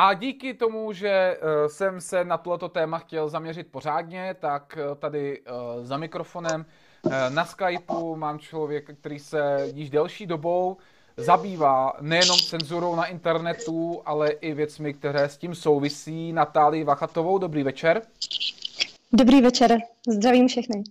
A 0.00 0.14
díky 0.14 0.54
tomu, 0.54 0.92
že 0.92 1.08
eh, 1.08 1.68
jsem 1.68 2.00
se 2.00 2.24
na 2.24 2.38
tohleto 2.38 2.68
téma 2.68 2.98
chtěl 2.98 3.28
zaměřit 3.28 3.66
pořádně, 3.66 4.36
tak 4.40 4.78
eh, 4.80 4.94
tady 4.94 5.40
eh, 5.40 5.50
za 5.84 5.96
mikrofonem 5.96 6.66
na 7.28 7.44
Skypeu 7.44 8.16
mám 8.16 8.38
člověka, 8.38 8.92
který 8.92 9.18
se 9.18 9.70
již 9.74 9.90
delší 9.90 10.26
dobou 10.26 10.76
zabývá 11.16 11.92
nejenom 12.00 12.38
cenzurou 12.38 12.96
na 12.96 13.06
internetu, 13.06 14.02
ale 14.04 14.30
i 14.30 14.54
věcmi, 14.54 14.94
které 14.94 15.28
s 15.28 15.36
tím 15.36 15.54
souvisí. 15.54 16.32
Natálii 16.32 16.84
Vachatovou, 16.84 17.38
dobrý 17.38 17.62
večer. 17.62 18.02
Dobrý 19.12 19.40
večer, 19.40 19.78
zdravím 20.08 20.48
všechny. 20.48 20.82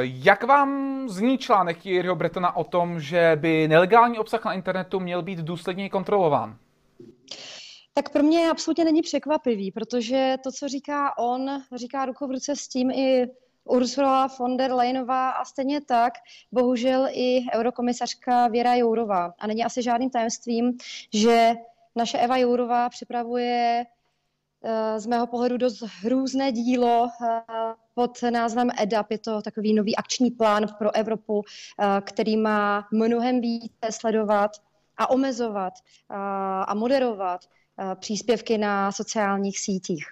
Jak 0.00 0.44
vám 0.44 1.02
zní 1.08 1.38
článek 1.38 1.86
Jiřího 1.86 2.14
Bretona 2.14 2.56
o 2.56 2.64
tom, 2.64 3.00
že 3.00 3.32
by 3.40 3.68
nelegální 3.68 4.18
obsah 4.18 4.44
na 4.44 4.52
internetu 4.52 5.00
měl 5.00 5.22
být 5.22 5.38
důsledně 5.38 5.88
kontrolován? 5.88 6.56
Tak 8.00 8.08
pro 8.08 8.22
mě 8.22 8.50
absolutně 8.50 8.84
není 8.84 9.02
překvapivý, 9.02 9.70
protože 9.70 10.36
to, 10.42 10.52
co 10.52 10.68
říká 10.68 11.18
on, 11.18 11.62
říká 11.74 12.04
ruku 12.04 12.26
v 12.26 12.30
ruce 12.30 12.56
s 12.56 12.68
tím 12.68 12.90
i 12.90 13.26
Ursula 13.64 14.26
von 14.38 14.56
der 14.56 14.72
Leyenová 14.72 15.30
a 15.30 15.44
stejně 15.44 15.80
tak 15.80 16.12
bohužel 16.52 17.08
i 17.10 17.40
eurokomisařka 17.54 18.48
Věra 18.48 18.74
Jourová. 18.74 19.34
A 19.38 19.46
není 19.46 19.64
asi 19.64 19.82
žádným 19.82 20.10
tajemstvím, 20.10 20.78
že 21.14 21.54
naše 21.96 22.18
Eva 22.18 22.36
Jourová 22.36 22.88
připravuje 22.88 23.84
eh, 24.64 25.00
z 25.00 25.06
mého 25.06 25.26
pohledu 25.26 25.56
dost 25.56 25.82
hrůzné 25.82 26.52
dílo 26.52 27.08
eh, 27.08 27.42
pod 27.94 28.22
názvem 28.30 28.70
EDAP. 28.78 29.10
Je 29.10 29.18
to 29.18 29.42
takový 29.42 29.74
nový 29.74 29.96
akční 29.96 30.30
plán 30.30 30.66
pro 30.78 30.94
Evropu, 30.94 31.42
eh, 31.44 32.00
který 32.00 32.36
má 32.36 32.88
mnohem 32.92 33.40
více 33.40 33.92
sledovat 33.92 34.50
a 34.96 35.10
omezovat 35.10 35.72
a 36.66 36.74
moderovat 36.74 37.40
příspěvky 37.94 38.58
na 38.58 38.92
sociálních 38.92 39.58
sítích. 39.58 40.06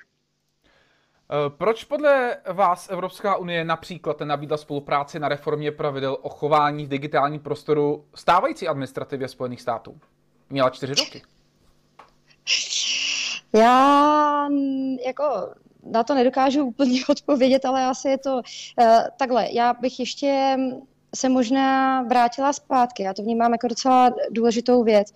Eh, 1.31 1.51
proč 1.51 1.85
podle 1.85 2.37
vás 2.53 2.91
Evropská 2.91 3.37
unie 3.37 3.65
například 3.65 4.21
nabídla 4.21 4.57
spolupráci 4.57 5.19
na 5.19 5.29
reformě 5.29 5.73
pravidel 5.73 6.19
o 6.23 6.29
chování 6.29 6.87
v 6.87 6.89
digitálním 6.89 7.41
prostoru 7.41 8.05
stávající 8.15 8.69
administrativě 8.69 9.29
Spojených 9.29 9.61
států? 9.61 9.99
Měla 10.51 10.71
čtyři 10.71 10.95
roky. 10.95 11.23
Já 13.55 14.49
jako 15.07 15.55
na 15.83 16.05
to 16.05 16.15
nedokážu 16.15 16.65
úplně 16.65 17.01
odpovědět, 17.09 17.65
ale 17.65 17.85
asi 17.85 18.09
je 18.09 18.19
to 18.19 18.35
uh, 18.35 18.43
takhle. 19.19 19.49
Já 19.53 19.75
bych 19.75 20.01
ještě 20.01 20.57
se 21.15 21.29
možná 21.29 22.03
vrátila 22.03 22.53
zpátky. 22.53 23.03
Já 23.03 23.15
to 23.15 23.23
vnímám 23.23 23.53
jako 23.53 23.69
docela 23.69 24.11
důležitou 24.31 24.85
věc. 24.85 25.13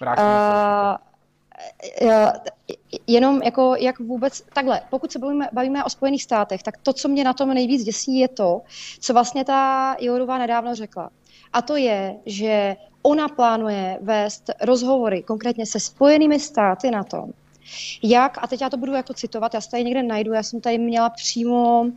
Vrátíme 0.00 0.28
uh, 0.28 0.34
se 0.34 1.09
jenom 3.06 3.42
jako 3.42 3.74
jak 3.78 3.98
vůbec, 3.98 4.42
takhle, 4.54 4.80
pokud 4.90 5.12
se 5.12 5.18
bavíme, 5.18 5.48
bavíme 5.52 5.84
o 5.84 5.90
Spojených 5.90 6.22
státech, 6.22 6.62
tak 6.62 6.76
to, 6.76 6.92
co 6.92 7.08
mě 7.08 7.24
na 7.24 7.32
tom 7.32 7.54
nejvíc 7.54 7.84
děsí, 7.84 8.18
je 8.18 8.28
to, 8.28 8.62
co 9.00 9.12
vlastně 9.12 9.44
ta 9.44 9.96
Jourová 10.00 10.38
nedávno 10.38 10.74
řekla. 10.74 11.10
A 11.52 11.62
to 11.62 11.76
je, 11.76 12.16
že 12.26 12.76
ona 13.02 13.28
plánuje 13.28 13.98
vést 14.00 14.50
rozhovory 14.62 15.22
konkrétně 15.22 15.66
se 15.66 15.80
Spojenými 15.80 16.40
státy 16.40 16.90
na 16.90 17.04
tom, 17.04 17.30
jak, 18.02 18.38
a 18.44 18.46
teď 18.46 18.60
já 18.60 18.70
to 18.70 18.76
budu 18.76 18.92
jako 18.92 19.14
citovat, 19.14 19.54
já 19.54 19.60
se 19.60 19.70
tady 19.70 19.84
někde 19.84 20.02
najdu, 20.02 20.32
já 20.32 20.42
jsem 20.42 20.60
tady 20.60 20.78
měla 20.78 21.10
přímo 21.10 21.80
uh, 21.80 21.90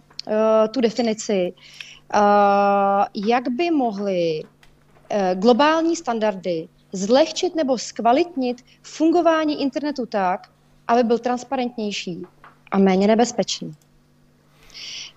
tu 0.72 0.82
definici, 0.82 1.54
uh, 2.16 2.22
jak 3.26 3.50
by 3.50 3.72
mohly 3.72 4.44
globální 5.34 5.96
standardy 5.96 6.68
zlehčit 6.94 7.56
nebo 7.56 7.78
zkvalitnit 7.78 8.66
fungování 8.82 9.62
internetu 9.62 10.06
tak, 10.06 10.50
aby 10.88 11.04
byl 11.04 11.20
transparentnější 11.20 12.26
a 12.72 12.78
méně 12.78 13.08
nebezpečný. 13.08 13.74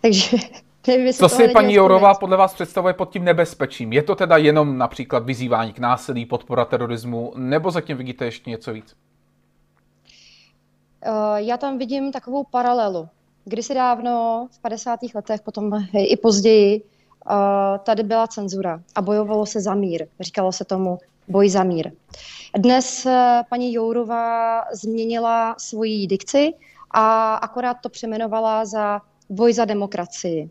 Takže 0.02 0.36
nevím, 0.86 1.12
Co 1.12 1.28
si 1.28 1.48
paní 1.48 1.74
Jourová 1.74 2.14
podle 2.14 2.36
vás 2.36 2.54
představuje 2.54 2.94
pod 2.94 3.12
tím 3.12 3.24
nebezpečím? 3.24 3.92
Je 3.92 4.02
to 4.02 4.14
teda 4.14 4.36
jenom 4.36 4.78
například 4.78 5.24
vyzývání 5.24 5.72
k 5.72 5.78
násilí, 5.78 6.26
podpora 6.26 6.64
terorismu, 6.64 7.32
nebo 7.36 7.70
zatím 7.70 7.96
vidíte 7.96 8.24
ještě 8.24 8.50
něco 8.50 8.72
víc? 8.72 8.94
Uh, 11.08 11.36
já 11.36 11.56
tam 11.56 11.78
vidím 11.78 12.12
takovou 12.12 12.44
paralelu. 12.44 13.08
Kdysi 13.44 13.74
dávno, 13.74 14.48
v 14.52 14.58
50. 14.58 15.00
letech, 15.14 15.40
potom 15.40 15.70
i 15.94 16.16
později, 16.16 16.82
tady 17.84 18.02
byla 18.02 18.26
cenzura 18.26 18.80
a 18.94 19.02
bojovalo 19.02 19.46
se 19.46 19.60
za 19.60 19.74
mír. 19.74 20.06
Říkalo 20.20 20.52
se 20.52 20.64
tomu 20.64 20.98
boj 21.28 21.48
za 21.48 21.64
mír. 21.64 21.92
Dnes 22.56 23.06
eh, 23.06 23.42
paní 23.50 23.72
Jourová 23.72 24.62
změnila 24.72 25.54
svoji 25.58 26.06
dikci 26.06 26.52
a 26.90 27.34
akorát 27.34 27.76
to 27.82 27.88
přeměnovala 27.88 28.64
za 28.64 29.00
boj 29.30 29.52
za 29.52 29.64
demokracii. 29.64 30.50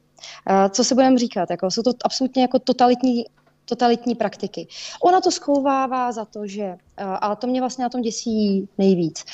Eh, 0.49 0.69
co 0.69 0.83
se 0.83 0.95
budeme 0.95 1.17
říkat? 1.17 1.49
Jako, 1.49 1.71
jsou 1.71 1.81
to 1.81 1.91
absolutně 2.05 2.41
jako 2.41 2.59
totalitní 2.59 3.25
totalitní 3.65 4.15
praktiky. 4.15 4.67
Ona 5.03 5.21
to 5.21 5.31
schouvává 5.31 6.11
za 6.11 6.25
to, 6.25 6.47
že, 6.47 6.63
eh, 6.63 7.03
a 7.03 7.35
to 7.35 7.47
mě 7.47 7.59
vlastně 7.59 7.83
na 7.83 7.89
tom 7.89 8.01
děsí 8.01 8.67
nejvíc, 8.77 9.25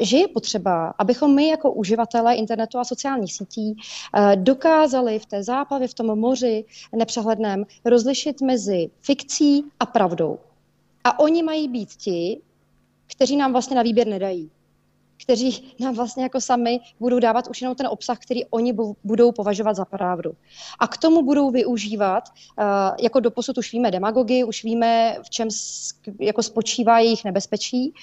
že 0.00 0.16
je 0.16 0.28
potřeba, 0.28 0.94
abychom 0.98 1.34
my 1.34 1.48
jako 1.48 1.72
uživatelé 1.72 2.34
internetu 2.34 2.78
a 2.78 2.84
sociálních 2.84 3.34
sítí 3.34 3.76
dokázali 4.34 5.18
v 5.18 5.26
té 5.26 5.42
záplavě, 5.42 5.88
v 5.88 5.94
tom 5.94 6.18
moři 6.18 6.64
nepřehledném 6.92 7.64
rozlišit 7.84 8.40
mezi 8.40 8.90
fikcí 9.00 9.64
a 9.80 9.86
pravdou. 9.86 10.38
A 11.04 11.18
oni 11.18 11.42
mají 11.42 11.68
být 11.68 11.88
ti, 11.88 12.40
kteří 13.06 13.36
nám 13.36 13.52
vlastně 13.52 13.76
na 13.76 13.82
výběr 13.82 14.06
nedají. 14.06 14.50
Kteří 15.22 15.74
nám 15.80 15.94
vlastně 15.94 16.22
jako 16.22 16.40
sami 16.40 16.80
budou 17.00 17.18
dávat 17.18 17.48
už 17.50 17.62
jenom 17.62 17.74
ten 17.76 17.86
obsah, 17.86 18.18
který 18.18 18.44
oni 18.44 18.74
budou 19.04 19.32
považovat 19.32 19.76
za 19.76 19.84
pravdu. 19.84 20.32
A 20.78 20.88
k 20.88 20.96
tomu 20.96 21.22
budou 21.22 21.50
využívat, 21.50 22.24
uh, 22.28 22.64
jako 23.00 23.20
doposud 23.20 23.58
už 23.58 23.72
víme 23.72 23.90
demagogy, 23.90 24.44
už 24.44 24.64
víme, 24.64 25.16
v 25.22 25.30
čem 25.30 25.48
jako 26.20 26.42
spočívá 26.42 26.98
jejich 26.98 27.24
nebezpečí, 27.24 27.94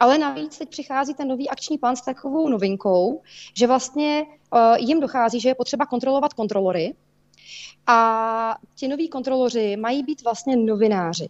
ale 0.00 0.18
navíc 0.18 0.58
teď 0.58 0.68
přichází 0.68 1.14
ten 1.14 1.28
nový 1.28 1.48
akční 1.48 1.78
plán 1.78 1.96
s 1.96 2.02
takovou 2.02 2.48
novinkou, 2.48 3.22
že 3.54 3.66
vlastně 3.66 4.26
uh, 4.52 4.76
jim 4.78 5.00
dochází, 5.00 5.40
že 5.40 5.48
je 5.48 5.54
potřeba 5.54 5.86
kontrolovat 5.86 6.34
kontrolory, 6.34 6.94
a 7.86 8.56
ti 8.74 8.88
noví 8.88 9.08
kontroloři 9.08 9.76
mají 9.76 10.02
být 10.02 10.24
vlastně 10.24 10.56
novináři 10.56 11.28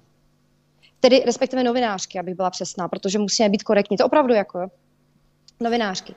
tedy 1.01 1.23
respektive 1.27 1.65
novinářky, 1.65 2.19
abych 2.19 2.35
byla 2.35 2.51
přesná, 2.51 2.89
protože 2.89 3.19
musíme 3.19 3.49
být 3.49 3.63
korektní. 3.63 3.97
To 3.97 4.07
opravdu 4.07 4.35
jako 4.35 4.71
novinářky. 5.61 6.15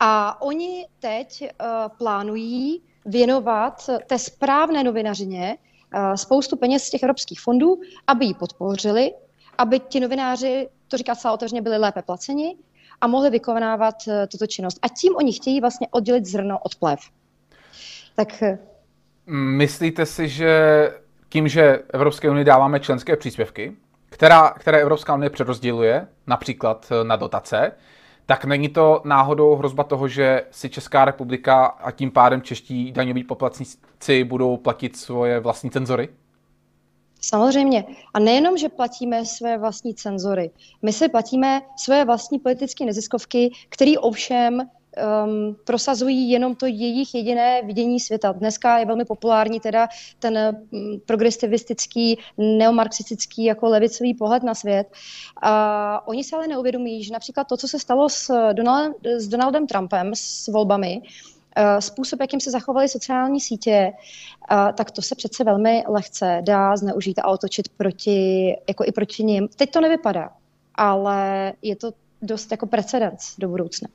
A 0.00 0.42
oni 0.42 0.86
teď 1.00 1.42
uh, 1.42 1.66
plánují 1.98 2.82
věnovat 3.06 3.90
té 4.06 4.18
správné 4.18 4.84
novinařině 4.84 5.56
uh, 5.94 6.14
spoustu 6.14 6.56
peněz 6.56 6.82
z 6.82 6.90
těch 6.90 7.02
evropských 7.02 7.40
fondů, 7.40 7.80
aby 8.06 8.24
ji 8.24 8.34
podpořili, 8.34 9.12
aby 9.58 9.80
ti 9.80 10.00
novináři, 10.00 10.68
to 10.88 10.96
říká 10.96 11.14
celá 11.14 11.34
otevřeně, 11.34 11.62
byli 11.62 11.78
lépe 11.78 12.02
placeni 12.02 12.56
a 13.00 13.06
mohli 13.06 13.30
vykonávat 13.30 13.94
uh, 14.06 14.14
tuto 14.30 14.46
činnost. 14.46 14.78
A 14.82 14.88
tím 14.88 15.16
oni 15.16 15.32
chtějí 15.32 15.60
vlastně 15.60 15.88
oddělit 15.90 16.26
zrno 16.26 16.58
od 16.58 16.74
plev. 16.74 17.00
Tak... 18.16 18.42
Myslíte 19.32 20.06
si, 20.06 20.28
že 20.28 20.50
tím, 21.28 21.48
že 21.48 21.82
Evropské 21.92 22.30
unii 22.30 22.44
dáváme 22.44 22.80
členské 22.80 23.16
příspěvky, 23.16 23.76
která, 24.08 24.50
které 24.50 24.80
Evropská 24.80 25.14
unie 25.14 25.30
přerozděluje, 25.30 26.06
například 26.26 26.92
na 27.02 27.16
dotace, 27.16 27.72
tak 28.26 28.44
není 28.44 28.68
to 28.68 29.02
náhodou 29.04 29.54
hrozba 29.56 29.84
toho, 29.84 30.08
že 30.08 30.42
si 30.50 30.68
Česká 30.68 31.04
republika 31.04 31.64
a 31.64 31.90
tím 31.90 32.10
pádem 32.10 32.42
čeští 32.42 32.92
daňoví 32.92 33.24
poplatníci 33.24 34.24
budou 34.24 34.56
platit 34.56 34.96
svoje 34.96 35.40
vlastní 35.40 35.70
cenzory? 35.70 36.08
Samozřejmě. 37.20 37.84
A 38.14 38.18
nejenom, 38.18 38.56
že 38.56 38.68
platíme 38.68 39.26
své 39.26 39.58
vlastní 39.58 39.94
cenzory. 39.94 40.50
My 40.82 40.92
si 40.92 41.08
platíme 41.08 41.60
své 41.76 42.04
vlastní 42.04 42.38
politické 42.38 42.84
neziskovky, 42.84 43.50
které 43.68 43.92
ovšem 43.98 44.62
um, 45.24 45.56
prosazují 45.64 46.30
jenom 46.30 46.54
to 46.54 46.66
jejich 46.66 47.14
jediné 47.14 47.62
vidění 47.62 48.00
světa. 48.00 48.32
Dneska 48.32 48.78
je 48.78 48.86
velmi 48.86 49.04
populární 49.04 49.60
teda 49.60 49.88
ten 50.18 50.64
um, 50.70 51.00
progresivistický, 51.06 52.18
neomarxistický 52.38 53.44
jako 53.44 53.68
levicový 53.68 54.14
pohled 54.14 54.42
na 54.42 54.54
svět. 54.54 54.86
A 55.42 56.08
oni 56.08 56.24
se 56.24 56.36
ale 56.36 56.46
neuvědomují, 56.46 57.04
že 57.04 57.12
například 57.12 57.46
to, 57.48 57.56
co 57.56 57.68
se 57.68 57.78
stalo 57.78 58.08
s, 58.08 58.52
Donald, 58.52 58.96
s 59.16 59.28
Donaldem 59.28 59.66
Trumpem, 59.66 60.10
s 60.14 60.48
volbami, 60.48 61.00
uh, 61.00 61.78
způsob, 61.78 62.20
jakým 62.20 62.40
se 62.40 62.50
zachovaly 62.50 62.88
sociální 62.88 63.40
sítě, 63.40 63.92
uh, 64.52 64.72
tak 64.72 64.90
to 64.90 65.02
se 65.02 65.14
přece 65.14 65.44
velmi 65.44 65.84
lehce 65.88 66.40
dá 66.44 66.76
zneužít 66.76 67.18
a 67.18 67.28
otočit 67.28 67.68
proti, 67.68 68.56
jako 68.68 68.84
i 68.84 68.92
proti 68.92 69.24
ním. 69.24 69.48
Teď 69.48 69.70
to 69.70 69.80
nevypadá, 69.80 70.30
ale 70.74 71.52
je 71.62 71.76
to 71.76 71.92
dost 72.22 72.50
jako 72.50 72.66
precedens 72.66 73.34
do 73.38 73.48
budoucna. 73.48 73.88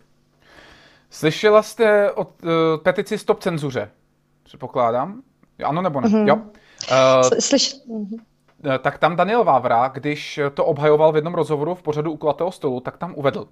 Slyšela 1.16 1.64
jste 1.64 2.12
o 2.12 2.24
uh, 2.24 2.50
petici 2.84 3.18
Stop 3.18 3.40
cenzuře? 3.40 3.90
Předpokládám. 4.44 5.22
Ano 5.64 5.82
nebo 5.82 6.02
ne? 6.02 6.08
Mm-hmm. 6.08 6.28
Jo. 6.28 6.36
Uh, 6.36 7.40
Slyš... 7.40 7.76
Mhm. 7.88 8.16
eh, 8.76 8.80
tak 8.80 8.98
tam 8.98 9.16
Daniel 9.16 9.44
Vávra, 9.44 9.88
když 9.88 10.40
to 10.54 10.66
obhajoval 10.66 11.12
v 11.12 11.16
jednom 11.16 11.34
rozhovoru 11.34 11.76
v 11.76 11.84
pořadu 11.84 12.12
u 12.12 12.18
kulatého 12.18 12.52
stolu, 12.52 12.80
tak 12.80 12.98
tam 12.98 13.14
uvedl, 13.16 13.48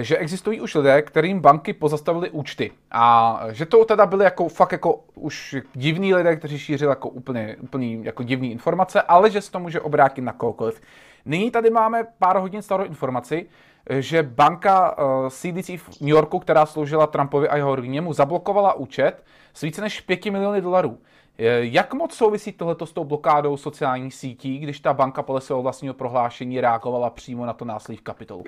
že 0.00 0.18
existují 0.18 0.60
už 0.60 0.74
lidé, 0.74 1.02
kterým 1.02 1.40
banky 1.40 1.72
pozastavili 1.72 2.30
účty 2.30 2.70
a 2.90 3.40
že 3.50 3.66
to 3.66 3.84
teda 3.84 4.06
byly 4.06 4.24
jako 4.24 4.48
fakt 4.48 4.72
jako 4.72 5.04
už 5.14 5.56
divní 5.74 6.14
lidé, 6.14 6.36
kteří 6.36 6.58
šířili 6.58 6.90
jako 6.90 7.08
úplně, 7.08 7.56
úplně 7.60 7.96
jako 8.02 8.22
divní 8.22 8.52
informace, 8.52 9.02
ale 9.02 9.30
že 9.30 9.40
se 9.40 9.50
to 9.52 9.58
může 9.58 9.80
obrátit 9.80 10.22
na 10.22 10.32
kohokoliv. 10.32 10.80
Nyní 11.24 11.50
tady 11.50 11.70
máme 11.70 12.06
pár 12.18 12.36
hodin 12.36 12.62
starou 12.62 12.84
informaci, 12.84 13.46
že 13.90 14.22
banka 14.22 14.96
CDC 15.30 15.68
v 15.68 16.00
New 16.00 16.08
Yorku, 16.08 16.38
která 16.38 16.66
sloužila 16.66 17.06
Trumpovi 17.06 17.48
a 17.48 17.56
jeho 17.56 17.76
rodině, 17.76 18.00
mu 18.00 18.12
zablokovala 18.12 18.72
účet 18.72 19.24
s 19.54 19.60
více 19.60 19.80
než 19.80 20.00
5 20.00 20.24
miliony 20.24 20.60
dolarů. 20.60 20.98
Jak 21.58 21.94
moc 21.94 22.14
souvisí 22.14 22.52
tohleto 22.52 22.86
s 22.86 22.92
tou 22.92 23.04
blokádou 23.04 23.56
sociálních 23.56 24.14
sítí, 24.14 24.58
když 24.58 24.80
ta 24.80 24.92
banka 24.92 25.22
podle 25.22 25.40
svého 25.40 25.62
vlastního 25.62 25.94
prohlášení 25.94 26.60
reagovala 26.60 27.10
přímo 27.10 27.46
na 27.46 27.52
to 27.52 27.64
násilí 27.64 27.96
v 27.98 28.02
kapitolu? 28.02 28.44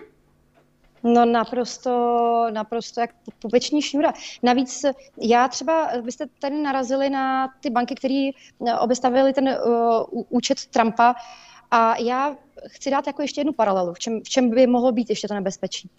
No 1.03 1.25
naprosto, 1.25 2.47
naprosto 2.51 3.01
jak 3.01 3.11
popeční 3.39 3.83
šňůra. 3.83 4.13
Navíc 4.43 4.85
já 5.21 5.49
třeba, 5.49 5.89
vy 6.03 6.13
jste 6.13 6.27
tady 6.41 6.63
narazili 6.63 7.11
na 7.11 7.49
ty 7.61 7.71
banky, 7.71 7.95
které 7.95 8.31
obestavili 8.81 9.33
ten 9.33 9.49
uh, 9.49 10.23
účet 10.29 10.67
Trumpa 10.67 11.15
a 11.71 11.97
já 11.97 12.37
chci 12.69 12.91
dát 12.91 13.07
jako 13.07 13.23
ještě 13.23 13.41
jednu 13.41 13.53
paralelu, 13.53 13.95
v 13.95 13.99
čem, 13.99 14.21
v 14.21 14.29
čem 14.29 14.51
by 14.51 14.67
mohlo 14.67 14.93
být 14.93 15.11
ještě 15.11 15.29
to 15.29 15.35
nebezpečí. 15.35 15.91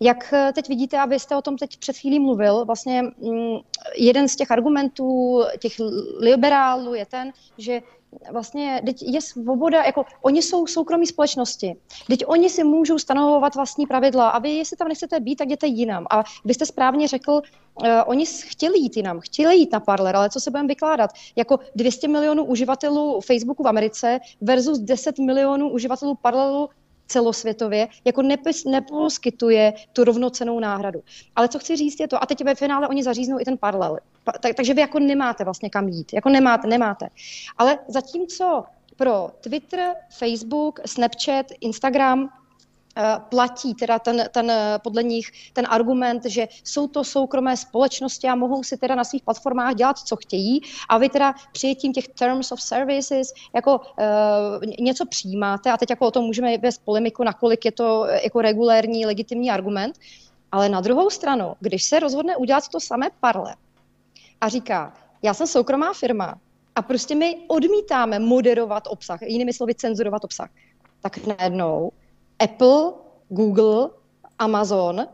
Jak 0.00 0.32
eh, 0.32 0.52
teď 0.52 0.68
vidíte, 0.68 0.98
abyste 0.98 1.36
o 1.36 1.42
tom 1.42 1.56
teď 1.56 1.76
před 1.76 1.96
chvílí 1.96 2.20
mluvil, 2.20 2.64
vlastně 2.64 3.02
mm, 3.02 3.56
jeden 3.96 4.28
z 4.28 4.36
těch 4.36 4.50
argumentů 4.50 5.40
těch 5.58 5.72
liberálů 6.20 6.94
je 6.94 7.06
ten, 7.06 7.32
že 7.58 7.80
vlastně 8.32 8.82
teď 8.86 9.02
je 9.02 9.20
svoboda, 9.20 9.82
jako 9.84 10.04
oni 10.22 10.42
jsou 10.42 10.66
soukromí 10.66 11.06
společnosti. 11.06 11.76
Teď 12.06 12.24
oni 12.26 12.50
si 12.50 12.64
můžou 12.64 12.98
stanovovat 12.98 13.54
vlastní 13.54 13.86
pravidla 13.86 14.28
a 14.28 14.38
vy, 14.38 14.50
jestli 14.50 14.76
tam 14.76 14.88
nechcete 14.88 15.20
být, 15.20 15.36
tak 15.36 15.46
jděte 15.46 15.66
jinam. 15.66 16.06
A 16.10 16.24
vy 16.44 16.54
jste 16.54 16.66
správně 16.66 17.08
řekl, 17.08 17.32
uh, 17.32 17.42
oni 18.06 18.26
chtěli 18.26 18.78
jít 18.78 18.96
jinam, 18.96 19.20
chtěli 19.20 19.56
jít 19.56 19.72
na 19.72 19.80
Parler, 19.80 20.16
ale 20.16 20.30
co 20.30 20.40
se 20.40 20.50
budeme 20.50 20.68
vykládat? 20.68 21.10
Jako 21.36 21.58
200 21.74 22.08
milionů 22.08 22.44
uživatelů 22.44 23.20
Facebooku 23.20 23.62
v 23.62 23.68
Americe 23.68 24.18
versus 24.40 24.78
10 24.78 25.18
milionů 25.18 25.70
uživatelů 25.70 26.14
Parleru 26.22 26.68
celosvětově 27.08 27.88
jako 28.04 28.22
nepis, 28.22 28.64
neposkytuje 28.64 29.72
tu 29.92 30.04
rovnocenou 30.04 30.60
náhradu. 30.60 31.02
Ale 31.36 31.48
co 31.48 31.58
chci 31.58 31.76
říct 31.76 32.00
je 32.00 32.08
to, 32.08 32.22
a 32.22 32.26
teď 32.26 32.44
ve 32.44 32.54
finále 32.54 32.88
oni 32.88 33.02
zaříznou 33.02 33.40
i 33.40 33.44
ten 33.44 33.58
paralel. 33.58 33.98
Tak, 34.40 34.54
takže 34.54 34.74
vy 34.74 34.80
jako 34.80 34.98
nemáte 34.98 35.44
vlastně 35.44 35.70
kam 35.70 35.88
jít. 35.88 36.12
Jako 36.12 36.28
nemáte, 36.28 36.68
nemáte. 36.68 37.08
Ale 37.58 37.78
zatímco 37.88 38.64
pro 38.96 39.30
Twitter, 39.40 39.94
Facebook, 40.18 40.80
Snapchat, 40.86 41.46
Instagram 41.60 42.30
platí 43.28 43.74
teda 43.74 43.98
ten, 43.98 44.24
ten, 44.30 44.52
podle 44.82 45.02
nich 45.02 45.26
ten 45.52 45.66
argument, 45.70 46.24
že 46.24 46.48
jsou 46.64 46.88
to 46.88 47.04
soukromé 47.04 47.56
společnosti 47.56 48.28
a 48.28 48.34
mohou 48.34 48.62
si 48.62 48.76
teda 48.76 48.94
na 48.94 49.04
svých 49.04 49.22
platformách 49.22 49.74
dělat, 49.74 49.98
co 49.98 50.16
chtějí. 50.16 50.60
A 50.88 50.98
vy 50.98 51.08
teda 51.08 51.34
přijetím 51.52 51.92
těch 51.92 52.08
terms 52.08 52.52
of 52.52 52.62
services 52.62 53.32
jako 53.54 53.80
uh, 53.80 54.84
něco 54.84 55.06
přijímáte. 55.06 55.70
A 55.70 55.76
teď 55.76 55.90
jako 55.90 56.06
o 56.06 56.10
tom 56.10 56.24
můžeme 56.24 56.58
vést 56.58 56.82
polemiku, 56.84 57.24
nakolik 57.24 57.64
je 57.64 57.72
to 57.72 58.06
jako 58.24 58.40
regulérní, 58.40 59.06
legitimní 59.06 59.50
argument, 59.50 59.98
ale 60.52 60.68
na 60.68 60.80
druhou 60.80 61.10
stranu, 61.10 61.54
když 61.60 61.84
se 61.84 62.00
rozhodne 62.00 62.36
udělat 62.36 62.68
to 62.68 62.80
samé 62.80 63.08
parle 63.20 63.56
a 64.40 64.48
říká, 64.48 64.92
já 65.22 65.34
jsem 65.34 65.46
soukromá 65.46 65.92
firma 65.92 66.34
a 66.74 66.82
prostě 66.82 67.14
my 67.14 67.36
odmítáme 67.48 68.18
moderovat 68.18 68.84
obsah, 68.86 69.22
jinými 69.22 69.52
slovy 69.52 69.74
cenzurovat 69.74 70.24
obsah, 70.24 70.50
tak 71.02 71.26
najednou 71.26 71.90
Apple, 72.38 72.92
Google, 73.28 73.90
Amazon 74.38 75.06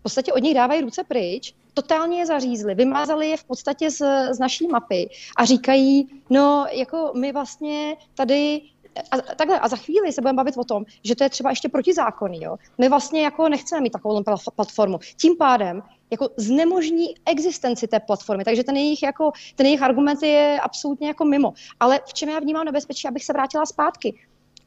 v 0.00 0.02
podstatě 0.02 0.32
od 0.32 0.42
nich 0.42 0.54
dávají 0.54 0.80
ruce 0.80 1.04
pryč, 1.04 1.54
totálně 1.74 2.18
je 2.18 2.26
zařízli, 2.26 2.74
vymázali 2.74 3.28
je 3.28 3.36
v 3.36 3.44
podstatě 3.44 3.90
z, 3.90 4.32
z 4.34 4.38
naší 4.38 4.66
mapy 4.66 5.10
a 5.36 5.44
říkají, 5.44 6.08
no 6.30 6.66
jako 6.72 7.12
my 7.14 7.32
vlastně 7.32 7.96
tady 8.14 8.62
a, 9.10 9.34
takhle, 9.34 9.60
a 9.60 9.68
za 9.68 9.76
chvíli 9.76 10.12
se 10.12 10.20
budeme 10.20 10.36
bavit 10.36 10.56
o 10.56 10.64
tom, 10.64 10.84
že 11.04 11.16
to 11.16 11.24
je 11.24 11.30
třeba 11.30 11.50
ještě 11.50 11.68
protizákonný. 11.68 12.42
Jo? 12.42 12.56
My 12.78 12.88
vlastně 12.88 13.22
jako 13.22 13.48
nechceme 13.48 13.80
mít 13.80 13.92
takovou 13.92 14.22
platformu. 14.54 14.98
Tím 15.16 15.36
pádem 15.36 15.82
jako 16.10 16.28
znemožní 16.36 17.06
existenci 17.26 17.88
té 17.88 18.00
platformy, 18.00 18.44
takže 18.44 18.64
ten 18.64 18.76
jejich, 18.76 19.02
jako, 19.02 19.32
ten 19.54 19.66
jejich 19.66 19.82
argument 19.82 20.22
je 20.22 20.60
absolutně 20.62 21.08
jako 21.08 21.24
mimo. 21.24 21.52
Ale 21.80 22.00
v 22.06 22.14
čem 22.14 22.28
já 22.28 22.40
vnímám 22.40 22.64
nebezpečí, 22.64 23.08
abych 23.08 23.24
se 23.24 23.32
vrátila 23.32 23.66
zpátky? 23.66 24.14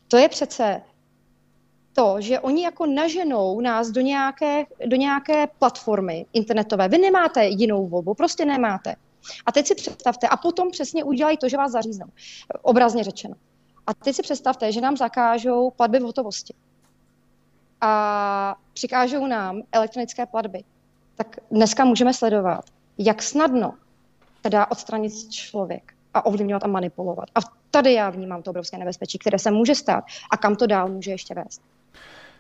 To 0.07 0.17
je 0.17 0.29
přece 0.29 0.81
to, 1.93 2.15
že 2.19 2.39
oni 2.39 2.63
jako 2.63 2.85
naženou 2.85 3.61
nás 3.61 3.89
do 3.89 4.01
nějaké, 4.01 4.65
do 4.85 4.95
nějaké 4.95 5.47
platformy 5.47 6.25
internetové. 6.33 6.87
Vy 6.87 6.97
nemáte 6.97 7.45
jinou 7.45 7.87
volbu, 7.87 8.13
prostě 8.13 8.45
nemáte. 8.45 8.95
A 9.45 9.51
teď 9.51 9.67
si 9.67 9.75
představte, 9.75 10.27
a 10.27 10.37
potom 10.37 10.71
přesně 10.71 11.03
udělají 11.03 11.37
to, 11.37 11.49
že 11.49 11.57
vás 11.57 11.71
zaříznou, 11.71 12.05
obrazně 12.61 13.03
řečeno. 13.03 13.35
A 13.87 13.93
teď 13.93 14.15
si 14.15 14.21
představte, 14.21 14.71
že 14.71 14.81
nám 14.81 14.97
zakážou 14.97 15.71
platby 15.71 15.99
v 15.99 16.03
hotovosti. 16.03 16.53
A 17.81 18.55
přikážou 18.73 19.27
nám 19.27 19.61
elektronické 19.71 20.25
platby. 20.25 20.63
Tak 21.15 21.35
dneska 21.51 21.85
můžeme 21.85 22.13
sledovat, 22.13 22.65
jak 22.97 23.21
snadno 23.21 23.73
teda 24.41 24.71
odstranit 24.71 25.31
člověk 25.31 25.93
a 26.13 26.25
ovlivňovat 26.25 26.63
a 26.63 26.67
manipulovat. 26.67 27.25
A 27.35 27.39
tady 27.71 27.93
já 27.93 28.09
vnímám 28.09 28.41
to 28.41 28.49
obrovské 28.49 28.77
nebezpečí, 28.77 29.17
které 29.17 29.39
se 29.39 29.51
může 29.51 29.75
stát 29.75 30.03
a 30.31 30.37
kam 30.37 30.55
to 30.55 30.67
dál 30.67 30.89
může 30.89 31.11
ještě 31.11 31.33
vést. 31.33 31.61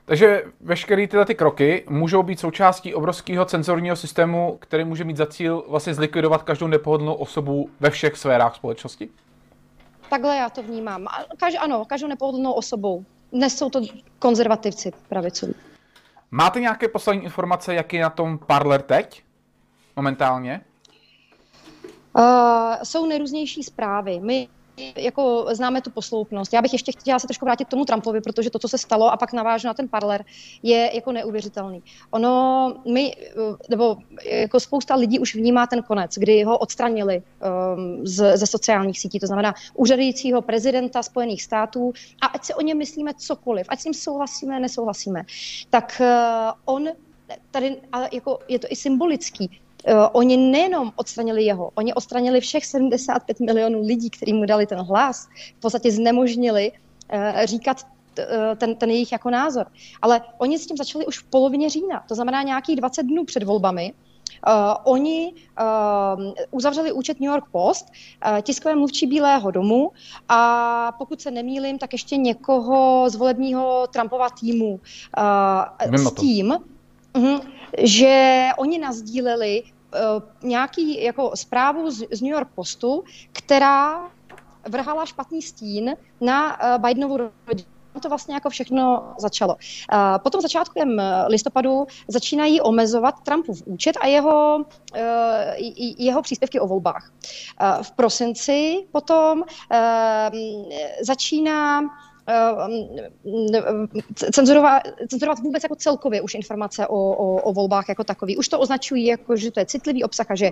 Takže 0.05 0.43
veškeré 0.61 1.07
tyhle 1.07 1.25
ty 1.25 1.35
kroky 1.35 1.85
můžou 1.89 2.23
být 2.23 2.39
součástí 2.39 2.93
obrovského 2.93 3.45
cenzorního 3.45 3.95
systému, 3.95 4.57
který 4.61 4.83
může 4.83 5.03
mít 5.03 5.17
za 5.17 5.25
cíl 5.25 5.63
vlastně 5.67 5.93
zlikvidovat 5.93 6.43
každou 6.43 6.67
nepohodlnou 6.67 7.13
osobu 7.13 7.69
ve 7.79 7.89
všech 7.89 8.17
sférách 8.17 8.55
společnosti? 8.55 9.09
Takhle 10.09 10.37
já 10.37 10.49
to 10.49 10.63
vnímám. 10.63 11.07
Kaž, 11.37 11.53
ano, 11.59 11.85
každou 11.85 12.07
nepohodlnou 12.07 12.51
osobou. 12.51 13.05
Dnes 13.31 13.57
jsou 13.57 13.69
to 13.69 13.81
konzervativci 14.19 14.91
pravicoví. 15.09 15.53
Máte 16.31 16.59
nějaké 16.59 16.87
poslední 16.87 17.23
informace, 17.23 17.73
jak 17.73 17.93
je 17.93 18.01
na 18.01 18.09
tom 18.09 18.37
Parler 18.37 18.81
teď? 18.81 19.23
Momentálně? 19.95 20.61
Uh, 22.17 22.23
jsou 22.83 23.05
nejrůznější 23.05 23.63
zprávy. 23.63 24.19
My 24.19 24.47
jako 24.95 25.45
známe 25.51 25.81
tu 25.81 25.91
posloupnost. 25.91 26.53
Já 26.53 26.61
bych 26.61 26.73
ještě 26.73 26.91
chtěla 26.91 27.19
se 27.19 27.27
trošku 27.27 27.45
vrátit 27.45 27.65
k 27.65 27.69
tomu 27.69 27.85
Trumpovi, 27.85 28.21
protože 28.21 28.49
to, 28.49 28.59
co 28.59 28.67
se 28.67 28.77
stalo 28.77 29.11
a 29.11 29.17
pak 29.17 29.33
navážu 29.33 29.67
na 29.67 29.73
ten 29.73 29.87
parler, 29.87 30.25
je 30.63 30.91
jako 30.93 31.11
neuvěřitelný. 31.11 31.83
Ono, 32.11 32.75
my, 32.93 33.15
nebo 33.69 33.97
jako 34.25 34.59
spousta 34.59 34.95
lidí 34.95 35.19
už 35.19 35.35
vnímá 35.35 35.67
ten 35.67 35.83
konec, 35.83 36.15
kdy 36.17 36.43
ho 36.43 36.57
odstranili 36.57 37.21
um, 37.75 38.07
z, 38.07 38.37
ze 38.37 38.47
sociálních 38.47 38.99
sítí, 38.99 39.19
to 39.19 39.27
znamená 39.27 39.53
úřadujícího 39.73 40.41
prezidenta 40.41 41.03
Spojených 41.03 41.43
států 41.43 41.93
a 42.21 42.25
ať 42.25 42.43
si 42.43 42.53
o 42.53 42.61
něm 42.61 42.77
myslíme 42.77 43.13
cokoliv, 43.13 43.65
ať 43.69 43.79
s 43.79 43.85
ním 43.85 43.93
souhlasíme, 43.93 44.59
nesouhlasíme, 44.59 45.23
tak 45.69 46.01
uh, 46.01 46.75
on 46.75 46.89
tady, 47.51 47.77
ale 47.91 48.09
jako 48.11 48.39
je 48.47 48.59
to 48.59 48.67
i 48.69 48.75
symbolický, 48.75 49.61
oni 50.11 50.37
nejenom 50.37 50.91
odstranili 50.95 51.43
jeho, 51.43 51.71
oni 51.75 51.93
odstranili 51.93 52.41
všech 52.41 52.65
75 52.65 53.39
milionů 53.39 53.81
lidí, 53.81 54.09
kteří 54.09 54.33
mu 54.33 54.45
dali 54.45 54.65
ten 54.65 54.79
hlas, 54.79 55.27
v 55.57 55.61
podstatě 55.61 55.91
znemožnili 55.91 56.71
uh, 56.71 57.45
říkat 57.45 57.77
uh, 58.19 58.25
ten, 58.57 58.75
ten 58.75 58.89
jejich 58.89 59.11
jako 59.11 59.29
názor. 59.29 59.67
Ale 60.01 60.21
oni 60.37 60.59
s 60.59 60.67
tím 60.67 60.77
začali 60.77 61.05
už 61.05 61.19
v 61.19 61.23
polovině 61.23 61.69
října, 61.69 62.03
to 62.07 62.15
znamená 62.15 62.43
nějakých 62.43 62.75
20 62.75 63.03
dnů 63.03 63.25
před 63.25 63.43
volbami. 63.43 63.93
Uh, 64.47 64.53
oni 64.83 65.33
uh, 65.59 66.33
uzavřeli 66.51 66.91
účet 66.91 67.19
New 67.19 67.31
York 67.31 67.45
Post, 67.51 67.85
uh, 68.25 68.41
tiskové 68.41 68.75
mluvčí 68.75 69.07
Bílého 69.07 69.51
domu 69.51 69.91
a 70.29 70.91
pokud 70.97 71.21
se 71.21 71.31
nemýlim, 71.31 71.77
tak 71.77 71.93
ještě 71.93 72.17
někoho 72.17 73.09
z 73.09 73.15
volebního 73.15 73.87
Trumpova 73.93 74.29
týmu 74.29 74.79
uh, 75.89 75.97
s 75.97 76.13
tím, 76.13 76.55
uh, 77.15 77.39
že 77.77 78.47
oni 78.57 78.77
nazdíleli 78.77 79.63
uh, 79.63 80.49
nějaký 80.49 81.03
jako 81.03 81.31
zprávu 81.35 81.91
z, 81.91 82.03
z 82.11 82.21
New 82.21 82.31
York 82.31 82.49
Postu, 82.55 83.03
která 83.31 84.11
vrhala 84.69 85.05
špatný 85.05 85.41
stín 85.41 85.95
na 86.21 86.57
uh, 86.75 86.81
Bidenovu 86.81 87.17
rodinu 87.17 87.73
to 88.01 88.09
vlastně 88.09 88.33
jako 88.33 88.49
všechno 88.49 89.13
začalo. 89.19 89.55
Potom 90.23 90.41
začátkem 90.41 91.01
listopadu 91.27 91.87
začínají 92.07 92.61
omezovat 92.61 93.15
Trumpův 93.23 93.63
účet 93.65 93.97
a 94.01 94.07
jeho, 94.07 94.65
jeho 95.97 96.21
příspěvky 96.21 96.59
o 96.59 96.67
volbách. 96.67 97.11
V 97.81 97.91
prosinci 97.91 98.85
potom 98.91 99.43
začíná 101.01 101.81
cenzurovat, 104.31 104.81
cenzurovat 105.09 105.39
vůbec 105.39 105.63
jako 105.63 105.75
celkově 105.75 106.21
už 106.21 106.33
informace 106.33 106.87
o, 106.87 106.95
o, 106.95 107.41
o 107.41 107.53
volbách 107.53 107.89
jako 107.89 108.03
takový. 108.03 108.37
Už 108.37 108.47
to 108.47 108.59
označují 108.59 109.05
jako, 109.05 109.35
že 109.35 109.51
to 109.51 109.59
je 109.59 109.65
citlivý 109.65 110.03
obsah 110.03 110.31
a 110.31 110.35
že 110.35 110.51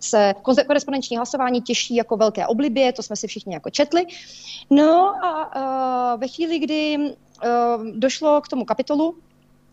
se 0.00 0.34
korespondenční 0.66 1.16
hlasování 1.16 1.62
těší 1.62 1.94
jako 1.94 2.16
velké 2.16 2.46
oblibě, 2.46 2.92
to 2.92 3.02
jsme 3.02 3.16
si 3.16 3.26
všichni 3.26 3.54
jako 3.54 3.70
četli. 3.70 4.06
No 4.70 5.24
a 5.24 6.16
ve 6.16 6.28
chvíli, 6.28 6.58
kdy 6.58 6.98
došlo 7.94 8.40
k 8.40 8.48
tomu 8.48 8.64
kapitolu, 8.64 9.14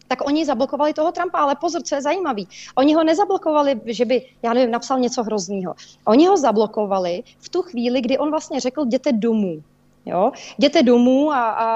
tak 0.08 0.28
oni 0.28 0.46
zablokovali 0.46 0.94
toho 0.94 1.12
Trumpa, 1.12 1.38
ale 1.38 1.56
pozor, 1.56 1.82
co 1.82 1.96
je 1.96 2.02
zajímavý. 2.02 2.48
Oni 2.76 2.94
ho 2.94 3.04
nezablokovali, 3.04 3.82
že 3.86 4.06
by, 4.06 4.26
já 4.44 4.54
nevím, 4.54 4.72
napsal 4.72 5.00
něco 5.00 5.24
hroznýho. 5.24 5.74
Oni 6.06 6.28
ho 6.28 6.38
zablokovali 6.38 7.24
v 7.40 7.50
tu 7.50 7.62
chvíli, 7.62 8.02
kdy 8.02 8.18
on 8.18 8.32
vlastně 8.32 8.60
řekl, 8.60 8.86
jděte 8.86 9.12
domů. 9.12 9.64
Jo? 10.10 10.32
Jděte 10.58 10.84
domů 10.84 11.32
a, 11.32 11.50
a, 11.50 11.70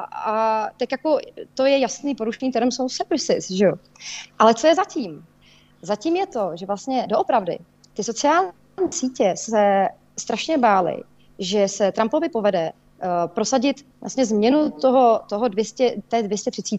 a 0.00 0.68
tak 0.76 0.92
jako 0.92 1.18
to 1.54 1.66
je 1.66 1.78
jasný 1.78 2.14
porušení 2.14 2.52
terms 2.52 2.80
of 2.80 2.92
services, 2.92 3.50
že 3.50 3.64
jo? 3.64 3.72
Ale 4.38 4.54
co 4.54 4.66
je 4.66 4.74
zatím? 4.74 5.24
Zatím 5.82 6.16
je 6.16 6.26
to, 6.26 6.50
že 6.54 6.66
vlastně 6.66 7.06
doopravdy 7.08 7.58
ty 7.94 8.04
sociální 8.04 8.50
sítě 8.90 9.34
se 9.36 9.88
strašně 10.18 10.58
bály, 10.58 11.02
že 11.38 11.68
se 11.68 11.92
Trumpovi 11.92 12.28
povede 12.28 12.72
uh, 12.72 13.08
prosadit 13.26 13.86
vlastně 14.00 14.26
změnu 14.26 14.70
toho, 14.70 15.20
toho 15.28 15.48
200, 15.48 15.94
té 16.08 16.22
230 16.22 16.78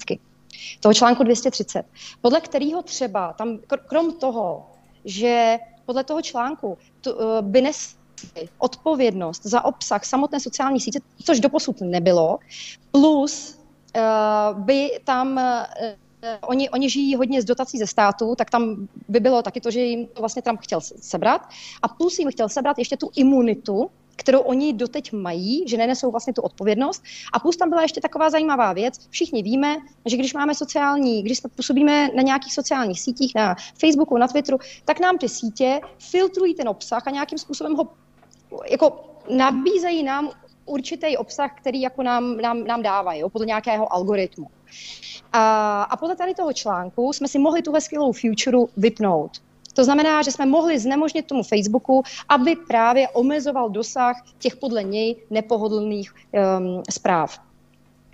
toho 0.80 0.94
článku 0.94 1.24
230, 1.24 1.86
podle 2.22 2.42
kterého 2.42 2.82
třeba 2.82 3.34
tam, 3.34 3.60
krom 3.88 4.14
toho, 4.14 4.66
že 5.06 5.58
podle 5.86 6.04
toho 6.04 6.22
článku 6.22 6.78
to, 7.02 7.16
uh, 7.16 7.42
by 7.42 7.62
nes 7.62 7.96
odpovědnost 8.58 9.46
za 9.46 9.66
obsah 9.66 10.06
samotné 10.06 10.40
sociální 10.40 10.80
sítě, 10.80 11.00
což 11.24 11.40
doposud 11.40 11.82
nebylo, 11.82 12.38
plus 12.92 13.60
uh, 13.98 14.60
by 14.60 15.00
tam 15.04 15.38
uh, 15.38 15.44
Oni, 16.42 16.70
oni 16.70 16.90
žijí 16.90 17.16
hodně 17.16 17.42
z 17.42 17.46
dotací 17.46 17.78
ze 17.78 17.88
státu, 17.88 18.36
tak 18.36 18.50
tam 18.50 18.88
by 19.08 19.20
bylo 19.20 19.42
taky 19.42 19.62
to, 19.62 19.72
že 19.72 19.80
jim 19.80 20.08
to 20.08 20.22
vlastně 20.22 20.42
Trump 20.42 20.60
chtěl 20.62 20.82
sebrat. 20.82 21.42
A 21.82 21.88
plus 21.88 22.20
jim 22.20 22.32
chtěl 22.32 22.50
sebrat 22.50 22.78
ještě 22.78 22.98
tu 22.98 23.10
imunitu, 23.16 23.90
kterou 24.16 24.40
oni 24.40 24.74
doteď 24.74 25.12
mají, 25.12 25.64
že 25.68 25.78
nenesou 25.78 26.12
vlastně 26.12 26.34
tu 26.34 26.42
odpovědnost. 26.42 27.04
A 27.34 27.40
plus 27.40 27.58
tam 27.58 27.70
byla 27.70 27.82
ještě 27.82 28.02
taková 28.02 28.30
zajímavá 28.30 28.74
věc. 28.74 29.08
Všichni 29.10 29.44
víme, 29.44 29.78
že 30.06 30.18
když 30.18 30.34
máme 30.34 30.56
sociální, 30.56 31.24
když 31.24 31.38
jsme 31.38 31.50
působíme 31.56 32.10
na 32.16 32.22
nějakých 32.22 32.54
sociálních 32.54 33.02
sítích, 33.02 33.36
na 33.36 33.56
Facebooku, 33.78 34.18
na 34.18 34.28
Twitteru, 34.28 34.58
tak 34.86 35.00
nám 35.00 35.18
ty 35.18 35.30
sítě 35.30 35.82
filtrují 36.00 36.56
ten 36.56 36.70
obsah 36.70 37.08
a 37.08 37.12
nějakým 37.12 37.38
způsobem 37.38 37.76
ho 37.76 37.88
jako 38.70 39.04
nabízejí 39.30 40.04
nám 40.04 40.30
určitý 40.66 41.18
obsah, 41.18 41.58
který 41.58 41.82
jako 41.82 42.04
nám, 42.04 42.38
nám, 42.38 42.64
nám 42.64 42.82
dávají, 42.82 43.20
jo, 43.20 43.30
podle 43.30 43.48
nějakého 43.48 43.94
algoritmu. 43.94 44.48
A, 45.34 45.84
a 45.84 45.98
podle 45.98 46.16
tady 46.16 46.34
toho 46.34 46.54
článku 46.54 47.14
jsme 47.14 47.28
si 47.28 47.40
mohli 47.40 47.62
tuhle 47.62 47.82
skvělou 47.82 48.12
future 48.12 48.58
vypnout. 48.78 49.32
To 49.74 49.84
znamená, 49.84 50.22
že 50.22 50.32
jsme 50.32 50.46
mohli 50.46 50.80
znemožnit 50.80 51.26
tomu 51.26 51.44
Facebooku, 51.44 52.04
aby 52.30 52.56
právě 52.56 53.10
omezoval 53.10 53.70
dosah 53.70 54.16
těch 54.40 54.56
podle 54.56 54.84
něj 54.84 55.16
nepohodlných 55.30 56.14
um, 56.14 56.84
zpráv. 56.90 57.40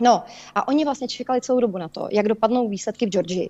No 0.02 0.24
a 0.56 0.68
oni 0.68 0.86
vlastně 0.86 1.08
čekali 1.08 1.42
celou 1.42 1.60
dobu 1.60 1.78
na 1.78 1.88
to, 1.88 2.08
jak 2.12 2.28
dopadnou 2.28 2.68
výsledky 2.68 3.06
v 3.06 3.10
Georgii. 3.10 3.50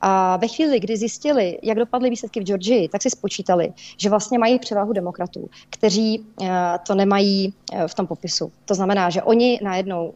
A 0.00 0.36
ve 0.36 0.48
chvíli, 0.48 0.80
kdy 0.80 0.96
zjistili, 0.96 1.58
jak 1.62 1.78
dopadly 1.78 2.10
výsledky 2.10 2.40
v 2.40 2.44
Georgii, 2.44 2.88
tak 2.88 3.02
si 3.02 3.10
spočítali, 3.10 3.72
že 3.96 4.10
vlastně 4.10 4.38
mají 4.38 4.58
převahu 4.58 4.92
demokratů, 4.92 5.50
kteří 5.70 6.18
uh, 6.18 6.48
to 6.86 6.94
nemají 6.94 7.54
uh, 7.72 7.86
v 7.86 7.94
tom 7.94 8.06
popisu. 8.06 8.52
To 8.64 8.74
znamená, 8.74 9.10
že 9.10 9.22
oni 9.22 9.60
najednou 9.62 10.14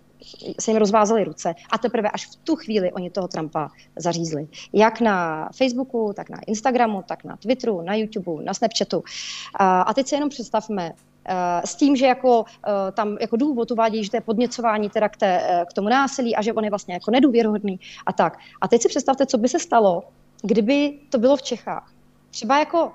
se 0.60 0.70
jim 0.70 0.78
rozvázely 0.78 1.24
ruce 1.24 1.54
a 1.70 1.78
teprve 1.78 2.10
až 2.10 2.26
v 2.26 2.36
tu 2.36 2.56
chvíli 2.56 2.92
oni 2.92 3.10
toho 3.10 3.28
Trumpa 3.28 3.70
zařízli. 3.96 4.48
Jak 4.72 5.00
na 5.00 5.48
Facebooku, 5.56 6.12
tak 6.16 6.30
na 6.30 6.38
Instagramu, 6.46 7.02
tak 7.08 7.24
na 7.24 7.36
Twitteru, 7.36 7.82
na 7.82 7.94
YouTubeu, 7.94 8.40
na 8.40 8.54
Snapchatu. 8.54 9.02
A 9.58 9.94
teď 9.94 10.06
si 10.06 10.14
jenom 10.14 10.28
představme, 10.28 10.92
s 11.64 11.74
tím, 11.74 11.96
že 11.96 12.06
jako, 12.06 12.44
tam 12.92 13.16
jako 13.20 13.36
důvod 13.36 13.70
uvádí, 13.70 14.04
že 14.04 14.10
to 14.10 14.16
je 14.16 14.20
podněcování 14.20 14.90
teda 14.90 15.08
k, 15.08 15.16
té, 15.16 15.64
k 15.70 15.72
tomu 15.72 15.88
násilí 15.88 16.36
a 16.36 16.42
že 16.42 16.52
on 16.52 16.64
je 16.64 16.70
vlastně 16.70 16.94
jako 16.94 17.10
nedůvěrohodný 17.10 17.80
a 18.06 18.12
tak. 18.12 18.38
A 18.60 18.68
teď 18.68 18.82
si 18.82 18.88
představte, 18.88 19.26
co 19.26 19.38
by 19.38 19.48
se 19.48 19.58
stalo, 19.58 20.02
kdyby 20.42 20.98
to 21.10 21.18
bylo 21.18 21.36
v 21.36 21.42
Čechách. 21.42 21.92
Třeba 22.30 22.58
jako 22.58 22.92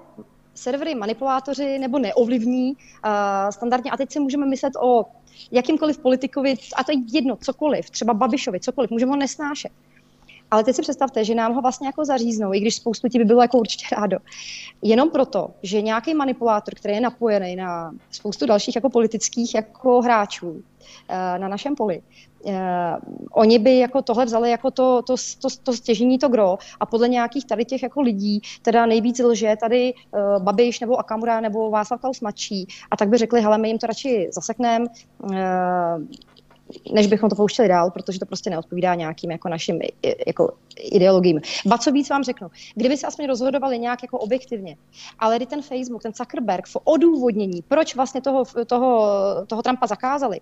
servery 0.54 0.96
manipulátoři 0.96 1.80
nebo 1.80 2.00
neovlivní 2.00 2.72
uh, 2.72 3.50
standardně. 3.50 3.92
A 3.92 3.98
teď 3.98 4.12
si 4.12 4.20
můžeme 4.20 4.46
myslet 4.46 4.74
o 4.82 5.06
jakýmkoliv 5.52 5.98
politikovi, 5.98 6.56
a 6.76 6.84
to 6.84 6.92
je 6.92 6.98
jedno, 7.12 7.36
cokoliv, 7.36 7.90
třeba 7.90 8.14
Babišovi, 8.14 8.60
cokoliv, 8.60 8.92
můžeme 8.92 9.12
ho 9.12 9.16
nesnášet. 9.16 9.72
Ale 10.52 10.64
teď 10.64 10.76
si 10.76 10.82
představte, 10.82 11.26
že 11.26 11.36
nám 11.36 11.54
ho 11.54 11.62
vlastně 11.62 11.88
jako 11.88 12.06
zaříznou, 12.06 12.54
i 12.54 12.60
když 12.60 12.76
spoustu 12.76 13.08
ti 13.08 13.18
by 13.18 13.26
bylo 13.26 13.42
jako 13.42 13.58
určitě 13.58 13.86
rádo. 13.96 14.18
Jenom 14.82 15.10
proto, 15.10 15.50
že 15.64 15.82
nějaký 15.82 16.14
manipulátor, 16.14 16.76
který 16.76 16.94
je 16.94 17.02
napojený 17.02 17.56
na 17.56 17.92
spoustu 18.12 18.46
dalších 18.46 18.76
jako 18.76 18.90
politických 18.90 19.56
jako 19.56 20.02
hráčů 20.02 20.64
eh, 21.10 21.40
na 21.40 21.48
našem 21.48 21.76
poli, 21.76 22.02
Uh, 22.44 22.54
oni 23.32 23.60
by 23.60 23.80
jako 23.80 24.02
tohle 24.02 24.26
vzali 24.26 24.52
jako 24.52 24.72
to, 24.72 25.02
to, 25.02 25.16
to, 25.42 25.48
to 25.64 25.74
stěžení, 25.74 26.18
to 26.18 26.30
gro 26.30 26.58
a 26.80 26.86
podle 26.86 27.10
nějakých 27.10 27.46
tady 27.46 27.66
těch 27.66 27.84
jako 27.84 28.02
lidí 28.02 28.42
teda 28.62 28.86
nejvíc 28.86 29.20
lže 29.20 29.56
tady 29.62 29.94
uh, 30.12 30.44
Babiš 30.44 30.80
nebo 30.80 31.00
Akamura 31.00 31.40
nebo 31.40 31.70
Václav 31.70 32.02
Klaus 32.02 32.22
mladší 32.22 32.68
a 32.92 32.98
tak 32.98 33.10
by 33.10 33.18
řekli, 33.18 33.42
hele, 33.42 33.58
my 33.58 33.68
jim 33.68 33.78
to 33.78 33.88
radši 33.88 34.30
zasekneme, 34.34 34.86
uh, 35.24 35.32
než 36.94 37.08
bychom 37.08 37.30
to 37.30 37.36
pouštěli 37.36 37.68
dál, 37.68 37.92
protože 37.92 38.20
to 38.20 38.26
prostě 38.26 38.50
neodpovídá 38.50 38.96
nějakým 38.96 39.32
jako 39.32 39.50
našim 39.50 39.80
jako 40.28 40.54
ideologiím. 40.92 41.42
Ba 41.66 41.78
co 41.78 41.92
víc 41.92 42.10
vám 42.10 42.24
řeknu, 42.24 42.48
kdyby 42.76 42.98
se 42.98 43.08
aspoň 43.08 43.28
rozhodovali 43.28 43.80
nějak 43.80 44.04
jako 44.04 44.20
objektivně, 44.20 44.78
ale 45.20 45.36
kdy 45.36 45.46
ten 45.46 45.62
Facebook, 45.62 46.04
ten 46.04 46.14
Zuckerberg 46.14 46.68
v 46.68 46.78
odůvodnění, 46.84 47.62
proč 47.68 47.96
vlastně 47.96 48.22
toho, 48.22 48.44
toho, 48.66 49.12
toho 49.48 49.62
Trumpa 49.62 49.88
zakázali, 49.88 50.40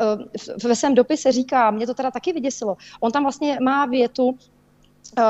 eh, 0.00 0.68
ve 0.68 0.76
svém 0.76 0.94
dopise 0.94 1.32
říká, 1.32 1.70
mě 1.70 1.86
to 1.86 1.94
teda 1.94 2.10
taky 2.10 2.32
vyděsilo, 2.32 2.76
on 3.00 3.12
tam 3.12 3.22
vlastně 3.22 3.58
má 3.62 3.86
větu, 3.86 4.38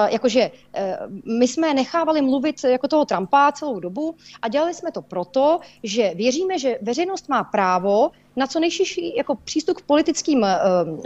jakože 0.07 0.51
uh, 0.51 1.39
my 1.39 1.49
jsme 1.49 1.75
nechávali 1.75 2.23
mluvit 2.23 2.65
jako 2.65 2.89
toho 2.89 3.05
Trumpa 3.05 3.53
celou 3.53 3.81
dobu 3.81 4.15
a 4.43 4.49
dělali 4.49 4.75
jsme 4.75 4.93
to 4.93 5.03
proto, 5.03 5.61
že 5.83 6.13
věříme, 6.15 6.59
že 6.59 6.79
veřejnost 6.83 7.29
má 7.29 7.45
právo 7.45 8.11
na 8.37 8.47
co 8.47 8.61
nejširší 8.61 9.17
jako 9.17 9.35
přístup 9.35 9.77
k 9.77 9.87
politickým 9.87 10.39
uh, 10.39 10.47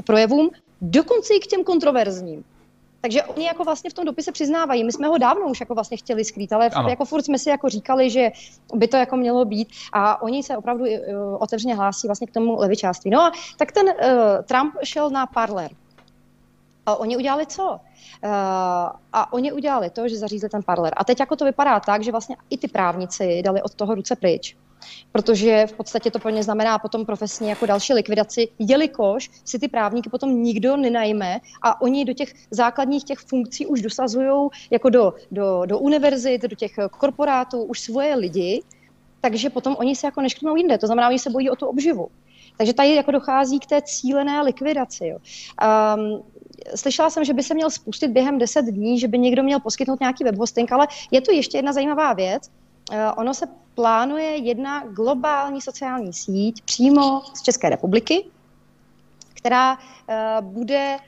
projevům, 0.05 0.51
dokonce 0.81 1.35
i 1.35 1.41
k 1.41 1.47
těm 1.47 1.65
kontroverzním. 1.65 2.45
Takže 3.01 3.23
oni 3.23 3.47
jako 3.47 3.65
vlastně 3.65 3.91
v 3.91 3.95
tom 3.95 4.05
dopise 4.05 4.33
přiznávají. 4.33 4.85
My 4.85 4.93
jsme 4.93 5.09
ho 5.09 5.19
dávno 5.19 5.47
už 5.47 5.61
jako 5.61 5.75
vlastně 5.75 5.97
chtěli 5.97 6.25
skrýt, 6.25 6.53
ale 6.53 6.69
ano. 6.69 6.89
jako 6.89 7.05
furt 7.05 7.23
jsme 7.23 7.39
si 7.39 7.49
jako 7.51 7.69
říkali, 7.69 8.11
že 8.11 8.31
by 8.75 8.89
to 8.89 8.97
jako 8.97 9.17
mělo 9.17 9.45
být 9.45 9.69
a 9.93 10.23
oni 10.23 10.43
se 10.43 10.57
opravdu 10.57 10.85
uh, 10.85 10.91
otevřeně 11.39 11.75
hlásí 11.75 12.09
vlastně 12.09 12.27
k 12.27 12.33
tomu 12.33 12.57
levičáství. 12.57 13.11
No 13.11 13.21
a 13.21 13.33
tak 13.57 13.73
ten 13.73 13.87
uh, 13.87 13.93
Trump 14.45 14.75
šel 14.83 15.11
na 15.11 15.27
parler. 15.27 15.71
A 16.87 16.97
oni 16.97 17.17
udělali 17.17 17.47
co? 17.47 17.71
Uh, 17.71 18.31
a 19.13 19.33
oni 19.33 19.53
udělali 19.53 19.91
to, 19.91 20.09
že 20.09 20.17
zařízli 20.17 20.49
ten 20.49 20.63
parler. 20.63 20.93
A 20.97 21.05
teď 21.05 21.21
jako 21.21 21.37
to 21.37 21.45
vypadá 21.45 21.81
tak, 21.81 22.03
že 22.03 22.11
vlastně 22.11 22.37
i 22.51 22.59
ty 22.59 22.69
právníci 22.69 23.43
dali 23.43 23.63
od 23.63 23.75
toho 23.75 23.95
ruce 23.95 24.17
pryč 24.17 24.57
protože 25.13 25.67
v 25.67 25.73
podstatě 25.73 26.11
to 26.11 26.19
pro 26.19 26.31
ně 26.31 26.43
znamená 26.43 26.79
potom 26.79 27.07
profesní 27.07 27.49
jako 27.49 27.67
další 27.67 27.95
likvidaci, 27.95 28.49
jelikož 28.59 29.31
si 29.45 29.59
ty 29.59 29.69
právníky 29.69 30.11
potom 30.11 30.43
nikdo 30.43 30.77
nenajme 30.77 31.41
a 31.63 31.81
oni 31.81 32.05
do 32.05 32.13
těch 32.13 32.35
základních 32.51 33.05
těch 33.05 33.19
funkcí 33.19 33.67
už 33.67 33.83
dosazují 33.83 34.49
jako 34.71 34.91
do, 34.91 35.15
do, 35.31 35.63
do 35.67 35.79
univerzit, 35.79 36.43
do 36.43 36.57
těch 36.57 36.73
korporátů 36.91 37.63
už 37.63 37.81
svoje 37.81 38.15
lidi, 38.15 38.63
takže 39.21 39.51
potom 39.51 39.77
oni 39.79 39.97
se 39.97 40.07
jako 40.07 40.21
neškrtnou 40.21 40.57
jinde, 40.57 40.79
to 40.79 40.87
znamená, 40.87 41.09
oni 41.09 41.19
se 41.19 41.31
bojí 41.31 41.51
o 41.51 41.57
tu 41.57 41.67
obživu. 41.67 42.09
Takže 42.57 42.73
tady 42.73 42.95
jako 42.95 43.11
dochází 43.11 43.61
k 43.61 43.67
té 43.67 43.83
cílené 43.83 44.43
likvidaci. 44.43 45.07
Jo. 45.07 45.19
Um, 45.97 46.23
slyšela 46.75 47.11
jsem, 47.11 47.25
že 47.25 47.35
by 47.35 47.43
se 47.43 47.55
měl 47.55 47.71
spustit 47.71 48.09
během 48.09 48.39
10 48.39 48.63
dní, 48.63 49.01
že 49.01 49.09
by 49.09 49.19
někdo 49.19 49.43
měl 49.43 49.61
poskytnout 49.61 50.01
nějaký 50.01 50.25
web 50.25 50.37
hosting, 50.37 50.73
ale 50.73 50.89
je 51.11 51.21
tu 51.21 51.33
ještě 51.33 51.59
jedna 51.59 51.73
zajímavá 51.73 52.13
věc. 52.13 52.51
Uh, 52.93 52.99
ono 53.17 53.35
se 53.35 53.47
plánuje 53.75 54.37
jedna 54.37 54.85
globální 54.87 55.61
sociální 55.61 56.13
síť 56.13 56.63
přímo 56.63 57.23
z 57.35 57.43
České 57.43 57.71
republiky, 57.71 58.25
která 59.35 59.73
uh, 59.75 60.47
bude 60.47 60.99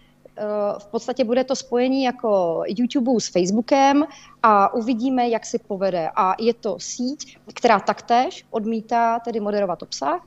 v 0.79 0.87
podstatě 0.87 1.25
bude 1.25 1.45
to 1.45 1.57
spojení 1.57 2.03
jako 2.03 2.63
YouTube 2.67 3.21
s 3.21 3.29
Facebookem 3.29 4.05
a 4.43 4.75
uvidíme, 4.75 5.29
jak 5.29 5.47
si 5.47 5.59
povede. 5.59 6.11
A 6.17 6.35
je 6.39 6.55
to 6.55 6.77
síť, 6.79 7.39
která 7.55 7.81
taktéž 7.81 8.47
odmítá 8.51 9.19
tedy 9.19 9.41
moderovat 9.41 9.83
obsah 9.83 10.27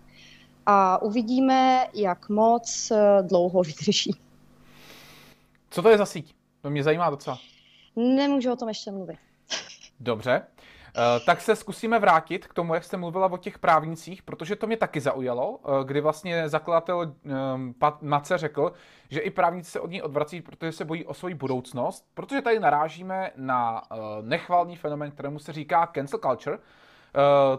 a 0.65 1.01
uvidíme, 1.01 1.87
jak 1.93 2.29
moc 2.29 2.91
eh, 2.91 2.97
dlouho 3.21 3.61
vydrží. 3.63 4.15
Co 5.73 5.81
to 5.81 5.89
je 5.89 5.97
za 5.97 6.05
síť? 6.05 6.35
To 6.61 6.69
mě 6.69 6.83
zajímá 6.83 7.09
docela. 7.09 7.39
Nemůžu 7.95 8.51
o 8.51 8.55
tom 8.55 8.67
ještě 8.67 8.91
mluvit. 8.91 9.17
Dobře. 9.99 10.41
tak 11.25 11.41
se 11.41 11.55
zkusíme 11.55 11.99
vrátit 11.99 12.47
k 12.47 12.53
tomu, 12.53 12.73
jak 12.73 12.83
jste 12.83 12.97
mluvila 12.97 13.31
o 13.31 13.37
těch 13.37 13.59
právnicích, 13.59 14.23
protože 14.23 14.55
to 14.55 14.67
mě 14.67 14.77
taky 14.77 15.01
zaujalo, 15.01 15.59
kdy 15.83 16.01
vlastně 16.01 16.49
zakladatel 16.49 17.15
Mace 18.01 18.37
řekl, 18.37 18.73
že 19.09 19.19
i 19.19 19.29
právníci 19.29 19.71
se 19.71 19.79
od 19.79 19.91
ní 19.91 20.01
odvrací, 20.01 20.41
protože 20.41 20.71
se 20.71 20.85
bojí 20.85 21.05
o 21.05 21.13
svoji 21.13 21.35
budoucnost, 21.35 22.05
protože 22.13 22.41
tady 22.41 22.59
narážíme 22.59 23.31
na 23.35 23.83
nechvalný 24.21 24.75
fenomen, 24.75 25.11
kterému 25.11 25.39
se 25.39 25.53
říká 25.53 25.91
cancel 25.95 26.19
culture, 26.19 26.57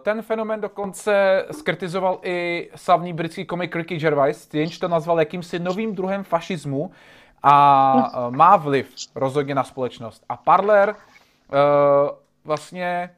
ten 0.03 0.23
fenomen 0.23 0.61
dokonce 0.61 1.45
skritizoval 1.51 2.19
i 2.23 2.71
slavný 2.75 3.13
britský 3.13 3.45
komik 3.45 3.77
Ricky 3.77 3.97
Gervais, 3.97 4.55
jenž 4.55 4.79
to 4.79 4.89
nazval 4.89 5.19
jakýmsi 5.19 5.59
novým 5.59 5.95
druhem 5.95 6.25
fašismu 6.25 6.91
a 7.43 7.95
no. 8.15 8.31
má 8.31 8.57
vliv 8.57 8.95
rozhodně 9.15 9.55
na 9.55 9.65
společnost. 9.65 10.25
A 10.29 10.37
Parler 10.37 10.95
vlastně 12.45 13.11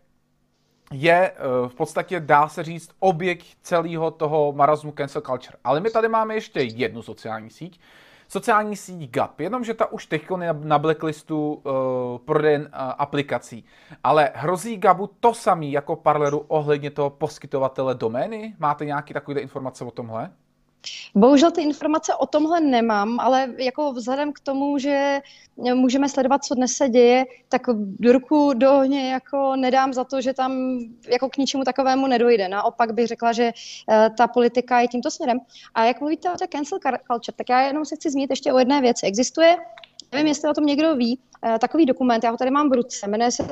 je 0.93 1.33
v 1.69 1.75
podstatě, 1.75 2.21
dá 2.21 2.49
se 2.49 2.63
říct, 2.63 2.91
objekt 2.99 3.47
celého 3.63 4.11
toho 4.11 4.53
marazmu 4.53 4.93
cancel 4.93 5.23
culture. 5.23 5.59
Ale 5.65 5.81
my 5.81 5.91
tady 5.91 6.09
máme 6.09 6.35
ještě 6.35 6.61
jednu 6.61 7.03
sociální 7.03 7.51
síť, 7.51 7.81
sociální 8.29 8.77
síť 8.77 9.11
GAP, 9.11 9.41
jenomže 9.41 9.75
ta 9.75 9.93
už 9.93 10.07
teď 10.07 10.27
je 10.41 10.53
na 10.53 10.79
blacklistu 10.79 11.53
uh, 11.53 11.73
prodejen 12.19 12.63
uh, 12.63 12.69
aplikací. 12.99 13.65
Ale 14.05 14.31
hrozí 14.35 14.77
GABu 14.77 15.07
to 15.21 15.35
samý 15.35 15.73
jako 15.73 15.97
Parleru 15.97 16.39
ohledně 16.39 16.91
toho 16.91 17.11
poskytovatele 17.11 17.95
domény? 17.95 18.55
Máte 18.59 18.85
nějaké 18.85 19.15
takové 19.15 19.41
informace 19.41 19.85
o 19.85 19.91
tomhle? 19.91 20.31
Bohužel 21.15 21.51
ty 21.51 21.63
informace 21.63 22.15
o 22.15 22.27
tomhle 22.27 22.61
nemám, 22.61 23.21
ale 23.21 23.55
jako 23.59 23.93
vzhledem 23.93 24.33
k 24.33 24.41
tomu, 24.41 24.79
že 24.79 25.21
můžeme 25.75 26.09
sledovat, 26.09 26.45
co 26.45 26.55
dnes 26.55 26.73
se 26.73 26.89
děje, 26.89 27.25
tak 27.49 27.63
do 27.77 28.13
ruku 28.13 28.53
do 28.55 28.73
ohně 28.73 29.13
jako 29.13 29.57
nedám 29.57 29.93
za 29.93 30.05
to, 30.05 30.21
že 30.21 30.33
tam 30.33 30.79
jako 31.09 31.29
k 31.29 31.37
ničemu 31.37 31.65
takovému 31.65 32.07
nedojde. 32.07 32.49
Naopak 32.49 32.95
bych 32.95 33.07
řekla, 33.07 33.33
že 33.33 33.53
eh, 33.91 34.11
ta 34.19 34.27
politika 34.27 34.81
je 34.81 34.89
tímto 34.89 35.11
směrem. 35.11 35.39
A 35.75 35.85
jak 35.85 36.01
mluvíte 36.01 36.33
o 36.33 36.37
té 36.37 36.47
cancel 36.49 36.79
culture, 37.13 37.37
tak 37.37 37.49
já 37.49 37.61
jenom 37.61 37.85
se 37.85 37.97
chci 37.97 38.11
zmínit 38.11 38.31
ještě 38.31 38.53
o 38.53 38.59
jedné 38.59 38.81
věci. 38.81 39.07
Existuje, 39.07 39.57
nevím, 40.13 40.27
jestli 40.27 40.51
o 40.51 40.55
tom 40.55 40.67
někdo 40.67 40.97
ví, 40.97 41.19
eh, 41.47 41.59
takový 41.59 41.87
dokument, 41.87 42.25
já 42.25 42.31
ho 42.31 42.37
tady 42.37 42.51
mám 42.51 42.71
v 42.71 42.73
ruce, 42.73 43.07
jmenuje 43.09 43.31
se 43.31 43.43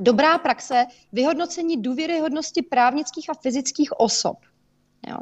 Dobrá 0.00 0.38
praxe 0.38 0.86
vyhodnocení 1.12 1.82
důvěryhodnosti 1.82 2.62
právnických 2.62 3.30
a 3.30 3.34
fyzických 3.34 4.00
osob. 4.00 4.36
Jo. 5.06 5.16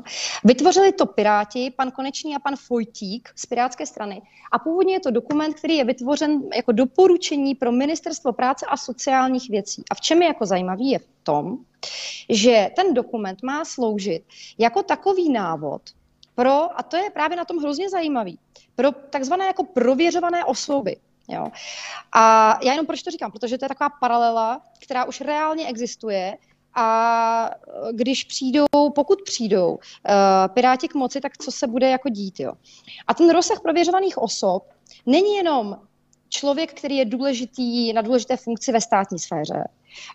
Vytvořili 0.45 0.92
to 0.92 1.06
Piráti, 1.06 1.71
pan 1.76 1.90
Konečný 1.90 2.37
a 2.37 2.38
pan 2.38 2.56
Fojtík 2.56 3.28
z 3.37 3.47
Pirátské 3.47 3.87
strany. 3.87 4.23
A 4.52 4.59
původně 4.59 4.95
je 4.95 5.00
to 5.00 5.11
dokument, 5.11 5.54
který 5.54 5.76
je 5.76 5.85
vytvořen 5.85 6.42
jako 6.56 6.73
doporučení 6.73 7.54
pro 7.54 7.73
Ministerstvo 7.73 8.33
práce 8.33 8.66
a 8.66 8.76
sociálních 8.76 9.50
věcí. 9.50 9.83
A 9.90 9.95
v 9.95 10.00
čem 10.00 10.23
je 10.23 10.28
jako 10.28 10.47
zajímavý 10.47 10.90
je 10.90 10.99
v 10.99 11.09
tom, 11.23 11.59
že 12.28 12.71
ten 12.76 12.95
dokument 12.95 13.42
má 13.42 13.64
sloužit 13.64 14.23
jako 14.59 14.83
takový 14.83 15.33
návod 15.33 15.83
pro, 16.35 16.78
a 16.78 16.83
to 16.83 16.97
je 16.97 17.11
právě 17.11 17.37
na 17.37 17.45
tom 17.45 17.59
hrozně 17.59 17.90
zajímavý, 17.90 18.38
pro 18.75 18.92
takzvané 18.92 19.47
jako 19.47 19.64
prověřované 19.64 20.45
osoby. 20.45 20.97
Jo. 21.28 21.49
A 22.12 22.59
já 22.62 22.73
jenom 22.73 22.87
proč 22.87 23.02
to 23.02 23.11
říkám, 23.11 23.33
protože 23.33 23.59
to 23.59 23.64
je 23.64 23.68
taková 23.68 23.90
paralela, 24.00 24.61
která 24.83 25.04
už 25.04 25.21
reálně 25.21 25.66
existuje 25.66 26.38
a 26.76 27.50
když 27.92 28.25
přijdou, 28.25 28.66
pokud 28.95 29.23
přijdou 29.23 29.71
uh, 29.71 29.78
Piráti 30.54 30.88
k 30.88 30.95
moci, 30.95 31.21
tak 31.21 31.38
co 31.38 31.52
se 31.52 31.66
bude 31.66 31.90
jako 31.90 32.09
dít. 32.09 32.40
Jo? 32.40 32.52
A 33.06 33.14
ten 33.14 33.30
rozsah 33.30 33.61
prověřovaných 33.61 34.18
osob 34.18 34.68
není 35.06 35.37
jenom 35.37 35.76
člověk, 36.28 36.75
který 36.75 36.97
je 36.97 37.04
důležitý 37.04 37.92
na 37.92 38.02
důležité 38.02 38.37
funkci 38.37 38.73
ve 38.73 38.80
státní 38.80 39.18
sféře, 39.18 39.64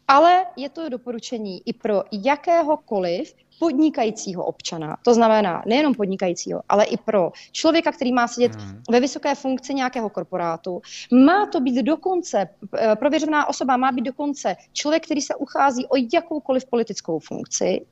ale 0.08 0.46
je 0.56 0.70
to 0.70 0.90
doporučení 0.90 1.62
i 1.66 1.74
pro 1.74 2.04
jakéhokoliv 2.12 3.34
podnikajícího 3.60 4.46
občana, 4.46 4.98
to 5.06 5.14
znamená 5.14 5.64
nejenom 5.66 5.94
podnikajícího, 5.94 6.62
ale 6.70 6.86
i 6.86 6.98
pro 6.98 7.32
člověka, 7.52 7.92
který 7.92 8.14
má 8.14 8.28
sedět 8.28 8.56
hmm. 8.56 8.82
ve 8.90 9.00
vysoké 9.00 9.36
funkci 9.36 9.74
nějakého 9.74 10.10
korporátu. 10.10 10.82
Má 11.26 11.46
to 11.46 11.60
být 11.60 11.84
dokonce, 11.86 12.50
eh, 12.78 12.96
prověřená 12.96 13.50
osoba 13.50 13.78
má 13.78 13.92
být 13.92 14.02
dokonce 14.02 14.56
člověk, 14.74 15.06
který 15.06 15.22
se 15.22 15.36
uchází 15.36 15.86
o 15.88 15.96
jakoukoliv 16.14 16.66
politickou 16.66 17.20
funkci, 17.20 17.86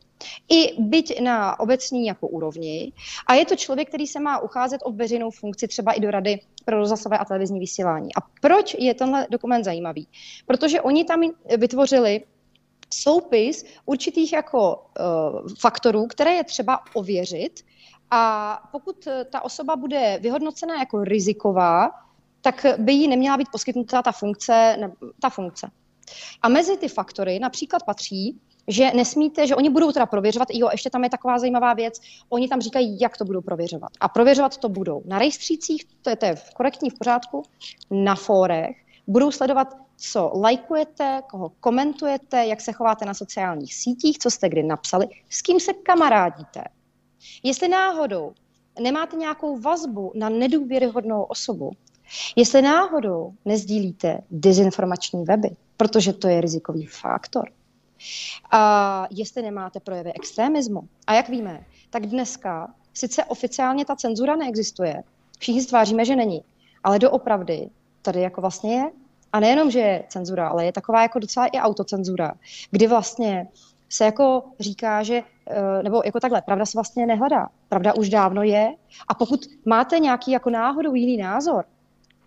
i 0.49 0.81
byť 0.81 1.21
na 1.21 1.59
obecní 1.59 2.05
jako 2.05 2.27
úrovni. 2.27 2.93
A 3.27 3.33
je 3.33 3.45
to 3.45 3.55
člověk, 3.55 3.87
který 3.87 4.07
se 4.07 4.19
má 4.19 4.39
ucházet 4.39 4.81
o 4.83 4.91
veřejnou 4.91 5.31
funkci, 5.31 5.67
třeba 5.67 5.91
i 5.91 5.99
do 5.99 6.11
rady 6.11 6.39
pro 6.65 6.77
rozhlasové 6.77 7.17
a 7.17 7.25
televizní 7.25 7.59
vysílání. 7.59 8.15
A 8.15 8.21
proč 8.41 8.75
je 8.79 8.93
tenhle 8.93 9.27
dokument 9.29 9.63
zajímavý? 9.63 10.07
Protože 10.45 10.81
oni 10.81 11.03
tam 11.05 11.21
vytvořili 11.57 12.23
soupis 12.93 13.65
určitých 13.85 14.33
jako 14.33 14.75
uh, 14.75 15.47
faktorů, 15.59 16.07
které 16.07 16.33
je 16.33 16.43
třeba 16.43 16.79
ověřit 16.93 17.65
a 18.11 18.53
pokud 18.71 19.07
ta 19.31 19.41
osoba 19.41 19.75
bude 19.75 20.19
vyhodnocena 20.21 20.75
jako 20.75 21.03
riziková, 21.03 21.91
tak 22.41 22.65
by 22.77 22.93
jí 22.93 23.07
neměla 23.07 23.37
být 23.37 23.47
poskytnuta 23.51 24.01
ta 24.01 24.11
funkce, 24.11 24.77
ne, 24.79 24.91
ta 25.21 25.29
funkce. 25.29 25.71
A 26.41 26.49
mezi 26.49 26.77
ty 26.77 26.87
faktory 26.87 27.39
například 27.39 27.83
patří, 27.83 28.39
že 28.67 28.91
nesmíte, 28.93 29.47
že 29.47 29.55
oni 29.55 29.69
budou 29.69 29.91
teda 29.91 30.05
prověřovat, 30.05 30.47
jo, 30.53 30.69
ještě 30.71 30.89
tam 30.89 31.03
je 31.03 31.09
taková 31.09 31.39
zajímavá 31.39 31.73
věc, 31.73 32.01
oni 32.29 32.47
tam 32.47 32.61
říkají, 32.61 32.99
jak 32.99 33.17
to 33.17 33.25
budou 33.25 33.41
prověřovat. 33.41 33.91
A 33.99 34.07
prověřovat 34.09 34.57
to 34.57 34.69
budou 34.69 35.01
na 35.05 35.19
rejstřících, 35.19 35.85
to 36.01 36.09
je, 36.09 36.15
to 36.15 36.25
je 36.25 36.35
korektní 36.55 36.89
v 36.89 36.97
pořádku, 36.97 37.43
na 37.91 38.15
fórech, 38.15 38.75
budou 39.07 39.31
sledovat 39.31 39.77
co 39.97 40.31
lajkujete, 40.35 41.21
koho 41.29 41.51
komentujete, 41.59 42.45
jak 42.45 42.61
se 42.61 42.71
chováte 42.71 43.05
na 43.05 43.13
sociálních 43.13 43.75
sítích, 43.75 44.19
co 44.19 44.31
jste 44.31 44.49
kdy 44.49 44.63
napsali, 44.63 45.07
s 45.29 45.41
kým 45.41 45.59
se 45.59 45.73
kamarádíte. 45.73 46.63
Jestli 47.43 47.67
náhodou 47.67 48.33
nemáte 48.79 49.15
nějakou 49.15 49.59
vazbu 49.59 50.11
na 50.15 50.29
nedůvěryhodnou 50.29 51.23
osobu, 51.23 51.71
jestli 52.35 52.61
náhodou 52.61 53.33
nezdílíte 53.45 54.19
dezinformační 54.31 55.23
weby, 55.23 55.49
protože 55.77 56.13
to 56.13 56.27
je 56.27 56.41
rizikový 56.41 56.85
faktor, 56.85 57.49
a 58.51 59.07
jestli 59.09 59.41
nemáte 59.41 59.79
projevy 59.79 60.13
extremismu. 60.13 60.81
A 61.07 61.13
jak 61.13 61.29
víme, 61.29 61.65
tak 61.89 62.05
dneska 62.05 62.73
sice 62.93 63.25
oficiálně 63.25 63.85
ta 63.85 63.95
cenzura 63.95 64.35
neexistuje, 64.35 65.03
všichni 65.39 65.61
stváříme, 65.61 66.05
že 66.05 66.15
není, 66.15 66.43
ale 66.83 66.99
doopravdy 66.99 67.69
tady 68.01 68.21
jako 68.21 68.41
vlastně 68.41 68.75
je 68.75 68.91
a 69.33 69.39
nejenom, 69.39 69.71
že 69.71 69.79
je 69.79 70.03
cenzura, 70.09 70.49
ale 70.49 70.65
je 70.65 70.71
taková 70.71 71.01
jako 71.01 71.19
docela 71.19 71.45
i 71.45 71.59
autocenzura, 71.59 72.33
kdy 72.71 72.87
vlastně 72.87 73.47
se 73.89 74.05
jako 74.05 74.43
říká, 74.59 75.03
že, 75.03 75.23
eh, 75.49 75.83
nebo 75.83 76.01
jako 76.05 76.19
takhle, 76.19 76.41
pravda 76.41 76.65
se 76.65 76.77
vlastně 76.77 77.05
nehledá. 77.05 77.49
Pravda 77.69 77.93
už 77.95 78.09
dávno 78.09 78.43
je 78.43 78.75
a 79.07 79.13
pokud 79.13 79.45
máte 79.65 79.99
nějaký 79.99 80.31
jako 80.31 80.49
náhodou 80.49 80.93
jiný 80.93 81.17
názor, 81.17 81.65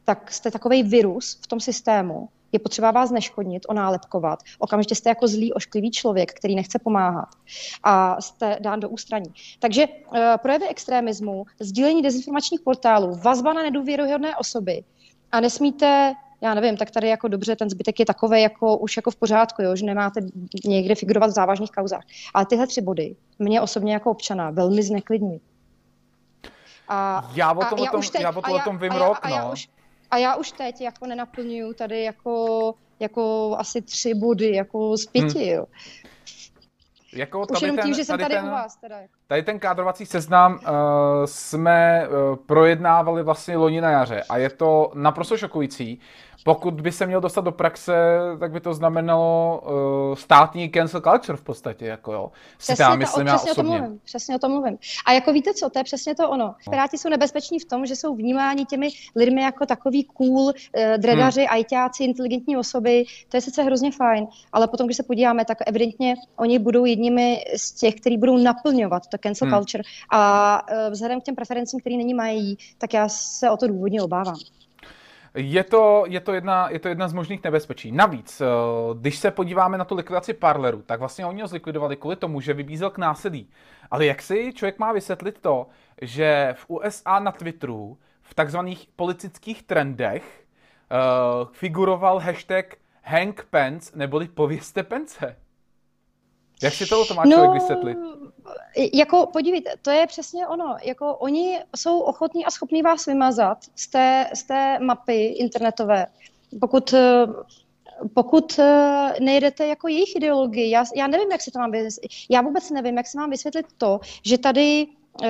tak 0.05 0.33
jste 0.33 0.51
takový 0.51 0.83
virus 0.83 1.39
v 1.43 1.47
tom 1.47 1.61
systému, 1.61 2.29
je 2.53 2.59
potřeba 2.59 2.91
vás 2.91 3.11
neškodnit, 3.11 3.63
onálepkovat. 3.69 4.39
Okamžitě 4.59 4.95
jste 4.95 5.09
jako 5.09 5.29
zlý, 5.29 5.53
ošklivý 5.53 5.91
člověk, 5.91 6.33
který 6.33 6.55
nechce 6.55 6.79
pomáhat 6.79 7.29
a 7.83 8.21
jste 8.21 8.57
dán 8.61 8.81
do 8.81 8.89
ústraní. 8.89 9.35
Takže 9.59 9.87
uh, 9.87 10.19
projevy 10.37 10.69
extremismu, 10.69 11.45
sdílení 11.61 12.03
dezinformačních 12.03 12.61
portálů, 12.61 13.19
vazba 13.25 13.53
na 13.53 13.63
nedůvěryhodné 13.63 14.37
osoby 14.37 14.85
a 15.33 15.41
nesmíte 15.41 16.15
já 16.43 16.55
nevím, 16.55 16.77
tak 16.77 16.91
tady 16.91 17.09
jako 17.09 17.29
dobře, 17.29 17.57
ten 17.57 17.71
zbytek 17.71 18.01
je 18.01 18.07
takový 18.07 18.43
jako 18.43 18.77
už 18.77 18.97
jako 18.97 19.11
v 19.11 19.17
pořádku, 19.17 19.63
jo, 19.63 19.77
že 19.77 19.87
nemáte 19.87 20.21
někde 20.65 20.95
figurovat 20.95 21.31
v 21.31 21.33
závažných 21.33 21.71
kauzách. 21.71 22.03
Ale 22.35 22.47
tyhle 22.47 22.67
tři 22.67 22.81
body 22.81 23.17
mě 23.39 23.61
osobně 23.61 23.93
jako 23.93 24.11
občana 24.11 24.51
velmi 24.51 24.83
zneklidní. 24.83 25.41
A, 26.89 27.31
já 27.35 27.53
o 27.53 27.55
tom, 27.55 27.79
a 27.79 27.83
já, 27.83 27.91
o 27.91 27.93
tom, 27.93 28.03
teď, 28.13 28.21
já 28.21 28.31
o 28.31 28.43
tom, 28.43 28.75
já, 28.75 28.81
vím 28.81 28.93
já, 28.93 28.99
rok, 28.99 29.19
a 29.23 29.29
já, 29.29 29.45
no. 29.45 29.53
už, 29.53 29.69
a 30.13 30.17
já 30.19 30.37
už 30.37 30.53
teď 30.53 30.81
jako 30.81 31.07
nenaplňuju 31.07 31.75
tady 31.75 32.03
jako, 32.03 32.75
jako 33.01 33.55
asi 33.59 33.83
tři 33.83 34.15
body 34.15 34.55
jako 34.55 34.97
z 34.97 35.07
pěti, 35.07 35.39
hmm. 35.39 35.49
jo. 35.49 35.67
Jako 37.13 37.47
Už 37.51 37.63
jenom 37.63 37.77
ten, 37.77 37.85
tím, 37.85 37.95
že 37.95 38.05
jsem 38.05 38.19
tady, 38.19 38.23
tady 38.23 38.35
ten, 38.35 38.45
u 38.45 38.51
vás. 38.51 38.77
Teda. 38.77 38.97
Tady 39.33 39.43
ten 39.43 39.59
kádrovací 39.59 40.07
seznam 40.07 40.53
uh, 40.55 40.61
jsme 41.25 42.09
uh, 42.09 42.37
projednávali 42.37 43.23
vlastně 43.23 43.57
loni 43.57 43.81
na 43.81 43.91
jaře 43.91 44.23
a 44.29 44.37
je 44.37 44.51
to 44.51 44.91
naprosto 44.95 45.37
šokující, 45.37 46.01
pokud 46.45 46.81
by 46.81 46.93
se 46.93 47.07
měl 47.07 47.21
dostat 47.21 47.45
do 47.45 47.53
praxe, 47.53 47.95
tak 48.41 48.53
by 48.53 48.61
to 48.61 48.75
znamenalo 48.75 49.63
uh, 49.65 50.15
státní 50.15 50.71
cancel 50.71 51.01
culture 51.01 51.37
v 51.37 51.43
podstatě, 51.43 51.87
jako 51.87 52.13
jo. 52.13 52.33
Přesně, 52.59 52.85
já 52.85 52.95
myslím, 52.95 53.27
to, 53.27 53.33
přesně 53.37 53.53
o 53.53 53.55
tom 53.55 53.67
mluvím, 53.67 54.01
přesně 54.05 54.37
o 54.37 54.39
tom 54.39 54.53
mluvím. 54.53 54.79
A 55.07 55.13
jako 55.13 55.33
víte 55.33 55.55
co, 55.55 55.71
to 55.71 55.79
je 55.79 55.85
přesně 55.85 56.15
to 56.15 56.31
ono. 56.31 56.45
No. 56.45 56.55
Piráti 56.71 56.99
jsou 56.99 57.09
nebezpeční 57.09 57.59
v 57.59 57.65
tom, 57.65 57.87
že 57.87 57.97
jsou 57.97 58.17
vnímáni 58.17 58.65
těmi 58.65 58.89
lidmi 59.17 59.43
jako 59.43 59.67
takový 59.67 60.05
cool 60.05 60.45
uh, 60.45 60.53
dredaři, 60.97 61.41
hmm. 61.41 61.49
ajťáci, 61.51 62.05
inteligentní 62.05 62.57
osoby, 62.57 63.05
to 63.29 63.37
je 63.37 63.41
sice 63.41 63.63
hrozně 63.63 63.93
fajn, 63.93 64.27
ale 64.53 64.69
potom, 64.69 64.87
když 64.87 64.97
se 64.97 65.03
podíváme, 65.03 65.45
tak 65.45 65.59
evidentně 65.67 66.15
oni 66.37 66.59
budou 66.59 66.85
jedními 66.85 67.45
z 67.57 67.73
těch, 67.73 67.95
kteří 67.95 68.19
budou 68.19 68.37
naplňovat 68.37 69.07
cancel 69.23 69.49
hmm. 69.49 69.59
culture 69.59 69.83
a 70.11 70.63
uh, 70.63 70.91
vzhledem 70.91 71.21
k 71.21 71.25
těm 71.25 71.35
preferencím, 71.35 71.81
které 71.81 71.97
není 71.97 72.15
mají, 72.15 72.59
tak 72.79 72.95
já 72.95 73.09
se 73.09 73.51
o 73.51 73.57
to 73.57 73.67
důvodně 73.67 74.03
obávám. 74.03 74.37
Je 75.35 75.65
to, 75.65 76.05
je, 76.09 76.21
to 76.21 76.33
jedna, 76.33 76.69
je 76.71 76.79
to 76.79 76.89
jedna 76.89 77.09
z 77.09 77.13
možných 77.13 77.45
nebezpečí. 77.45 77.93
Navíc, 77.93 78.41
eh, 78.41 78.47
když 79.01 79.19
se 79.19 79.31
podíváme 79.31 79.79
na 79.79 79.85
tu 79.85 79.95
likvidaci 79.95 80.33
Parleru, 80.33 80.83
tak 80.83 81.01
vlastně 81.01 81.27
oni 81.27 81.43
ho 81.43 81.49
zlikvidovali 81.49 81.97
kvůli 81.97 82.17
tomu, 82.17 82.41
že 82.41 82.55
vybízel 82.55 82.91
k 82.91 82.99
násilí. 82.99 83.49
Ale 83.91 84.07
jak 84.07 84.23
si 84.23 84.53
člověk 84.53 84.79
má 84.79 84.93
vysvětlit 84.93 85.39
to, 85.41 85.67
že 86.03 86.55
v 86.57 86.71
USA 86.71 87.19
na 87.19 87.33
Twitteru 87.33 87.99
v 88.23 88.35
takzvaných 88.35 88.89
politických 88.97 89.63
trendech 89.63 90.45
uh, 90.91 91.49
figuroval 91.53 92.19
hashtag 92.19 92.77
Hank 93.03 93.47
Pence, 93.51 93.93
neboli 93.95 94.29
pověste 94.29 94.83
Pence? 94.83 95.37
Jak 96.63 96.75
si 96.75 96.87
to 96.87 97.05
má 97.15 97.23
člověk 97.23 97.49
no, 97.49 97.55
vysvětlit? 97.55 97.99
Jako, 98.95 99.27
podívejte, 99.27 99.71
to 99.83 99.91
je 99.91 100.07
přesně 100.07 100.47
ono. 100.47 100.77
Jako, 100.83 101.17
oni 101.17 101.61
jsou 101.77 102.01
ochotní 102.01 102.45
a 102.45 102.51
schopní 102.51 102.83
vás 102.83 103.07
vymazat 103.07 103.59
z 103.77 103.87
té, 103.87 104.31
z 104.35 104.43
té 104.43 104.79
mapy 104.79 105.25
internetové. 105.25 106.07
Pokud 106.61 106.95
pokud 108.15 108.61
nejdete 109.21 109.67
jako 109.67 109.89
jejich 109.89 110.17
ideologii, 110.17 110.71
já, 110.71 110.85
já 110.97 111.07
nevím, 111.07 111.33
jak 111.33 111.43
se 111.43 111.51
to 111.51 111.59
mám 111.59 111.71
vysvětlit. 111.71 112.11
Já 112.31 112.43
vůbec 112.43 112.71
nevím, 112.71 112.97
jak 112.97 113.07
se 113.07 113.19
mám 113.19 113.31
vysvětlit 113.31 113.67
to, 113.79 114.01
že 114.25 114.39
tady 114.39 114.87
uh, 114.87 115.29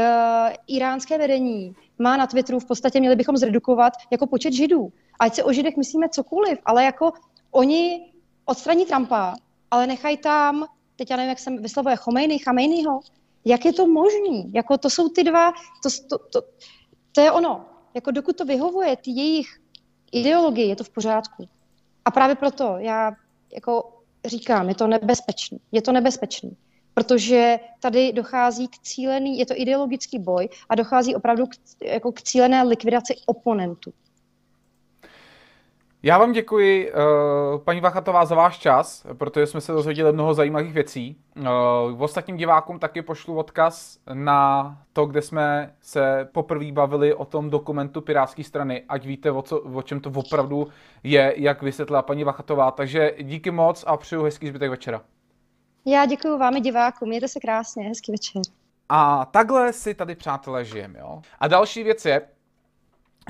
iránské 0.66 1.18
vedení 1.18 1.74
má 1.98 2.16
na 2.16 2.26
Twitteru 2.26 2.60
v 2.60 2.64
podstatě 2.64 3.00
měli 3.00 3.16
bychom 3.16 3.36
zredukovat 3.36 3.92
jako 4.10 4.26
počet 4.26 4.52
židů. 4.52 4.92
Ať 5.20 5.34
se 5.34 5.44
o 5.44 5.52
židech 5.52 5.76
myslíme 5.76 6.08
cokoliv, 6.08 6.58
ale 6.64 6.84
jako 6.84 7.12
oni 7.50 8.12
odstraní 8.44 8.86
Trumpa, 8.86 9.34
ale 9.70 9.86
nechají 9.86 10.16
tam 10.16 10.66
teď 11.02 11.10
já 11.10 11.16
nevím, 11.16 11.28
jak 11.28 11.38
se 11.38 11.50
vyslovuje, 11.50 11.96
Chomejny, 11.96 12.38
Chamejnyho, 12.38 13.00
jak 13.44 13.64
je 13.64 13.72
to 13.72 13.86
možný? 13.86 14.52
Jako 14.54 14.78
to 14.78 14.90
jsou 14.90 15.08
ty 15.08 15.24
dva, 15.24 15.52
to, 15.82 15.88
to, 16.08 16.18
to, 16.18 16.48
to 17.12 17.20
je 17.20 17.32
ono. 17.32 17.64
Jako 17.94 18.10
dokud 18.10 18.36
to 18.36 18.44
vyhovuje 18.44 18.96
ty 18.96 19.10
jejich 19.10 19.60
ideologii, 20.12 20.68
je 20.68 20.76
to 20.76 20.84
v 20.84 20.90
pořádku. 20.90 21.48
A 22.04 22.10
právě 22.10 22.36
proto 22.36 22.74
já 22.78 23.12
jako 23.54 24.02
říkám, 24.24 24.68
je 24.68 24.74
to 24.74 24.86
nebezpečný. 24.86 25.60
Je 25.72 25.82
to 25.82 25.92
nebezpečný, 25.92 26.56
protože 26.94 27.58
tady 27.80 28.12
dochází 28.12 28.68
k 28.68 28.78
cílený, 28.78 29.38
je 29.38 29.46
to 29.46 29.54
ideologický 29.56 30.18
boj 30.18 30.48
a 30.68 30.74
dochází 30.74 31.14
opravdu 31.14 31.46
k, 31.46 31.54
jako 31.84 32.12
k 32.12 32.22
cílené 32.22 32.62
likvidaci 32.62 33.14
oponentů. 33.26 33.92
Já 36.04 36.18
vám 36.18 36.32
děkuji, 36.32 36.92
uh, 36.92 37.60
paní 37.64 37.80
Vachatová, 37.80 38.24
za 38.24 38.34
váš 38.34 38.58
čas, 38.58 39.06
protože 39.18 39.46
jsme 39.46 39.60
se 39.60 39.72
dozvěděli 39.72 40.12
mnoho 40.12 40.34
zajímavých 40.34 40.72
věcí. 40.72 41.16
V 41.94 42.02
ostatním 42.02 42.36
divákům 42.36 42.78
taky 42.78 43.02
pošlu 43.02 43.36
odkaz 43.36 43.98
na 44.12 44.78
to, 44.92 45.06
kde 45.06 45.22
jsme 45.22 45.74
se 45.80 46.28
poprvé 46.32 46.72
bavili 46.72 47.14
o 47.14 47.24
tom 47.24 47.50
dokumentu 47.50 48.00
Pirátské 48.00 48.44
strany, 48.44 48.82
ať 48.88 49.06
víte, 49.06 49.30
o, 49.30 49.42
co, 49.42 49.60
o 49.60 49.82
čem 49.82 50.00
to 50.00 50.10
opravdu 50.14 50.68
je, 51.02 51.34
jak 51.36 51.62
vysvětlila 51.62 52.02
paní 52.02 52.24
Vachatová. 52.24 52.70
Takže 52.70 53.14
díky 53.22 53.50
moc 53.50 53.84
a 53.86 53.96
přeju 53.96 54.22
hezký 54.22 54.48
zbytek 54.48 54.70
večera. 54.70 55.02
Já 55.86 56.06
děkuji 56.06 56.38
vám 56.38 56.54
divákům, 56.54 57.08
mějte 57.08 57.28
se 57.28 57.40
krásně, 57.40 57.84
hezký 57.84 58.12
večer. 58.12 58.42
A 58.88 59.24
takhle 59.24 59.72
si 59.72 59.94
tady, 59.94 60.14
přátelé, 60.14 60.64
žijeme, 60.64 60.98
jo. 60.98 61.22
A 61.38 61.48
další 61.48 61.82
věc 61.82 62.04
je, 62.04 62.22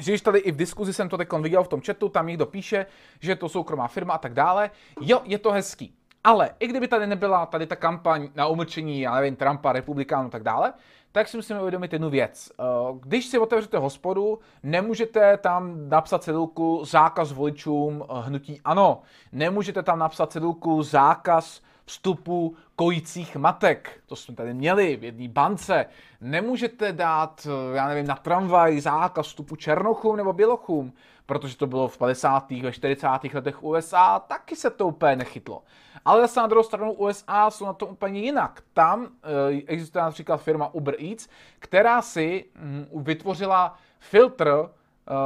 že 0.00 0.12
když 0.12 0.20
tady 0.20 0.38
i 0.38 0.52
v 0.52 0.56
diskuzi 0.56 0.92
jsem 0.92 1.08
to 1.08 1.18
teď 1.18 1.28
viděl 1.32 1.64
v 1.64 1.68
tom 1.68 1.80
chatu, 1.80 2.08
tam 2.08 2.26
někdo 2.26 2.46
píše, 2.46 2.86
že 3.20 3.36
to 3.36 3.48
soukromá 3.48 3.88
firma 3.88 4.14
a 4.14 4.18
tak 4.18 4.34
dále. 4.34 4.70
Jo, 5.00 5.20
je 5.24 5.38
to 5.38 5.50
hezký. 5.50 5.94
Ale 6.24 6.50
i 6.60 6.66
kdyby 6.66 6.88
tady 6.88 7.06
nebyla 7.06 7.46
tady 7.46 7.66
ta 7.66 7.76
kampaň 7.76 8.28
na 8.34 8.46
umlčení, 8.46 9.00
já 9.00 9.14
nevím, 9.14 9.36
Trumpa, 9.36 9.72
republikánů 9.72 10.26
a 10.26 10.30
tak 10.30 10.42
dále, 10.42 10.72
tak 11.12 11.28
si 11.28 11.36
musíme 11.36 11.60
uvědomit 11.60 11.92
jednu 11.92 12.10
věc. 12.10 12.52
Eh, 12.60 12.64
když 13.00 13.26
si 13.26 13.38
otevřete 13.38 13.78
hospodu, 13.78 14.38
nemůžete 14.62 15.36
tam 15.36 15.88
napsat 15.88 16.22
cedulku 16.22 16.84
zákaz 16.84 17.32
voličům 17.32 18.02
eh, 18.02 18.14
hnutí 18.20 18.60
ano. 18.64 19.02
Nemůžete 19.32 19.82
tam 19.82 19.98
napsat 19.98 20.32
cedulku 20.32 20.82
zákaz 20.82 21.60
vstupu 21.92 22.56
kojících 22.76 23.36
matek. 23.36 24.00
To 24.06 24.16
jsme 24.16 24.34
tady 24.34 24.54
měli 24.54 24.96
v 24.96 25.04
jedné 25.04 25.28
bance. 25.28 25.86
Nemůžete 26.20 26.92
dát, 26.92 27.46
eh, 27.46 27.76
já 27.76 27.88
nevím, 27.88 28.06
na 28.06 28.16
tramvaj 28.16 28.80
zákaz 28.80 29.26
vstupu 29.26 29.56
černochům 29.56 30.16
nebo 30.16 30.32
bělochům, 30.32 30.92
protože 31.26 31.56
to 31.56 31.66
bylo 31.66 31.88
v 31.88 31.98
50. 31.98 32.62
ve 32.62 32.72
40. 32.72 33.34
letech 33.34 33.62
USA, 33.62 34.18
taky 34.18 34.56
se 34.56 34.70
to 34.70 34.86
úplně 34.86 35.16
nechytlo. 35.16 35.62
Ale 36.04 36.20
zase 36.20 36.40
na 36.40 36.46
druhou 36.46 36.64
stranu 36.64 36.92
USA 36.92 37.50
jsou 37.50 37.66
na 37.66 37.72
to 37.72 37.86
úplně 37.86 38.20
jinak. 38.20 38.62
Tam 38.72 39.04
e, 39.04 39.62
existuje 39.66 40.04
například 40.04 40.36
firma 40.36 40.74
Uber 40.74 40.94
Eats, 41.10 41.28
která 41.58 42.02
si 42.02 42.44
mm, 42.54 42.86
vytvořila 43.02 43.76
filtr 43.98 44.48
e, 44.48 44.64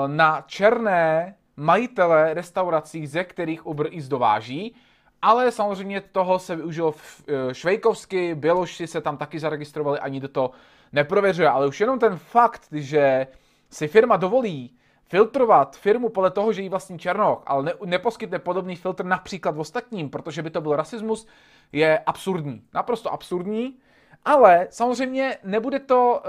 na 0.08 0.40
černé 0.46 1.34
majitele 1.56 2.34
restaurací, 2.34 3.06
ze 3.06 3.24
kterých 3.24 3.66
Uber 3.66 3.86
Eats 3.86 4.08
dováží, 4.08 4.74
ale 5.22 5.52
samozřejmě 5.52 6.00
toho 6.00 6.38
se 6.38 6.56
využilo 6.56 6.94
e, 7.28 7.54
švejkovsky, 7.54 8.34
Běloši 8.34 8.86
se 8.86 9.00
tam 9.00 9.16
taky 9.16 9.38
zaregistrovali, 9.38 9.98
ani 9.98 10.20
do 10.20 10.28
toho 10.28 10.50
neprověřuje, 10.92 11.48
ale 11.48 11.66
už 11.66 11.80
jenom 11.80 11.98
ten 11.98 12.18
fakt, 12.18 12.68
že 12.72 13.26
si 13.70 13.88
firma 13.88 14.16
dovolí 14.16 14.76
filtrovat 15.08 15.76
firmu 15.76 16.08
podle 16.08 16.30
toho, 16.30 16.52
že 16.52 16.62
jí 16.62 16.68
vlastní 16.68 16.98
Černoch, 16.98 17.42
ale 17.46 17.62
ne, 17.62 17.72
neposkytne 17.84 18.38
podobný 18.38 18.76
filtr 18.76 19.04
například 19.04 19.56
v 19.56 19.60
ostatním, 19.60 20.10
protože 20.10 20.42
by 20.42 20.50
to 20.50 20.60
byl 20.60 20.76
rasismus, 20.76 21.26
je 21.72 21.98
absurdní. 21.98 22.62
Naprosto 22.74 23.12
absurdní, 23.12 23.78
ale 24.24 24.66
samozřejmě 24.70 25.38
nebude 25.44 25.78
to, 25.78 26.22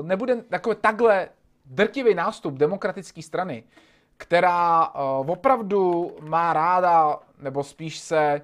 uh, 0.00 0.06
nebude 0.06 0.42
takové 0.42 0.74
takhle 0.74 1.28
drtivý 1.64 2.14
nástup 2.14 2.54
demokratické 2.54 3.22
strany, 3.22 3.64
která 4.16 4.88
uh, 4.88 5.30
opravdu 5.30 6.12
má 6.20 6.52
ráda, 6.52 7.18
nebo 7.40 7.64
spíš 7.64 7.98
se 7.98 8.40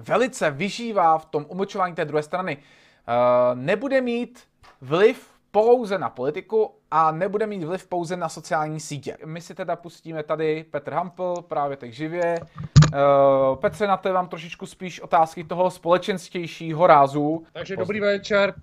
velice 0.00 0.50
vyžívá 0.50 1.18
v 1.18 1.24
tom 1.24 1.46
umlčování 1.48 1.94
té 1.94 2.04
druhé 2.04 2.22
strany, 2.22 2.56
uh, 2.56 3.58
nebude 3.58 4.00
mít 4.00 4.40
vliv 4.80 5.34
pouze 5.50 5.98
na 5.98 6.10
politiku 6.10 6.74
a 6.90 7.10
nebude 7.12 7.46
mít 7.46 7.64
vliv 7.64 7.86
pouze 7.86 8.16
na 8.16 8.28
sociální 8.28 8.80
sítě. 8.80 9.16
My 9.24 9.40
si 9.40 9.54
teda 9.54 9.76
pustíme 9.76 10.22
tady 10.22 10.64
Petr 10.70 10.92
Hampl, 10.92 11.34
právě 11.48 11.76
teď 11.76 11.92
živě. 11.92 12.40
Uh, 12.40 13.56
Petře, 13.56 13.86
na 13.86 13.96
to 13.96 14.12
vám 14.12 14.28
trošičku 14.28 14.66
spíš 14.66 15.00
otázky 15.00 15.44
toho 15.44 15.70
společenstějšího 15.70 16.86
rázu. 16.86 17.46
Takže 17.52 17.76
dobrý 17.76 18.00
večer, 18.00 18.54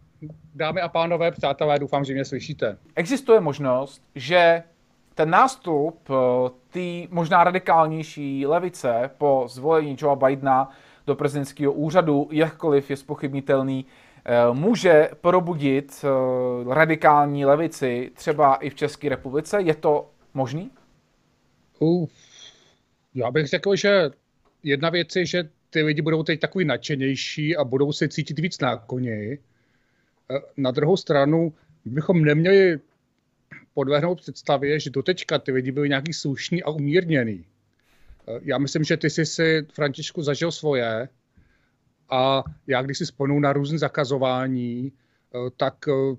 dámy 0.55 0.81
a 0.81 0.89
pánové, 0.89 1.31
přátelé, 1.31 1.79
doufám, 1.79 2.05
že 2.05 2.13
mě 2.13 2.25
slyšíte. 2.25 2.77
Existuje 2.95 3.39
možnost, 3.39 4.03
že 4.15 4.63
ten 5.21 5.29
nástup 5.29 6.09
uh, 6.09 6.15
té 6.69 7.07
možná 7.09 7.43
radikálnější 7.43 8.47
levice 8.47 9.09
po 9.17 9.45
zvolení 9.49 9.97
Joea 9.99 10.15
Bidena 10.15 10.69
do 11.07 11.15
prezidentského 11.15 11.73
úřadu, 11.73 12.29
jakkoliv 12.31 12.89
je 12.89 12.97
spochybnitelný, 12.97 13.85
Eh, 14.25 14.53
může 14.53 15.09
probudit 15.21 16.05
eh, 16.05 16.73
radikální 16.73 17.45
levici 17.45 18.11
třeba 18.13 18.55
i 18.55 18.69
v 18.69 18.75
České 18.75 19.09
republice? 19.09 19.61
Je 19.61 19.75
to 19.75 20.09
možný? 20.33 20.71
Uh, 21.79 22.07
já 23.15 23.31
bych 23.31 23.47
řekl, 23.47 23.75
že 23.75 24.09
jedna 24.63 24.89
věc 24.89 25.15
je, 25.15 25.25
že 25.25 25.49
ty 25.69 25.83
lidi 25.83 26.01
budou 26.01 26.23
teď 26.23 26.39
takový 26.39 26.65
nadšenější 26.65 27.55
a 27.55 27.63
budou 27.63 27.91
se 27.91 28.07
cítit 28.07 28.39
víc. 28.39 28.57
Eh, 28.61 29.37
na 30.57 30.71
druhou 30.71 30.97
stranu 30.97 31.53
bychom 31.85 32.21
neměli 32.21 32.79
podlehnout 33.73 34.21
představě, 34.21 34.79
že 34.79 34.89
doteďka 34.89 35.39
ty 35.39 35.51
lidi 35.51 35.71
byli 35.71 35.89
nějaký 35.89 36.13
slušný 36.13 36.63
a 36.63 36.69
umírněný. 36.69 37.45
Já 38.41 38.57
myslím, 38.57 38.83
že 38.83 38.97
ty 38.97 39.09
jsi 39.09 39.25
si, 39.25 39.65
Františku, 39.73 40.23
zažil 40.23 40.51
svoje 40.51 41.09
a 42.11 42.43
já 42.67 42.81
když 42.81 42.97
si 42.97 43.05
vzpomenu 43.05 43.39
na 43.39 43.53
různé 43.53 43.77
zakazování, 43.77 44.91
eh, 44.91 45.49
tak 45.57 45.75
eh, 45.87 46.15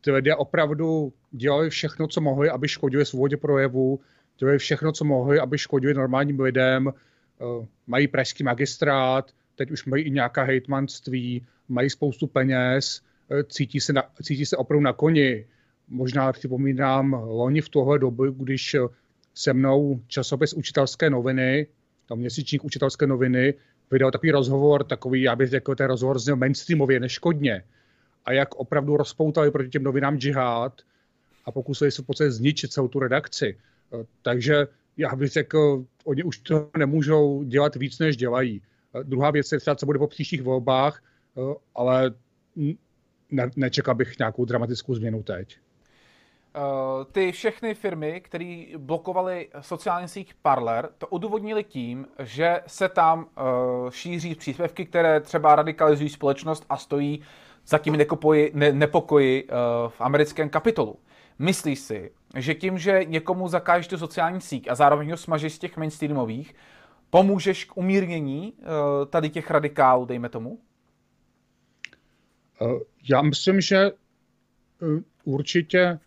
ty 0.00 0.10
lidé 0.10 0.34
opravdu 0.34 1.12
dělali 1.30 1.70
všechno, 1.70 2.08
co 2.08 2.20
mohli, 2.20 2.50
aby 2.50 2.68
škodili 2.68 3.06
svobodě 3.06 3.36
projevu, 3.36 4.00
dělali 4.38 4.58
všechno, 4.58 4.92
co 4.92 5.04
mohli, 5.04 5.40
aby 5.40 5.58
škodili 5.58 5.94
normálním 5.94 6.40
lidem, 6.40 6.88
eh, 6.88 7.66
mají 7.86 8.08
pražský 8.08 8.44
magistrát, 8.44 9.32
teď 9.54 9.70
už 9.70 9.84
mají 9.84 10.04
i 10.04 10.10
nějaká 10.10 10.42
hejtmanství, 10.42 11.46
mají 11.68 11.90
spoustu 11.90 12.26
peněz, 12.26 13.02
cítí 13.48 13.80
se, 13.80 13.92
na, 13.92 14.04
cítí 14.22 14.46
se 14.46 14.56
opravdu 14.56 14.84
na 14.84 14.92
koni. 14.92 15.46
Možná 15.92 16.32
připomínám 16.32 17.12
loni 17.12 17.60
v 17.60 17.68
tohle 17.68 17.98
dobu, 17.98 18.30
když 18.30 18.76
se 19.34 19.52
mnou 19.52 20.00
časopis 20.06 20.52
Učitelské 20.52 21.10
noviny, 21.10 21.66
tam 22.08 22.18
měsíčník 22.18 22.64
Učitelské 22.64 23.06
noviny, 23.06 23.54
vydal 23.90 24.10
takový 24.10 24.30
rozhovor, 24.30 24.84
takový, 24.84 25.22
já 25.22 25.36
bych 25.36 25.48
řekl, 25.48 25.74
ten 25.74 25.86
rozhovor 25.86 26.18
zněl 26.18 26.36
mainstreamově, 26.36 27.00
neškodně. 27.00 27.64
A 28.24 28.32
jak 28.32 28.54
opravdu 28.54 28.96
rozpoutali 28.96 29.50
proti 29.50 29.68
těm 29.68 29.82
novinám 29.82 30.18
džihad 30.18 30.80
a 31.44 31.52
pokusili 31.52 31.90
se 31.90 32.02
v 32.02 32.06
podstatě 32.06 32.30
zničit 32.30 32.72
celou 32.72 32.88
tu 32.88 32.98
redakci. 32.98 33.58
Takže 34.22 34.66
já 34.96 35.16
bych 35.16 35.30
řekl, 35.30 35.84
oni 36.04 36.22
už 36.22 36.38
to 36.38 36.70
nemůžou 36.78 37.42
dělat 37.42 37.76
víc, 37.76 37.98
než 37.98 38.16
dělají. 38.16 38.62
Druhá 39.02 39.30
věc 39.30 39.52
je 39.52 39.60
třeba, 39.60 39.76
co 39.76 39.86
bude 39.86 39.98
po 39.98 40.06
příštích 40.06 40.42
volbách, 40.42 41.02
ale 41.74 42.14
ne, 43.30 43.50
nečekal 43.56 43.94
bych 43.94 44.18
nějakou 44.18 44.44
dramatickou 44.44 44.94
změnu 44.94 45.22
teď. 45.22 45.56
Ty 47.12 47.32
všechny 47.32 47.74
firmy, 47.74 48.20
které 48.20 48.64
blokovaly 48.76 49.48
sociální 49.60 50.08
síť 50.08 50.34
Parler, 50.42 50.88
to 50.98 51.06
odůvodnili 51.06 51.64
tím, 51.64 52.06
že 52.18 52.60
se 52.66 52.88
tam 52.88 53.18
uh, 53.20 53.90
šíří 53.90 54.34
příspěvky, 54.34 54.86
které 54.86 55.20
třeba 55.20 55.54
radikalizují 55.54 56.08
společnost 56.08 56.64
a 56.68 56.76
stojí 56.76 57.22
za 57.66 57.78
tím 57.78 57.96
nekopoji, 57.96 58.50
ne, 58.54 58.72
nepokoji 58.72 59.44
uh, 59.44 59.48
v 59.88 60.00
americkém 60.00 60.48
kapitolu. 60.48 60.98
Myslíš 61.38 61.78
si, 61.78 62.10
že 62.36 62.54
tím, 62.54 62.78
že 62.78 63.04
někomu 63.04 63.48
zakážeš 63.48 63.88
tu 63.88 63.98
sociální 63.98 64.40
síť 64.40 64.68
a 64.68 64.74
zároveň 64.74 65.10
ho 65.10 65.16
smažeš 65.16 65.52
z 65.52 65.58
těch 65.58 65.76
mainstreamových, 65.76 66.54
pomůžeš 67.10 67.64
k 67.64 67.76
umírnění 67.76 68.52
tady 69.10 69.30
těch 69.30 69.50
radikálů, 69.50 70.04
dejme 70.04 70.28
tomu? 70.28 70.58
Já 73.10 73.22
myslím, 73.22 73.60
že 73.60 73.90
určitě 75.24 75.98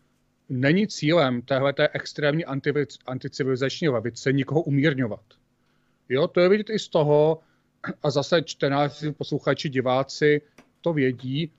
není 0.50 0.88
cílem 0.88 1.42
téhle 1.42 1.74
extrémní 1.94 2.46
anticivilizační 3.06 3.90
levice 3.90 4.34
nikoho 4.34 4.62
umírňovat. 4.62 5.24
Jo, 6.10 6.28
to 6.28 6.40
je 6.40 6.50
vidět 6.50 6.70
i 6.70 6.80
z 6.80 6.88
toho, 6.88 7.40
a 8.04 8.10
zase 8.10 8.42
čtenáři, 8.42 9.12
posluchači, 9.12 9.70
diváci 9.70 10.42
to 10.82 10.94
vědí, 10.94 11.52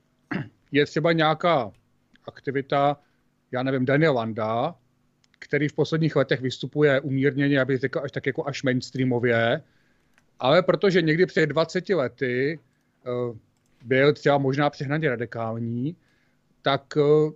je 0.72 0.86
třeba 0.86 1.12
nějaká 1.12 1.72
aktivita, 2.26 2.96
já 3.52 3.62
nevím, 3.62 3.84
Daniel 3.84 4.14
Landa, 4.14 4.74
který 5.38 5.68
v 5.68 5.72
posledních 5.72 6.16
letech 6.16 6.40
vystupuje 6.40 7.00
umírněně, 7.00 7.60
aby 7.60 7.78
řekl 7.78 8.00
až 8.04 8.12
tak 8.12 8.26
jako 8.26 8.46
až 8.46 8.62
mainstreamově, 8.62 9.62
ale 10.38 10.62
protože 10.62 11.02
někdy 11.02 11.26
před 11.26 11.46
20 11.46 11.88
lety 11.88 12.58
uh, 13.06 13.36
byl 13.84 14.12
třeba 14.12 14.38
možná 14.38 14.70
přehnaně 14.70 15.08
radikální, 15.08 15.96
tak 16.62 16.96
uh, 16.96 17.32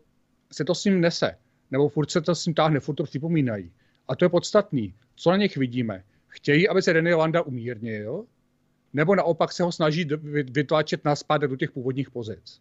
se 0.53 0.65
to 0.65 0.75
s 0.75 0.85
ním 0.85 1.01
nese. 1.01 1.37
Nebo 1.71 1.89
furt 1.89 2.11
se 2.11 2.21
to 2.21 2.35
s 2.35 2.47
ním 2.47 2.55
táhne, 2.55 2.81
furt 2.81 2.95
to 2.95 3.05
připomínají. 3.05 3.71
A 4.09 4.17
to 4.17 4.25
je 4.25 4.29
podstatný. 4.29 4.95
Co 5.17 5.31
na 5.31 5.37
nich 5.37 5.57
vidíme? 5.57 6.05
Chtějí, 6.29 6.69
aby 6.69 6.83
se 6.83 6.93
René 6.93 7.15
Landa 7.15 7.43
umírnil, 7.43 8.25
nebo 8.93 9.15
naopak 9.15 9.53
se 9.53 9.63
ho 9.63 9.73
snaží 9.73 10.09
vytlačit 10.51 11.05
na 11.05 11.15
do 11.39 11.57
těch 11.57 11.71
původních 11.71 12.11
pozic. 12.11 12.61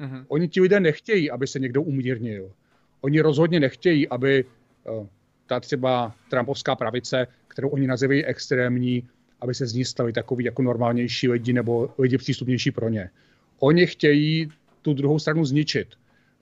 Mm-hmm. 0.00 0.24
Oni 0.28 0.48
ti 0.48 0.60
lidé 0.60 0.80
nechtějí, 0.80 1.30
aby 1.30 1.46
se 1.46 1.58
někdo 1.58 1.82
umírnil. 1.82 2.52
Oni 3.00 3.20
rozhodně 3.20 3.60
nechtějí, 3.60 4.08
aby 4.08 4.44
uh, 4.44 5.06
ta 5.46 5.60
třeba 5.60 6.14
Trumpovská 6.30 6.76
pravice, 6.76 7.26
kterou 7.48 7.68
oni 7.68 7.86
nazývají 7.86 8.24
extrémní, 8.24 9.08
aby 9.40 9.54
se 9.54 9.66
z 9.66 9.74
ní 9.74 9.84
stali 9.84 10.12
takový 10.12 10.44
jako 10.44 10.62
normálnější 10.62 11.28
lidi 11.28 11.52
nebo 11.52 11.94
lidi 11.98 12.18
přístupnější 12.18 12.70
pro 12.70 12.88
ně. 12.88 13.10
Oni 13.58 13.86
chtějí 13.86 14.48
tu 14.82 14.94
druhou 14.94 15.18
stranu 15.18 15.44
zničit. 15.44 15.88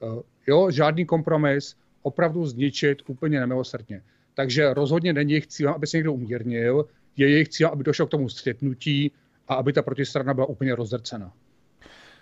Uh, 0.00 0.22
jo, 0.46 0.70
žádný 0.70 1.06
kompromis, 1.06 1.76
opravdu 2.02 2.46
zničit 2.46 3.02
úplně 3.06 3.40
nemilosrdně. 3.40 4.02
Takže 4.34 4.74
rozhodně 4.74 5.12
není 5.12 5.32
jejich 5.32 5.46
cílem, 5.46 5.74
aby 5.74 5.86
se 5.86 5.96
někdo 5.96 6.12
umírnil, 6.12 6.86
je 7.16 7.30
jejich 7.30 7.48
cílem, 7.48 7.72
aby 7.72 7.84
došlo 7.84 8.06
k 8.06 8.10
tomu 8.10 8.28
střetnutí 8.28 9.12
a 9.48 9.54
aby 9.54 9.72
ta 9.72 9.82
protistrana 9.82 10.34
byla 10.34 10.46
úplně 10.46 10.74
rozdrcena. 10.74 11.32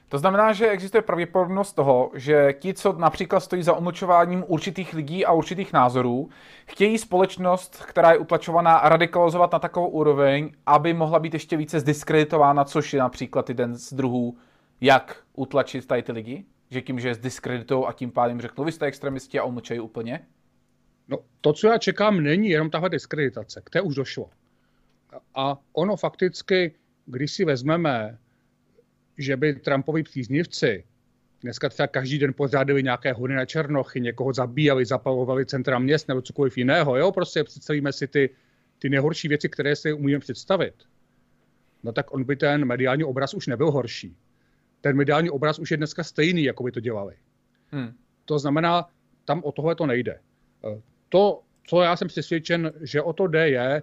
To 0.09 0.19
znamená, 0.19 0.53
že 0.53 0.69
existuje 0.69 1.03
pravděpodobnost 1.03 1.73
toho, 1.73 2.11
že 2.15 2.55
ti, 2.59 2.75
co 2.75 2.93
například 2.93 3.41
stojí 3.41 3.63
za 3.63 3.77
umlčováním 3.77 4.45
určitých 4.47 4.95
lidí 4.95 5.27
a 5.27 5.33
určitých 5.33 5.73
názorů, 5.73 6.29
chtějí 6.67 6.99
společnost, 6.99 7.83
která 7.87 8.13
je 8.13 8.19
utlačovaná, 8.19 8.81
radikalizovat 8.85 9.53
na 9.53 9.59
takovou 9.59 9.89
úroveň, 9.89 10.51
aby 10.67 10.95
mohla 10.95 11.19
být 11.19 11.35
ještě 11.35 11.57
více 11.57 11.81
zdiskreditována, 11.81 12.65
což 12.65 12.93
je 12.93 13.01
například 13.01 13.49
jeden 13.49 13.75
z 13.75 13.93
druhů, 13.93 14.37
jak 14.81 15.17
utlačit 15.35 15.87
tady 15.87 16.03
ty 16.03 16.13
lidi? 16.13 16.45
Že 16.71 16.83
tím, 16.83 17.01
že 17.01 17.09
je 17.09 17.15
zdiskreditují 17.15 17.85
a 17.87 17.93
tím 17.93 18.11
pádem 18.11 18.41
řeknou, 18.41 18.65
vy 18.65 18.73
jste 18.73 18.87
extremisti 18.87 19.39
a 19.39 19.45
umlčejí 19.45 19.81
úplně? 19.81 20.27
No, 21.09 21.19
to, 21.41 21.53
co 21.53 21.67
já 21.67 21.79
čekám, 21.79 22.23
není 22.23 22.49
jenom 22.49 22.71
tahle 22.71 22.91
diskreditace, 22.91 23.63
které 23.65 23.83
už 23.83 23.95
došlo. 23.95 24.31
A 25.35 25.59
ono 25.73 25.97
fakticky, 25.97 26.75
když 27.07 27.33
si 27.33 27.45
vezmeme, 27.45 28.19
že 29.19 29.37
by 29.37 29.55
Trumpovi 29.55 30.03
příznivci 30.03 30.85
dneska 31.43 31.69
třeba 31.69 31.87
každý 31.87 32.19
den 32.19 32.35
pořádali 32.35 32.83
nějaké 32.83 33.13
hony 33.13 33.35
na 33.35 33.45
Černochy, 33.45 34.01
někoho 34.01 34.33
zabíjali, 34.33 34.87
zapalovali 34.87 35.47
centra 35.47 35.79
měst 35.79 36.09
nebo 36.09 36.23
cokoliv 36.23 36.59
jiného, 36.59 36.97
jo, 36.97 37.13
prostě 37.13 37.45
představíme 37.45 37.93
si 37.93 38.09
ty, 38.09 38.31
ty 38.79 38.89
nejhorší 38.89 39.29
věci, 39.29 39.49
které 39.49 39.77
si 39.77 39.93
umíme 39.93 40.19
představit. 40.19 40.75
No 41.83 41.93
tak 41.93 42.15
on 42.15 42.25
by 42.25 42.37
ten 42.37 42.65
mediální 42.65 43.05
obraz 43.05 43.35
už 43.35 43.47
nebyl 43.47 43.71
horší. 43.71 44.17
Ten 44.81 44.97
mediální 44.97 45.31
obraz 45.31 45.59
už 45.59 45.71
je 45.71 45.77
dneska 45.77 46.05
stejný, 46.05 46.45
jako 46.45 46.63
by 46.63 46.73
to 46.73 46.81
dělali. 46.81 47.15
Hmm. 47.71 47.93
To 48.25 48.39
znamená, 48.39 48.89
tam 49.25 49.43
o 49.45 49.53
tohle 49.53 49.75
to 49.75 49.87
nejde. 49.87 50.19
To, 51.09 51.43
co 51.67 51.83
já 51.83 51.97
jsem 51.97 52.09
přesvědčen, 52.09 52.73
že 52.81 53.03
o 53.03 53.13
to 53.13 53.27
jde, 53.27 53.49
je, 53.49 53.83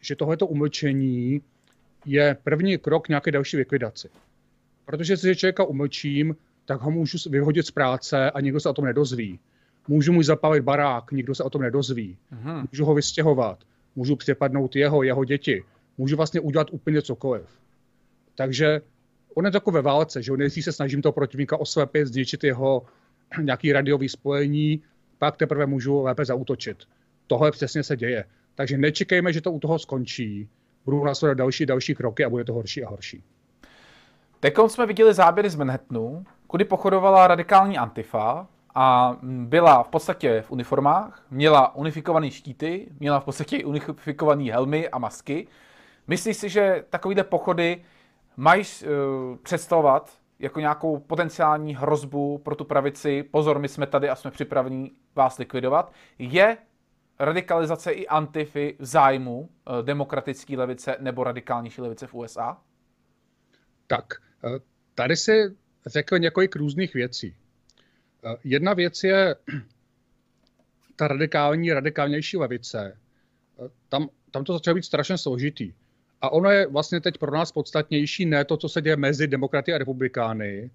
že 0.00 0.16
tohleto 0.16 0.46
umlčení 0.46 1.42
je 2.06 2.36
první 2.44 2.78
krok 2.78 3.08
nějaké 3.08 3.30
další 3.30 3.56
likvidaci. 3.56 4.08
Protože 4.84 5.16
si 5.16 5.36
člověka 5.36 5.64
umlčím, 5.64 6.36
tak 6.64 6.80
ho 6.80 6.90
můžu 6.90 7.30
vyhodit 7.30 7.66
z 7.66 7.70
práce 7.70 8.30
a 8.30 8.40
nikdo 8.40 8.60
se 8.60 8.68
o 8.68 8.72
tom 8.72 8.84
nedozví. 8.84 9.40
Můžu 9.88 10.12
mu 10.12 10.22
zapalit 10.22 10.64
barák, 10.64 11.12
nikdo 11.12 11.34
se 11.34 11.42
o 11.42 11.50
tom 11.50 11.62
nedozví. 11.62 12.18
Aha. 12.30 12.66
Můžu 12.72 12.84
ho 12.84 12.94
vystěhovat, 12.94 13.64
můžu 13.96 14.16
přepadnout 14.16 14.76
jeho, 14.76 15.02
jeho 15.02 15.24
děti. 15.24 15.64
Můžu 15.98 16.16
vlastně 16.16 16.40
udělat 16.40 16.66
úplně 16.70 17.02
cokoliv. 17.02 17.46
Takže 18.34 18.80
on 19.34 19.44
je 19.44 19.50
jako 19.54 19.70
ve 19.70 19.82
válce, 19.82 20.22
že 20.22 20.32
nejdřív 20.32 20.64
se 20.64 20.72
snažím 20.72 21.02
toho 21.02 21.12
protivníka 21.12 21.60
oslepit, 21.60 22.06
zničit 22.06 22.44
jeho 22.44 22.82
nějaký 23.42 23.72
radiový 23.72 24.08
spojení, 24.08 24.82
pak 25.18 25.36
teprve 25.36 25.66
můžu 25.66 26.02
lépe 26.02 26.24
zautočit. 26.24 26.78
Tohle 27.26 27.50
přesně 27.50 27.82
se 27.82 27.96
děje. 27.96 28.24
Takže 28.54 28.78
nečekejme, 28.78 29.32
že 29.32 29.40
to 29.40 29.52
u 29.52 29.60
toho 29.60 29.78
skončí. 29.78 30.48
Budou 30.84 31.04
následovat 31.04 31.38
další 31.38 31.66
další 31.66 31.94
kroky 31.94 32.24
a 32.24 32.30
bude 32.30 32.44
to 32.44 32.52
horší 32.52 32.84
a 32.84 32.88
horší. 32.88 33.22
Teď 34.40 34.54
jsme 34.66 34.86
viděli 34.86 35.14
záběry 35.14 35.50
z 35.50 35.56
Manhattanu, 35.56 36.24
kudy 36.46 36.64
pochodovala 36.64 37.26
radikální 37.26 37.78
Antifa 37.78 38.46
a 38.74 39.16
byla 39.22 39.82
v 39.82 39.88
podstatě 39.88 40.42
v 40.46 40.50
uniformách, 40.50 41.26
měla 41.30 41.74
unifikované 41.74 42.30
štíty, 42.30 42.88
měla 43.00 43.20
v 43.20 43.24
podstatě 43.24 43.64
unifikované 43.64 44.52
helmy 44.52 44.88
a 44.88 44.98
masky. 44.98 45.46
Myslíš 46.06 46.36
si, 46.36 46.48
že 46.48 46.84
takovýhle 46.90 47.24
pochody 47.24 47.82
mají 48.36 48.62
uh, 48.62 49.36
představovat 49.36 50.18
jako 50.38 50.60
nějakou 50.60 50.98
potenciální 50.98 51.76
hrozbu 51.76 52.38
pro 52.38 52.54
tu 52.54 52.64
pravici, 52.64 53.22
pozor, 53.22 53.58
my 53.58 53.68
jsme 53.68 53.86
tady 53.86 54.08
a 54.08 54.14
jsme 54.14 54.30
připraveni 54.30 54.90
vás 55.14 55.38
likvidovat, 55.38 55.92
je 56.18 56.56
radikalizace 57.18 57.92
i 57.92 58.06
antify 58.06 58.76
v 58.78 58.84
zájmu 58.84 59.40
uh, 59.40 59.48
demokratické 59.82 60.56
levice 60.56 60.96
nebo 61.00 61.24
radikálnější 61.24 61.80
levice 61.80 62.06
v 62.06 62.14
USA? 62.14 62.58
Tak, 63.86 64.04
uh, 64.44 64.56
tady 64.94 65.16
si 65.16 65.56
řekl 65.86 66.18
několik 66.18 66.56
různých 66.56 66.94
věcí. 66.94 67.36
Jedna 68.44 68.74
věc 68.74 69.04
je 69.04 69.36
ta 70.96 71.08
radikální, 71.08 71.72
radikálnější 71.72 72.36
levice. 72.36 72.98
Tam, 73.88 74.08
tam 74.30 74.44
to 74.44 74.52
začalo 74.52 74.74
být 74.74 74.84
strašně 74.84 75.18
složitý. 75.18 75.72
A 76.24 76.28
ono 76.32 76.50
je 76.50 76.66
vlastně 76.66 77.00
teď 77.00 77.18
pro 77.18 77.30
nás 77.30 77.52
podstatnější 77.52 78.26
ne 78.26 78.44
to, 78.44 78.56
co 78.56 78.68
se 78.68 78.82
děje 78.82 78.96
mezi 78.96 79.26
demokraty 79.26 79.72
a 79.74 79.78
republikány. 79.78 80.70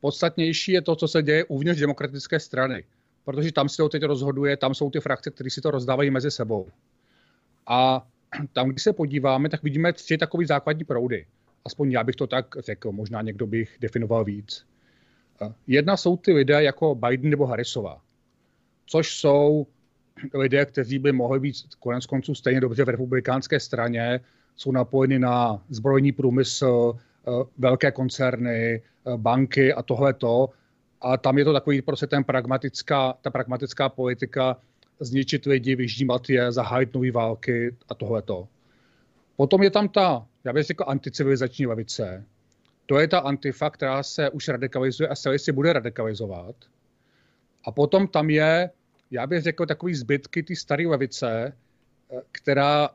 Podstatnější 0.00 0.72
je 0.72 0.82
to, 0.82 0.96
co 0.96 1.08
se 1.08 1.22
děje 1.22 1.44
uvnitř 1.44 1.80
demokratické 1.80 2.40
strany. 2.40 2.84
Protože 3.24 3.52
tam 3.52 3.68
se 3.68 3.76
to 3.76 3.88
teď 3.88 4.02
rozhoduje, 4.02 4.56
tam 4.56 4.74
jsou 4.74 4.90
ty 4.90 5.00
frakce, 5.00 5.30
které 5.30 5.50
si 5.50 5.60
to 5.60 5.70
rozdávají 5.70 6.10
mezi 6.10 6.30
sebou. 6.30 6.68
A 7.66 8.06
tam, 8.52 8.68
když 8.68 8.82
se 8.82 8.92
podíváme, 8.92 9.48
tak 9.48 9.62
vidíme 9.62 9.92
tři 9.92 10.18
takové 10.18 10.46
základní 10.46 10.84
proudy. 10.84 11.26
Aspoň 11.64 11.90
já 11.92 12.04
bych 12.04 12.16
to 12.16 12.26
tak 12.26 12.46
řekl, 12.58 12.92
možná 12.92 13.22
někdo 13.22 13.46
bych 13.46 13.76
definoval 13.80 14.24
víc. 14.24 14.66
Jedna 15.66 15.96
jsou 15.96 16.16
ty 16.16 16.32
lidé 16.32 16.62
jako 16.62 16.94
Biden 16.94 17.30
nebo 17.30 17.46
Harrisová, 17.46 18.00
což 18.86 19.18
jsou 19.18 19.66
lidé, 20.34 20.66
kteří 20.66 20.98
by 20.98 21.12
mohli 21.12 21.40
být 21.40 21.56
konec 21.78 22.06
konců 22.06 22.34
stejně 22.34 22.60
dobře 22.60 22.84
v 22.84 22.88
republikánské 22.88 23.60
straně, 23.60 24.20
jsou 24.56 24.72
napojeny 24.72 25.18
na 25.18 25.62
zbrojní 25.68 26.12
průmysl, 26.12 26.94
eh, 26.96 27.30
velké 27.58 27.90
koncerny, 27.90 28.82
eh, 28.82 29.16
banky 29.16 29.72
a 29.72 29.82
tohleto. 29.82 30.50
A 31.00 31.16
tam 31.16 31.38
je 31.38 31.44
to 31.44 31.52
takový 31.52 31.82
prostě 31.82 32.06
ten 32.06 32.24
pragmatická, 32.24 33.14
ta 33.22 33.30
pragmatická 33.30 33.88
politika 33.88 34.56
zničit 35.00 35.46
lidi, 35.46 35.76
vyždímat 35.76 36.30
je, 36.30 36.52
zahájit 36.52 36.94
nové 36.94 37.10
války 37.10 37.74
a 37.88 37.94
tohleto. 37.94 38.48
Potom 39.36 39.62
je 39.62 39.70
tam 39.70 39.88
ta, 39.88 40.26
já 40.44 40.52
bych 40.52 40.66
řekl, 40.66 40.84
anticivilizační 40.86 41.66
levice. 41.66 42.24
To 42.86 42.98
je 42.98 43.08
ta 43.08 43.18
antifa, 43.18 43.70
která 43.70 44.02
se 44.02 44.30
už 44.30 44.48
radikalizuje 44.48 45.08
a 45.08 45.14
se 45.14 45.38
si 45.38 45.52
bude 45.52 45.72
radikalizovat. 45.72 46.56
A 47.64 47.70
potom 47.70 48.08
tam 48.08 48.30
je, 48.30 48.70
já 49.10 49.26
bych 49.26 49.42
řekl, 49.42 49.66
takový 49.66 49.94
zbytky 49.94 50.42
ty 50.42 50.56
staré 50.56 50.86
levice, 50.86 51.52
eh, 52.12 52.20
která 52.32 52.88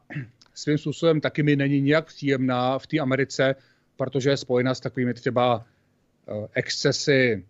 svým 0.58 0.78
způsobem 0.78 1.22
taky 1.22 1.44
mi 1.44 1.56
není 1.56 1.82
nijak 1.82 2.06
příjemná 2.06 2.80
v 2.80 2.88
té 2.88 3.00
Americe, 3.00 3.56
protože 3.96 4.30
je 4.30 4.38
spojena 4.38 4.76
s 4.76 4.80
takovými 4.80 5.14
třeba 5.14 5.66
eh, 6.28 6.48
excesy 6.54 7.46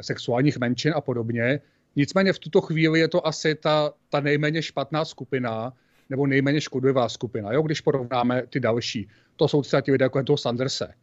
sexuálních 0.00 0.58
menšin 0.58 0.92
a 0.96 1.00
podobně. 1.00 1.60
Nicméně 1.96 2.32
v 2.32 2.38
tuto 2.38 2.60
chvíli 2.60 3.00
je 3.00 3.08
to 3.08 3.26
asi 3.26 3.54
ta, 3.54 3.92
ta 4.08 4.20
nejméně 4.20 4.62
špatná 4.62 5.04
skupina, 5.04 5.72
nebo 6.10 6.26
nejméně 6.26 6.60
škodlivá 6.60 7.08
skupina, 7.08 7.52
jo, 7.52 7.62
když 7.62 7.80
porovnáme 7.80 8.42
ty 8.46 8.60
další. 8.60 9.08
To 9.36 9.48
jsou 9.48 9.62
třeba 9.62 9.80
ti 9.80 9.92
lidé 9.92 10.04
jako 10.04 10.22
toho 10.22 10.36
Sanderse, 10.36 10.94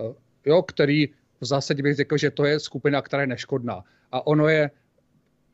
eh, 0.00 0.14
jo, 0.46 0.62
který 0.62 1.08
v 1.40 1.46
zásadě 1.46 1.82
bych 1.82 1.96
řekl, 1.96 2.16
že 2.16 2.30
to 2.30 2.44
je 2.44 2.60
skupina, 2.60 3.02
která 3.02 3.20
je 3.20 3.26
neškodná. 3.26 3.84
A 4.12 4.26
ono 4.26 4.48
je, 4.48 4.70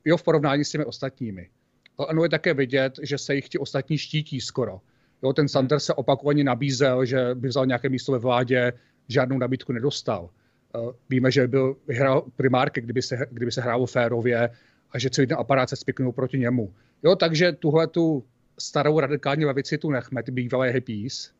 jo, 0.04 0.16
v 0.16 0.22
porovnání 0.22 0.64
s 0.64 0.70
těmi 0.70 0.84
ostatními. 0.84 1.50
Ono 1.96 2.22
je 2.22 2.28
také 2.28 2.54
vidět, 2.54 2.98
že 3.02 3.18
se 3.18 3.34
jich 3.34 3.48
ti 3.48 3.58
ostatní 3.58 3.98
štítí 3.98 4.40
skoro. 4.40 4.80
Jo, 5.24 5.32
ten 5.32 5.48
Sanders 5.48 5.84
se 5.84 5.94
opakovaně 5.94 6.44
nabízel, 6.44 7.04
že 7.04 7.30
by 7.34 7.48
vzal 7.48 7.66
nějaké 7.66 7.88
místo 7.88 8.12
ve 8.12 8.18
vládě, 8.18 8.72
žádnou 9.08 9.38
nabídku 9.38 9.72
nedostal. 9.72 10.30
Eh, 10.76 10.78
víme, 11.10 11.30
že 11.30 11.48
byl 11.48 11.76
vyhrál 11.86 12.24
primárky, 12.36 12.80
kdyby 12.80 13.02
se, 13.02 13.26
kdyby 13.30 13.52
se 13.52 13.60
hrálo 13.60 13.86
férově 13.86 14.50
a 14.90 14.98
že 14.98 15.10
celý 15.10 15.26
ten 15.26 15.36
aparát 15.40 15.68
se 15.68 15.76
spiknul 15.76 16.12
proti 16.12 16.38
němu. 16.38 16.74
Jo, 17.02 17.16
takže 17.16 17.52
tuhle 17.52 17.86
tu 17.86 18.24
starou 18.58 19.00
radikální 19.00 19.44
levici 19.44 19.78
tu 19.78 19.90
nechme, 19.90 20.22
ty 20.22 20.30
bývalé 20.30 20.70
hippies. 20.70 21.32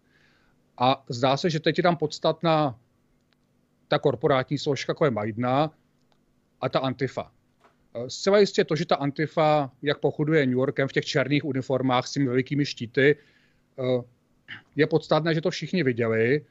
A 0.79 1.05
zdá 1.09 1.37
se, 1.37 1.51
že 1.51 1.61
teď 1.61 1.79
je 1.79 1.83
tam 1.83 1.97
podstatná 1.97 2.79
ta 3.89 3.99
korporátní 3.99 4.59
složka, 4.59 4.91
jako 4.91 5.05
je 5.05 5.11
Majdna 5.11 5.71
a 6.61 6.69
ta 6.69 6.79
Antifa. 6.79 7.33
Eh, 7.95 8.11
zcela 8.11 8.39
jistě 8.39 8.65
to, 8.65 8.77
že 8.77 8.87
ta 8.87 8.97
Antifa, 8.97 9.71
jak 9.83 9.99
pochoduje 9.99 10.47
New 10.47 10.59
Yorkem 10.59 10.89
v 10.89 10.93
těch 10.93 11.05
černých 11.05 11.45
uniformách 11.45 12.07
s 12.07 12.13
těmi 12.13 12.27
velikými 12.27 12.67
štíty, 12.67 13.17
je 14.77 14.87
podstatné, 14.87 15.35
že 15.35 15.41
to 15.41 15.51
všichni 15.51 15.83
viděli. 15.83 16.45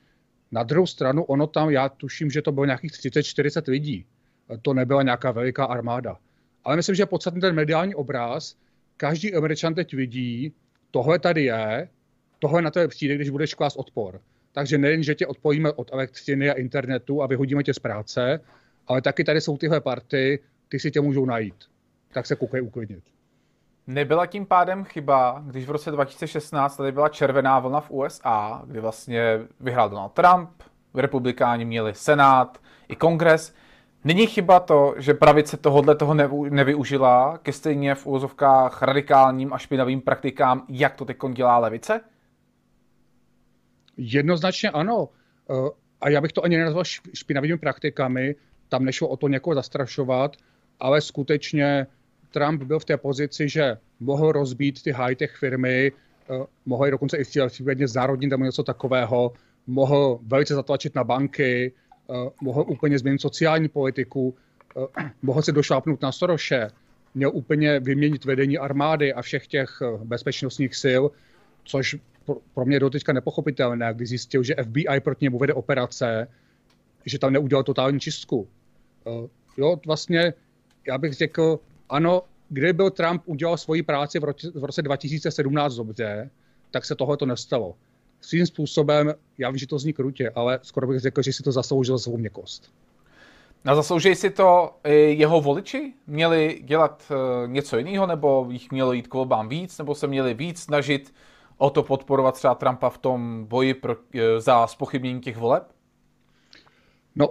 Na 0.51 0.63
druhou 0.63 0.87
stranu, 0.87 1.23
ono 1.23 1.47
tam, 1.47 1.69
já 1.69 1.89
tuším, 1.89 2.29
že 2.29 2.41
to 2.41 2.51
bylo 2.51 2.65
nějakých 2.65 2.91
30-40 2.91 3.71
lidí. 3.71 4.05
Eh, 4.53 4.57
to 4.61 4.73
nebyla 4.73 5.03
nějaká 5.03 5.31
veliká 5.31 5.65
armáda. 5.65 6.17
Ale 6.63 6.75
myslím, 6.75 6.95
že 6.95 7.05
podstatný 7.05 7.41
ten 7.41 7.55
mediální 7.55 7.95
obraz, 7.95 8.55
každý 8.97 9.35
Američan 9.35 9.73
teď 9.73 9.93
vidí, 9.93 10.53
tohle 10.91 11.19
tady 11.19 11.43
je, 11.43 11.89
tohle 12.39 12.61
na 12.61 12.71
to 12.71 12.87
přijde, 12.87 13.15
když 13.15 13.29
budeš 13.29 13.53
klást 13.53 13.75
odpor. 13.75 14.21
Takže 14.51 14.77
nejen, 14.77 15.03
že 15.03 15.15
tě 15.15 15.27
odpojíme 15.27 15.71
od 15.71 15.93
elektřiny 15.93 16.49
a 16.49 16.53
internetu 16.53 17.21
a 17.21 17.27
vyhodíme 17.27 17.63
tě 17.63 17.73
z 17.73 17.79
práce, 17.79 18.39
ale 18.87 19.01
taky 19.01 19.23
tady 19.23 19.41
jsou 19.41 19.57
tyhle 19.57 19.81
party, 19.81 20.39
ty 20.69 20.79
si 20.79 20.91
tě 20.91 21.01
můžou 21.01 21.25
najít. 21.25 21.55
Tak 22.13 22.25
se 22.25 22.35
koukej 22.35 22.61
uklidnit. 22.61 23.03
Nebyla 23.87 24.25
tím 24.25 24.45
pádem 24.45 24.83
chyba, 24.83 25.43
když 25.45 25.65
v 25.65 25.71
roce 25.71 25.91
2016 25.91 26.77
tady 26.77 26.91
byla 26.91 27.09
červená 27.09 27.59
vlna 27.59 27.81
v 27.81 27.91
USA, 27.91 28.61
kdy 28.65 28.79
vlastně 28.79 29.39
vyhrál 29.59 29.89
Donald 29.89 30.13
Trump, 30.13 30.49
republikáni 30.93 31.65
měli 31.65 31.93
senát 31.93 32.57
i 32.87 32.95
kongres. 32.95 33.55
Není 34.03 34.27
chyba 34.27 34.59
to, 34.59 34.95
že 34.97 35.13
pravice 35.13 35.57
tohohle 35.57 35.95
toho 35.95 36.13
nevyužila 36.49 37.37
ke 37.37 37.53
stejně 37.53 37.95
v 37.95 38.05
úvozovkách 38.05 38.81
radikálním 38.81 39.53
a 39.53 39.57
špinavým 39.57 40.01
praktikám, 40.01 40.65
jak 40.69 40.95
to 40.95 41.05
teď 41.05 41.17
dělá 41.33 41.57
levice? 41.57 42.01
Jednoznačně 43.97 44.69
ano. 44.69 45.09
Eh, 45.49 45.69
a 46.01 46.09
já 46.09 46.21
bych 46.21 46.31
to 46.33 46.43
ani 46.43 46.57
nenazval 46.57 46.83
špinavými 47.13 47.57
praktikami. 47.57 48.35
Tam 48.69 48.85
nešlo 48.85 49.07
o 49.07 49.17
to 49.17 49.27
někoho 49.27 49.55
zastrašovat, 49.55 50.35
ale 50.79 51.01
skutečně 51.01 51.87
Trump 52.33 52.63
byl 52.63 52.79
v 52.79 52.85
té 52.85 52.97
pozici, 52.97 53.49
že 53.49 53.77
mohl 53.99 54.31
rozbít 54.31 54.83
ty 54.83 54.91
high-tech 54.91 55.35
firmy, 55.35 55.91
eh, 55.91 56.45
mohl 56.65 56.85
je 56.85 56.91
dokonce 56.91 57.17
i 57.17 57.23
případně 57.47 57.87
zárodnit 57.87 58.29
nebo 58.29 58.45
něco 58.45 58.63
takového, 58.63 59.33
mohl 59.67 60.19
velice 60.27 60.55
zatlačit 60.55 60.95
na 60.95 61.03
banky, 61.03 61.73
eh, 62.09 62.13
mohl 62.41 62.65
úplně 62.67 62.99
změnit 62.99 63.21
sociální 63.21 63.69
politiku, 63.69 64.35
mohl 65.21 65.41
se 65.41 65.51
došlápnout 65.51 66.01
na 66.01 66.11
Soroše, 66.11 66.69
měl 67.15 67.31
úplně 67.33 67.79
vyměnit 67.79 68.25
vedení 68.25 68.57
armády 68.57 69.13
a 69.13 69.21
všech 69.21 69.47
těch 69.47 69.81
bezpečnostních 70.03 70.75
sil, 70.83 71.03
což 71.63 71.95
pro 72.53 72.65
mě 72.65 72.79
doteďka 72.79 73.13
nepochopitelné, 73.13 73.93
když 73.93 74.09
zjistil, 74.09 74.43
že 74.43 74.55
FBI 74.63 74.99
proti 74.99 75.25
němu 75.25 75.37
vede 75.37 75.53
operace, 75.53 76.27
že 77.05 77.19
tam 77.19 77.33
neudělal 77.33 77.63
totální 77.63 77.99
čistku. 77.99 78.47
Jo, 79.57 79.79
vlastně 79.85 80.33
já 80.87 80.97
bych 80.97 81.13
řekl, 81.13 81.59
ano, 81.93 82.21
kdyby 82.49 82.73
byl 82.73 82.89
Trump 82.89 83.21
udělal 83.25 83.57
svoji 83.57 83.83
práci 83.83 84.19
v 84.19 84.23
roce, 84.23 84.51
v 84.55 84.63
roce 84.63 84.81
2017 84.81 85.75
dobře, 85.75 86.29
tak 86.71 86.85
se 86.85 86.95
tohle 86.95 87.17
to 87.17 87.25
nestalo. 87.25 87.75
Svým 88.21 88.45
způsobem, 88.45 89.13
já 89.37 89.49
vím, 89.49 89.57
že 89.57 89.67
to 89.67 89.79
zní 89.79 89.93
krutě, 89.93 90.31
ale 90.35 90.59
skoro 90.61 90.87
bych 90.87 90.99
řekl, 90.99 91.21
že 91.21 91.33
si 91.33 91.43
to 91.43 91.51
zasloužil 91.51 91.99
svou 91.99 92.17
měkost. 92.17 92.71
A 93.65 93.75
zaslouží 93.75 94.15
si 94.15 94.29
to 94.29 94.75
jeho 95.07 95.41
voliči? 95.41 95.93
Měli 96.07 96.61
dělat 96.63 97.11
uh, 97.11 97.51
něco 97.51 97.77
jiného, 97.77 98.07
nebo 98.07 98.47
jich 98.51 98.71
mělo 98.71 98.93
jít 98.93 99.07
k 99.07 99.13
volbám 99.13 99.49
víc, 99.49 99.77
nebo 99.77 99.95
se 99.95 100.07
měli 100.07 100.33
víc 100.33 100.61
snažit 100.61 101.13
o 101.57 101.69
to 101.69 101.83
podporovat 101.83 102.35
třeba 102.35 102.55
Trumpa 102.55 102.89
v 102.89 102.97
tom 102.97 103.45
boji 103.45 103.73
pro, 103.73 103.95
e, 104.13 104.41
za 104.41 104.67
spochybnění 104.67 105.21
těch 105.21 105.37
voleb? 105.37 105.63
No, 107.15 107.29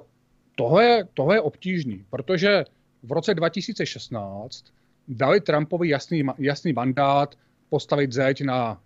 tohle 0.57 0.85
je, 0.85 1.09
tohle 1.15 1.37
je 1.37 1.41
obtížný, 1.41 2.05
protože 2.11 2.65
v 3.03 3.13
roce 3.13 3.35
2016 3.35 4.65
dali 5.09 5.41
Trumpovi 5.41 5.89
jasný, 5.89 6.25
jasný 6.39 6.73
mandát 6.73 7.39
postavit 7.69 8.13
zeď 8.13 8.45
na 8.45 8.83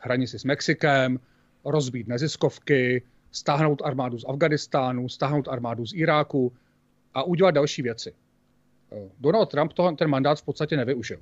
hranici 0.00 0.38
s 0.38 0.44
Mexikem, 0.44 1.20
rozbít 1.64 2.08
neziskovky, 2.08 3.02
stáhnout 3.30 3.82
armádu 3.84 4.18
z 4.18 4.24
Afganistánu, 4.28 5.08
stáhnout 5.08 5.48
armádu 5.48 5.86
z 5.86 5.94
Iráku 5.94 6.52
a 7.14 7.22
udělat 7.22 7.50
další 7.50 7.82
věci. 7.82 8.14
Donald 9.20 9.46
Trump 9.46 9.72
toho, 9.72 9.92
ten 9.92 10.08
mandát 10.08 10.40
v 10.40 10.44
podstatě 10.44 10.76
nevyužil. 10.76 11.20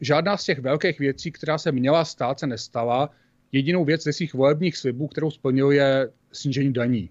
Žádná 0.00 0.36
z 0.36 0.44
těch 0.44 0.58
velkých 0.58 0.98
věcí, 0.98 1.32
která 1.32 1.58
se 1.58 1.72
měla 1.72 2.04
stát, 2.04 2.38
se 2.38 2.46
nestala. 2.46 3.10
Jedinou 3.52 3.84
věc 3.84 4.02
ze 4.02 4.12
svých 4.12 4.34
volebních 4.34 4.76
slibů, 4.76 5.08
kterou 5.08 5.30
splnil, 5.30 5.70
je 5.70 6.10
snížení 6.32 6.72
daní. 6.72 7.10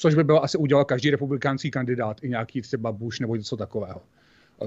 Což 0.00 0.14
by 0.14 0.24
bylo 0.24 0.44
asi 0.44 0.58
udělal 0.58 0.84
každý 0.84 1.10
republikánský 1.10 1.70
kandidát, 1.70 2.24
i 2.24 2.28
nějaký 2.28 2.62
třeba 2.62 2.92
Bush 2.92 3.20
nebo 3.20 3.36
něco 3.36 3.56
takového. 3.56 4.02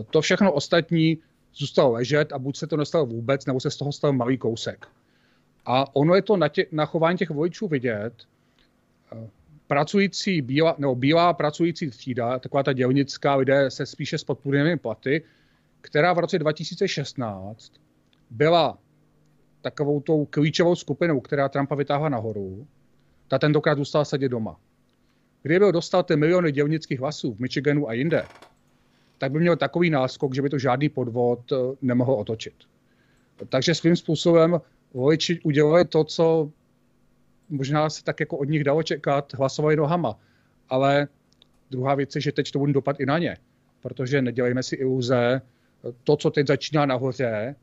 To 0.10 0.22
všechno 0.22 0.54
ostatní 0.54 1.18
zůstalo 1.54 1.92
ležet 1.92 2.34
a 2.34 2.40
buď 2.40 2.58
se 2.58 2.68
to 2.68 2.78
nestalo 2.78 3.06
vůbec, 3.06 3.46
nebo 3.46 3.60
se 3.60 3.72
z 3.72 3.78
toho 3.78 3.92
stal 3.92 4.14
malý 4.14 4.38
kousek. 4.38 4.86
A 5.66 5.96
ono 5.96 6.16
je 6.16 6.22
to 6.22 6.38
na, 6.38 6.48
tě, 6.48 6.66
na 6.72 6.86
chování 6.86 7.18
těch 7.18 7.30
voličů 7.30 7.68
vidět. 7.68 8.14
Pracující 9.68 10.42
bílá, 10.42 10.76
nebo 10.78 10.96
bílá 10.96 11.34
pracující 11.34 11.90
třída, 11.90 12.40
taková 12.40 12.64
ta 12.64 12.74
dělnická, 12.74 13.36
lidé 13.36 13.72
se 13.72 13.86
spíše 13.86 14.18
s 14.18 14.24
podpůrnými 14.24 14.78
platy, 14.78 15.24
která 15.82 16.14
v 16.14 16.20
roce 16.20 16.40
2016 16.40 17.74
byla 18.30 18.78
takovou 19.62 20.02
tou 20.02 20.26
klíčovou 20.26 20.76
skupinou, 20.76 21.20
která 21.20 21.50
Trumpa 21.50 21.76
vytáhla 21.76 22.10
nahoru, 22.10 22.68
ta 23.28 23.40
tentokrát 23.40 23.78
zůstala 23.78 24.06
sedět 24.06 24.30
doma. 24.30 24.60
Kdyby 25.44 25.72
dostal 25.72 26.04
ty 26.04 26.16
miliony 26.16 26.52
dělnických 26.52 27.00
hlasů 27.00 27.34
v 27.34 27.40
Michiganu 27.40 27.90
a 27.90 27.94
jinde, 27.94 28.26
tak 29.18 29.32
by 29.32 29.40
měl 29.40 29.56
takový 29.56 29.90
náskok, 29.90 30.36
že 30.36 30.42
by 30.42 30.50
to 30.50 30.60
žádný 30.60 30.90
podvod 30.90 31.52
eh, 31.52 31.56
nemohl 31.82 32.14
otočit. 32.14 32.54
Takže 33.50 33.76
svým 33.76 33.96
způsobem 33.96 34.62
voliči 34.94 35.40
udělali 35.44 35.86
to, 35.86 36.04
co 36.04 36.52
možná 37.50 37.90
se 37.90 38.04
tak 38.04 38.20
jako 38.20 38.38
od 38.38 38.50
nich 38.50 38.64
dalo 38.64 38.84
čekat, 38.84 39.34
hlasovali 39.34 39.76
nohama. 39.76 40.20
Ale 40.70 41.08
druhá 41.72 41.96
věc 41.96 42.16
je, 42.16 42.22
že 42.22 42.32
teď 42.32 42.52
to 42.52 42.60
bude 42.60 42.74
dopad 42.74 43.00
i 43.00 43.06
na 43.06 43.18
ně. 43.18 43.38
Protože 43.82 44.22
nedělejme 44.22 44.64
si 44.64 44.76
iluze, 44.76 45.42
to, 46.04 46.18
co 46.18 46.32
teď 46.32 46.48
začíná 46.48 46.86
nahoře, 46.86 47.56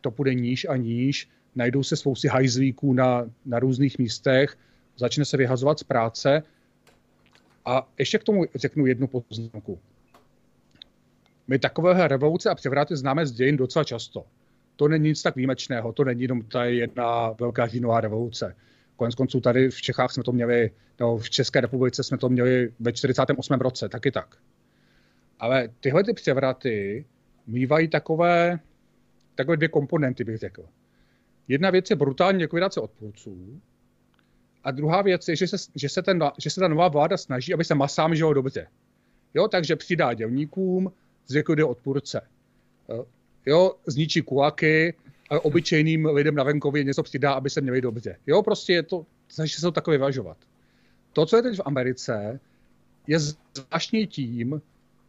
to 0.00 0.10
půjde 0.10 0.34
níž 0.34 0.66
a 0.68 0.76
níž, 0.76 1.28
najdou 1.54 1.82
se 1.82 1.96
spousty 1.96 2.28
hajzlíků 2.28 2.92
na, 2.92 3.30
na 3.46 3.58
různých 3.58 3.98
místech, 3.98 4.58
začne 4.96 5.24
se 5.24 5.36
vyhazovat 5.36 5.78
z 5.78 5.82
práce. 5.82 6.42
A 7.70 7.88
ještě 7.98 8.18
k 8.18 8.24
tomu 8.24 8.44
řeknu 8.54 8.86
jednu 8.86 9.06
poznámku. 9.06 9.78
My 11.48 11.58
takovéhle 11.58 12.08
revoluce 12.08 12.50
a 12.50 12.54
převraty 12.54 12.96
známe 12.96 13.26
z 13.26 13.32
dějin 13.32 13.56
docela 13.56 13.84
často. 13.84 14.24
To 14.76 14.88
není 14.88 15.08
nic 15.08 15.22
tak 15.22 15.36
výjimečného, 15.36 15.92
to 15.92 16.04
není 16.04 16.22
jenom 16.22 16.42
ta 16.42 16.64
jedna 16.64 17.30
velká 17.30 17.66
říjnová 17.66 18.00
revoluce. 18.00 18.56
Konec 18.96 19.14
konců 19.14 19.40
tady 19.40 19.70
v 19.70 19.82
Čechách 19.82 20.12
jsme 20.12 20.22
to 20.22 20.32
měli, 20.32 20.70
nebo 20.98 21.18
v 21.18 21.30
České 21.30 21.60
republice 21.60 22.02
jsme 22.02 22.18
to 22.18 22.28
měli 22.28 22.72
ve 22.80 22.92
48. 22.92 23.54
roce, 23.54 23.88
taky 23.88 24.10
tak. 24.10 24.36
Ale 25.38 25.68
tyhle 25.80 26.04
ty 26.04 26.12
převraty 26.12 27.04
mývají 27.46 27.88
takové, 27.88 28.58
takové 29.34 29.56
dvě 29.56 29.68
komponenty, 29.68 30.24
bych 30.24 30.38
řekl. 30.38 30.64
Jedna 31.48 31.70
věc 31.70 31.90
je 31.90 31.96
brutální 31.96 32.42
likvidace 32.42 32.80
odpůrců, 32.80 33.60
a 34.64 34.70
druhá 34.70 35.02
věc 35.02 35.28
je, 35.28 35.36
že 35.36 35.48
se, 35.48 35.56
že 35.74 35.88
se, 35.88 36.02
ten, 36.02 36.24
že 36.38 36.50
se 36.50 36.60
ta 36.60 36.68
nová 36.68 36.88
vláda 36.88 37.16
snaží, 37.16 37.54
aby 37.54 37.64
se 37.64 37.74
masám 37.74 38.14
žilo 38.14 38.34
dobře. 38.34 38.66
Jo, 39.34 39.48
takže 39.48 39.76
přidá 39.76 40.14
dělníkům, 40.14 40.92
zlikviduje 41.26 41.64
odpůrce. 41.64 42.20
Jo, 43.46 43.74
zničí 43.86 44.22
kulaky, 44.22 44.94
a 45.30 45.44
obyčejným 45.44 46.06
lidem 46.06 46.34
na 46.34 46.44
venkově 46.44 46.84
něco 46.84 47.02
přidá, 47.02 47.32
aby 47.32 47.50
se 47.50 47.60
měli 47.60 47.80
dobře. 47.80 48.16
Jo, 48.26 48.42
prostě 48.42 48.72
je 48.72 48.82
to, 48.82 49.06
snaží 49.28 49.54
se 49.54 49.60
to 49.60 49.70
takové 49.70 49.96
vyvažovat. 49.96 50.36
To, 51.12 51.26
co 51.26 51.36
je 51.36 51.42
teď 51.42 51.56
v 51.56 51.62
Americe, 51.64 52.40
je 53.06 53.18
zvláštní 53.18 54.06
tím, 54.06 54.62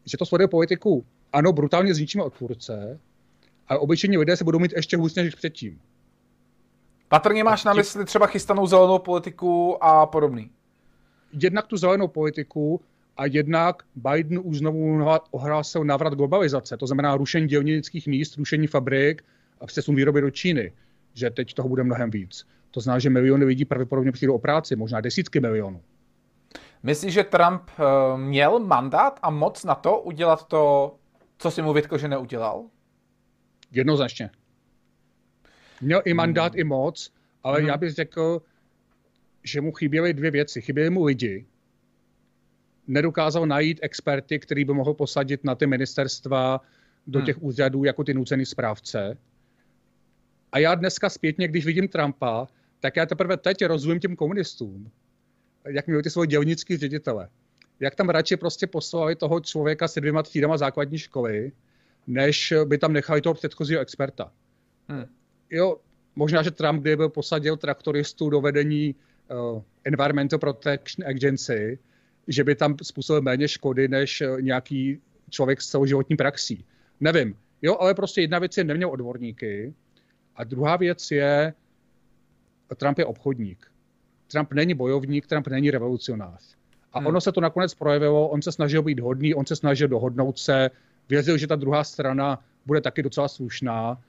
že 0.05 0.17
to 0.17 0.25
sleduje 0.25 0.47
politiku 0.47 1.05
ano, 1.34 1.53
brutálně 1.53 1.93
zničíme 1.93 2.23
odpůrce, 2.23 2.99
ale 3.67 3.80
obyčejní 3.80 4.17
lidé 4.17 4.38
se 4.38 4.43
budou 4.43 4.59
mít 4.59 4.73
ještě 4.75 4.97
hůř 4.97 5.15
než 5.15 5.36
předtím. 5.36 5.80
Patrně 7.12 7.43
máš 7.43 7.64
na 7.64 7.74
mysli 7.74 8.05
třeba 8.05 8.28
chystanou 8.28 8.68
zelenou 8.68 8.99
politiku 8.99 9.84
a 9.84 10.05
podobný. 10.05 10.51
Jednak 11.34 11.68
tu 11.68 11.78
zelenou 11.78 12.07
politiku 12.07 12.82
a 13.18 13.26
jednak 13.26 13.84
Biden 13.95 14.39
už 14.43 14.57
znovu 14.57 15.05
ohlásil 15.32 15.84
návrat 15.84 16.14
globalizace, 16.14 16.78
to 16.78 16.88
znamená 16.88 17.18
rušení 17.18 17.47
dělnických 17.47 18.07
míst, 18.07 18.38
rušení 18.38 18.68
fabrik 18.68 19.24
a 19.62 19.66
přesun 19.66 19.95
výroby 19.95 20.22
do 20.22 20.32
Číny, 20.32 20.74
že 21.14 21.30
teď 21.30 21.53
toho 21.53 21.70
bude 21.70 21.84
mnohem 21.84 22.12
víc. 22.12 22.47
To 22.72 22.82
znamená, 22.82 22.99
že 22.99 23.09
miliony 23.09 23.45
lidí 23.45 23.66
pravděpodobně 23.66 24.12
přijdou 24.12 24.36
o 24.36 24.39
práci, 24.39 24.76
možná 24.76 25.01
desítky 25.01 25.39
milionů. 25.39 25.82
Myslíš, 26.84 27.14
že 27.14 27.24
Trump 27.24 27.62
uh, 27.80 28.20
měl 28.20 28.59
mandát 28.59 29.20
a 29.22 29.30
moc 29.30 29.64
na 29.64 29.76
to 29.76 29.99
udělat 29.99 30.47
to, 30.47 30.95
co 31.38 31.51
si 31.51 31.62
mu 31.62 31.74
vytkl, 31.74 31.97
že 31.97 32.07
neudělal? 32.07 32.64
Jednoznačně. 33.72 34.30
Měl 35.82 36.01
i 36.05 36.13
mandát, 36.13 36.53
hmm. 36.53 36.59
i 36.59 36.63
moc, 36.63 37.13
ale 37.43 37.59
hmm. 37.59 37.67
já 37.67 37.77
bych 37.77 37.91
řekl, 37.91 38.41
že 39.43 39.61
mu 39.61 39.71
chyběly 39.71 40.13
dvě 40.13 40.32
věci. 40.32 40.61
Chyběly 40.61 40.89
mu 40.89 41.03
lidi. 41.03 41.45
Nedokázal 42.88 43.45
najít 43.45 43.79
experty, 43.82 44.39
který 44.39 44.65
by 44.65 44.73
mohl 44.73 44.93
posadit 44.93 45.43
na 45.43 45.55
ty 45.55 45.67
ministerstva, 45.67 46.61
do 47.07 47.19
hmm. 47.19 47.25
těch 47.25 47.43
úřadů 47.43 47.84
jako 47.84 48.03
ty 48.03 48.13
nucený 48.13 48.45
správce. 48.45 49.17
A 50.51 50.59
já 50.59 50.75
dneska 50.75 51.09
zpětně, 51.09 51.47
když 51.47 51.65
vidím 51.65 51.88
Trumpa, 51.88 52.47
tak 52.79 52.95
já 52.95 53.05
teprve 53.05 53.38
teď 53.38 53.65
rozumím 53.65 53.99
těm 53.99 54.15
komunistům, 54.15 54.91
jak 55.67 55.88
měli 55.88 56.03
ty 56.03 56.09
svoje 56.09 56.27
dělnické 56.27 56.77
ředitele. 56.77 57.29
Jak 57.79 57.95
tam 57.95 58.09
radši 58.09 58.38
prostě 58.38 58.67
poslali 58.67 59.15
toho 59.15 59.39
člověka 59.39 59.88
se 59.88 60.01
dvěma 60.01 60.23
třídama 60.23 60.57
základní 60.57 60.97
školy, 60.97 61.51
než 62.07 62.53
by 62.65 62.77
tam 62.77 62.93
nechali 62.93 63.21
toho 63.21 63.34
předchozího 63.34 63.82
experta. 63.82 64.32
Hmm. 64.89 65.05
Jo, 65.51 65.77
možná, 66.15 66.43
že 66.43 66.51
Trump, 66.51 66.81
kdyby 66.81 67.09
posadil 67.09 67.57
traktoristů 67.57 68.29
do 68.29 68.41
vedení 68.41 68.95
uh, 68.95 69.61
Environmental 69.83 70.39
Protection 70.39 71.07
Agency, 71.07 71.79
že 72.27 72.43
by 72.43 72.55
tam 72.55 72.75
způsobil 72.83 73.21
méně 73.21 73.47
škody 73.47 73.87
než 73.87 74.21
uh, 74.21 74.41
nějaký 74.41 75.01
člověk 75.29 75.61
s 75.61 75.67
celoživotní 75.67 76.15
praxí. 76.15 76.65
Nevím. 76.99 77.35
Jo, 77.61 77.77
ale 77.79 77.93
prostě 77.93 78.21
jedna 78.21 78.39
věc 78.39 78.57
je 78.57 78.63
neměl 78.63 78.89
odborníky 78.89 79.73
a 80.35 80.43
druhá 80.43 80.77
věc 80.77 81.11
je, 81.11 81.53
Trump 82.77 82.99
je 82.99 83.05
obchodník. 83.05 83.71
Trump 84.31 84.53
není 84.53 84.73
bojovník, 84.73 85.27
Trump 85.27 85.47
není 85.47 85.71
revolucionář. 85.71 86.55
A 86.93 86.99
hmm. 86.99 87.07
ono 87.07 87.21
se 87.21 87.31
to 87.31 87.41
nakonec 87.41 87.73
projevilo, 87.73 88.27
on 88.27 88.41
se 88.41 88.51
snažil 88.51 88.81
být 88.83 88.99
hodný, 88.99 89.33
on 89.33 89.45
se 89.45 89.55
snažil 89.55 89.87
dohodnout 89.87 90.39
se, 90.39 90.69
věřil, 91.09 91.37
že 91.37 91.47
ta 91.47 91.55
druhá 91.55 91.83
strana 91.83 92.43
bude 92.65 92.81
taky 92.81 93.03
docela 93.03 93.27
slušná. 93.27 94.01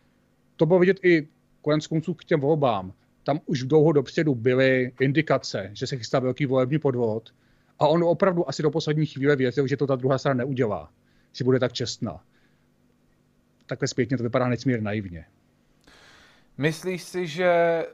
To 0.56 0.66
bylo 0.66 0.78
vidět 0.78 0.96
i 1.02 1.28
konec 1.62 1.86
konců 1.86 2.14
k 2.14 2.24
těm 2.24 2.40
volbám. 2.40 2.92
Tam 3.24 3.40
už 3.46 3.62
dlouho 3.62 3.92
dopředu 3.92 4.34
byly 4.34 4.92
indikace, 5.00 5.70
že 5.72 5.86
se 5.86 5.96
chystá 5.96 6.18
velký 6.18 6.46
volební 6.46 6.78
podvod 6.78 7.34
a 7.78 7.88
on 7.88 8.04
opravdu 8.04 8.48
asi 8.48 8.62
do 8.62 8.70
poslední 8.70 9.06
chvíle 9.06 9.36
věřil, 9.36 9.66
že 9.66 9.76
to 9.76 9.86
ta 9.86 9.96
druhá 9.96 10.18
strana 10.18 10.38
neudělá, 10.38 10.90
že 11.32 11.44
bude 11.44 11.60
tak 11.60 11.72
čestná. 11.72 12.20
Takhle 13.66 13.88
zpětně 13.88 14.16
to 14.16 14.22
vypadá 14.22 14.48
nesmírně 14.48 14.84
naivně. 14.84 15.24
Myslíš 16.58 17.02
si, 17.02 17.26
že 17.26 17.44
eh, 17.44 17.86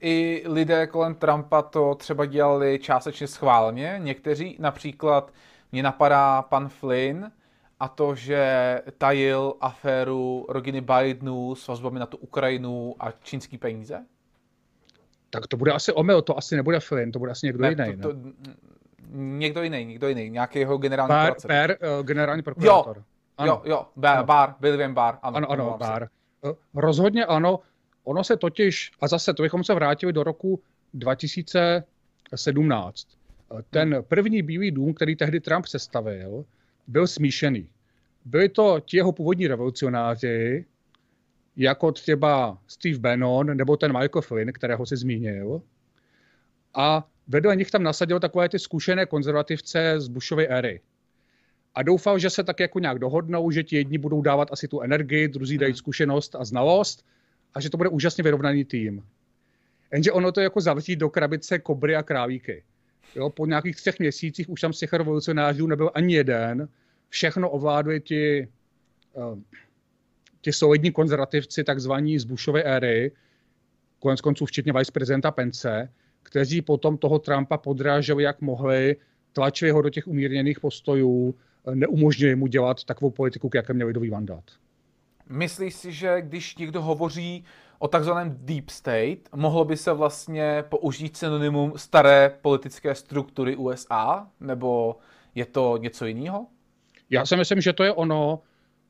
i 0.00 0.42
lidé 0.46 0.86
kolem 0.86 1.14
Trumpa 1.14 1.62
to 1.62 1.94
třeba 1.94 2.26
dělali 2.26 2.78
částečně 2.78 3.26
schválně? 3.26 3.94
Někteří, 3.98 4.56
například 4.60 5.32
mě 5.72 5.82
napadá 5.82 6.42
pan 6.42 6.68
Flynn, 6.68 7.32
a 7.82 7.88
to, 7.88 8.14
že 8.14 8.80
tajil 8.98 9.54
aféru 9.60 10.46
rodiny 10.48 10.80
Bidenů 10.80 11.54
s 11.54 11.68
vazbami 11.68 11.98
na 11.98 12.06
tu 12.06 12.16
Ukrajinu 12.16 12.94
a 13.00 13.10
čínský 13.10 13.58
peníze? 13.58 14.04
Tak 15.30 15.46
to 15.46 15.56
bude 15.56 15.72
asi 15.72 15.92
omyl, 15.92 16.22
to 16.22 16.38
asi 16.38 16.56
nebude 16.56 16.80
Flynn, 16.80 17.12
to 17.12 17.18
bude 17.18 17.30
asi 17.30 17.46
někdo 17.46 17.62
ne, 17.62 17.70
jiný. 17.70 17.96
To, 17.96 18.08
to, 18.08 18.14
ne? 18.14 18.32
někdo 19.14 19.62
jiný, 19.62 19.84
někdo 19.84 20.08
jiný, 20.08 20.30
nějaký 20.30 20.58
jeho 20.58 20.78
generální 20.78 21.08
Bar, 21.08 21.34
Bar, 21.48 21.70
uh, 21.70 21.76
generální 22.06 22.42
prokurátor. 22.42 22.96
Jo, 22.96 23.02
ano. 23.38 23.52
jo, 23.52 23.62
jo, 23.70 23.86
Bar, 23.96 24.24
Bar, 24.24 24.54
William 24.60 24.94
Bar, 24.94 25.18
ano. 25.22 25.36
Ano, 25.36 25.50
ano, 25.50 25.76
Bar. 25.78 26.08
Uh, 26.42 26.52
rozhodně 26.74 27.24
ano, 27.24 27.60
ono 28.04 28.24
se 28.24 28.36
totiž, 28.36 28.92
a 29.00 29.08
zase 29.08 29.34
to 29.34 29.42
bychom 29.42 29.64
se 29.64 29.74
vrátili 29.74 30.12
do 30.12 30.22
roku 30.22 30.60
2017. 30.94 33.06
Ten 33.70 34.04
první 34.08 34.42
bílý 34.42 34.70
dům, 34.70 34.94
který 34.94 35.16
tehdy 35.16 35.40
Trump 35.40 35.66
sestavil, 35.66 36.44
byl 36.86 37.06
smíšený. 37.06 37.68
Byli 38.24 38.48
to 38.48 38.80
ti 38.80 38.96
jeho 38.96 39.12
původní 39.12 39.46
revolucionáři, 39.46 40.64
jako 41.56 41.92
třeba 41.92 42.58
Steve 42.66 42.98
Bannon 42.98 43.56
nebo 43.56 43.76
ten 43.76 43.92
Michael 43.92 44.22
Flynn, 44.22 44.52
kterého 44.52 44.86
si 44.86 44.96
zmínil. 44.96 45.62
A 46.74 47.08
vedle 47.28 47.56
nich 47.56 47.70
tam 47.70 47.82
nasadil 47.82 48.20
takové 48.20 48.48
ty 48.48 48.58
zkušené 48.58 49.06
konzervativce 49.06 50.00
z 50.00 50.08
Bushovy 50.08 50.48
éry. 50.48 50.80
A 51.74 51.82
doufal, 51.82 52.18
že 52.18 52.30
se 52.30 52.44
tak 52.44 52.60
jako 52.60 52.78
nějak 52.78 52.98
dohodnou, 52.98 53.50
že 53.50 53.62
ti 53.62 53.76
jedni 53.76 53.98
budou 53.98 54.22
dávat 54.22 54.48
asi 54.52 54.68
tu 54.68 54.80
energii, 54.80 55.28
druzí 55.28 55.58
dají 55.58 55.72
hmm. 55.72 55.76
zkušenost 55.76 56.34
a 56.34 56.44
znalost 56.44 57.06
a 57.54 57.60
že 57.60 57.70
to 57.70 57.76
bude 57.76 57.88
úžasně 57.88 58.24
vyrovnaný 58.24 58.64
tým. 58.64 59.02
Jenže 59.92 60.12
ono 60.12 60.32
to 60.32 60.40
jako 60.40 60.60
zavřít 60.60 60.96
do 60.96 61.10
krabice 61.10 61.58
kobry 61.58 61.96
a 61.96 62.02
krávíky. 62.02 62.64
Jo, 63.14 63.30
po 63.30 63.46
nějakých 63.46 63.76
třech 63.76 63.98
měsících 63.98 64.50
už 64.50 64.60
tam 64.60 64.72
z 64.72 64.78
těch 64.78 64.92
revolucionářů 64.92 65.66
nebyl 65.66 65.90
ani 65.94 66.14
jeden. 66.14 66.68
Všechno 67.12 67.50
ovládli 67.50 68.00
ti, 68.00 68.48
uh, 69.12 69.38
ti 70.40 70.52
solidní 70.52 70.92
konzervativci, 70.92 71.64
takzvaní 71.64 72.18
z 72.18 72.24
Bushovy 72.24 72.64
éry, 72.64 73.12
konec 73.98 74.20
konců 74.20 74.46
včetně 74.46 74.72
viceprezidenta 74.72 75.30
Pence, 75.30 75.92
kteří 76.22 76.62
potom 76.62 76.98
toho 76.98 77.18
Trumpa 77.18 77.58
podráželi, 77.58 78.22
jak 78.22 78.40
mohli, 78.40 78.96
tlačili 79.32 79.70
ho 79.70 79.82
do 79.82 79.90
těch 79.90 80.06
umírněných 80.06 80.60
postojů, 80.60 81.34
neumožnili 81.74 82.36
mu 82.36 82.46
dělat 82.46 82.84
takovou 82.84 83.10
politiku, 83.10 83.48
k 83.48 83.54
jaké 83.54 83.72
měl 83.72 83.86
lidový 83.86 84.10
mandát. 84.10 84.44
Myslíš 85.28 85.74
si, 85.74 85.92
že 85.92 86.22
když 86.22 86.56
někdo 86.56 86.82
hovoří 86.82 87.44
o 87.78 87.88
takzvaném 87.88 88.36
deep 88.40 88.70
state, 88.70 89.28
mohlo 89.34 89.64
by 89.64 89.76
se 89.76 89.92
vlastně 89.92 90.64
použít 90.68 91.16
synonymum 91.16 91.72
staré 91.76 92.38
politické 92.42 92.94
struktury 92.94 93.56
USA? 93.56 94.28
Nebo 94.40 94.96
je 95.34 95.46
to 95.46 95.76
něco 95.76 96.06
jiného? 96.06 96.46
Já 97.12 97.26
si 97.26 97.36
myslím, 97.36 97.60
že 97.60 97.72
to 97.72 97.84
je 97.84 97.92
ono. 97.92 98.40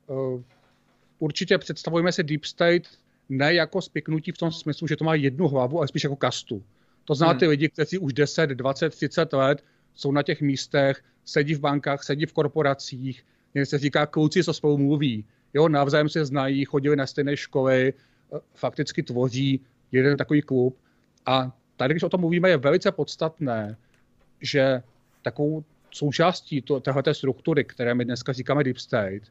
Eh, 0.09 0.43
určitě 1.19 1.57
představujeme 1.57 2.11
si 2.11 2.23
deep 2.23 2.45
state 2.45 2.83
ne 3.29 3.53
jako 3.53 3.81
spiknutí 3.81 4.31
v 4.31 4.37
tom 4.37 4.51
smyslu, 4.51 4.87
že 4.87 4.95
to 4.95 5.05
má 5.05 5.15
jednu 5.15 5.47
hlavu, 5.47 5.77
ale 5.77 5.87
spíš 5.87 6.03
jako 6.03 6.15
kastu. 6.15 6.63
To 7.05 7.15
zná 7.15 7.29
hmm. 7.29 7.39
ty 7.39 7.47
lidi, 7.47 7.69
kteří 7.69 7.97
už 7.97 8.13
10, 8.13 8.49
20, 8.49 8.89
30 8.89 9.33
let 9.33 9.63
jsou 9.93 10.11
na 10.11 10.23
těch 10.23 10.41
místech, 10.41 11.03
sedí 11.25 11.53
v 11.53 11.59
bankách, 11.59 12.03
sedí 12.03 12.25
v 12.25 12.33
korporacích, 12.33 13.25
někdy 13.53 13.65
se 13.65 13.77
říká 13.77 14.05
kluci, 14.05 14.43
co 14.43 14.53
spolu 14.53 14.77
mluví 14.77 15.25
jo, 15.53 15.69
navzájem 15.69 16.09
se 16.09 16.25
znají, 16.25 16.65
chodili 16.65 16.95
na 16.95 17.07
stejné 17.07 17.37
školy, 17.37 17.93
eh, 17.93 18.39
fakticky 18.53 19.03
tvoří 19.03 19.61
jeden 19.91 20.17
takový 20.17 20.41
klub. 20.41 20.77
A 21.25 21.51
tady, 21.77 21.93
když 21.93 22.03
o 22.03 22.09
tom 22.09 22.19
mluvíme, 22.19 22.49
je 22.49 22.57
velice 22.57 22.91
podstatné, 22.91 23.77
že 24.41 24.81
takovou 25.21 25.63
součástí 25.95 26.61
to, 26.61 26.81
struktury, 27.11 27.63
které 27.63 27.93
my 27.93 28.05
dneska 28.05 28.33
říkáme 28.33 28.63
Deep 28.63 28.77
State, 28.77 29.23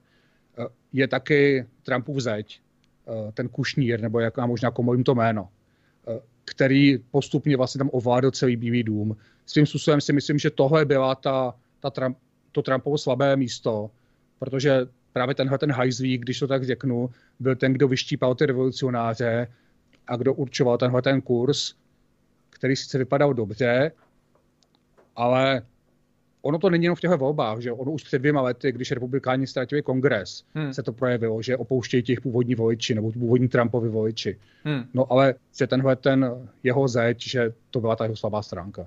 eh, 0.59 0.67
je 0.93 1.09
taky 1.09 1.67
Trumpův 1.83 2.21
zeď, 2.21 2.61
eh, 3.09 3.33
ten 3.33 3.49
Kušnír, 3.49 4.01
nebo 4.01 4.21
jak 4.21 4.37
má 4.37 4.47
možná 4.47 4.71
komolím 4.71 5.05
to 5.05 5.15
jméno, 5.15 5.49
který 6.45 6.99
postupně 7.11 7.57
vlastně 7.57 7.79
tam 7.79 7.91
ovládl 7.93 8.31
celý 8.31 8.57
Bílý 8.57 8.83
dům. 8.83 9.17
Svým 9.47 9.67
způsobem 9.67 10.01
si 10.01 10.13
myslím, 10.13 10.39
že 10.39 10.51
tohle 10.51 10.85
byla 10.85 11.15
ta, 11.15 11.55
ta 11.81 11.91
Trump, 11.91 12.19
to 12.53 12.63
Trumpovo 12.63 12.99
slabé 12.99 13.37
místo, 13.37 13.91
protože 14.39 14.87
právě 15.13 15.35
tenhle 15.35 15.59
ten 15.59 15.73
hajzlík, 15.73 16.23
když 16.23 16.39
to 16.39 16.47
tak 16.47 16.65
řeknu, 16.65 17.11
byl 17.41 17.57
ten, 17.57 17.73
kdo 17.73 17.89
vyštípal 17.89 18.35
ty 18.35 18.47
revolucionáře 18.47 19.49
a 20.07 20.17
kdo 20.17 20.35
určoval 20.35 20.79
tenhle 20.79 21.03
ten 21.03 21.21
kurz, 21.21 21.75
který 22.51 22.77
sice 22.77 22.99
vypadal 22.99 23.35
dobře, 23.35 23.93
ale 25.17 25.63
ono 26.43 26.59
to 26.59 26.71
není 26.71 26.85
jenom 26.85 26.97
v 26.97 27.01
těch 27.01 27.11
volbách, 27.11 27.59
že 27.61 27.73
ono 27.73 27.93
už 27.93 28.03
před 28.03 28.19
dvěma 28.19 28.41
lety, 28.41 28.73
když 28.73 28.91
republikáni 28.91 29.47
ztratili 29.47 29.83
kongres, 29.83 30.45
hmm. 30.55 30.73
se 30.73 30.83
to 30.83 30.93
projevilo, 30.93 31.43
že 31.43 31.57
opouštějí 31.57 32.03
těch 32.03 32.21
původní 32.21 32.55
voliči 32.55 32.95
nebo 32.95 33.13
původní 33.13 33.49
Trumpovi 33.49 33.89
voliči. 33.89 34.39
Hmm. 34.65 34.85
No 34.95 35.13
ale 35.13 35.35
že 35.59 35.67
tenhle 35.67 35.97
ten 35.97 36.49
jeho 36.63 36.89
zeď, 36.89 37.23
že 37.23 37.53
to 37.71 37.81
byla 37.81 37.97
ta 37.97 38.05
jeho 38.05 38.17
slabá 38.17 38.43
stránka. 38.43 38.87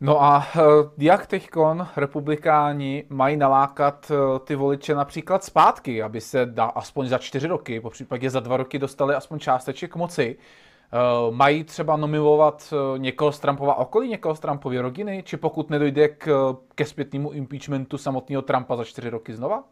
No 0.00 0.22
a 0.22 0.46
eh, 0.56 0.60
jak 0.98 1.26
teď 1.26 1.48
republikáni 1.96 3.04
mají 3.08 3.36
nalákat 3.36 4.10
eh, 4.10 4.38
ty 4.44 4.54
voliče 4.54 4.94
například 4.94 5.44
zpátky, 5.44 6.02
aby 6.02 6.20
se 6.20 6.46
da, 6.46 6.64
aspoň 6.64 7.08
za 7.08 7.18
čtyři 7.18 7.46
roky, 7.46 7.80
po 7.80 7.90
případě 7.90 8.30
za 8.30 8.40
dva 8.40 8.56
roky 8.56 8.78
dostali 8.78 9.14
aspoň 9.14 9.38
částeček 9.38 9.96
moci? 9.96 10.36
Eh, 10.94 11.30
mají 11.30 11.64
třeba 11.64 11.96
nominovat 11.96 12.74
někoho 12.96 13.32
z 13.32 13.40
Trumpova 13.40 13.74
okolí, 13.74 14.08
někoho 14.08 14.36
z 14.36 14.40
Trumpovy 14.40 14.78
rodiny, 14.78 15.22
či 15.26 15.36
pokud 15.36 15.70
nedojde 15.70 16.08
k, 16.08 16.54
ke 16.74 16.84
zpětnému 16.84 17.32
impeachmentu 17.32 17.98
samotného 17.98 18.42
Trumpa 18.42 18.76
za 18.76 18.84
čtyři 18.84 19.08
roky 19.08 19.34
znova? 19.34 19.64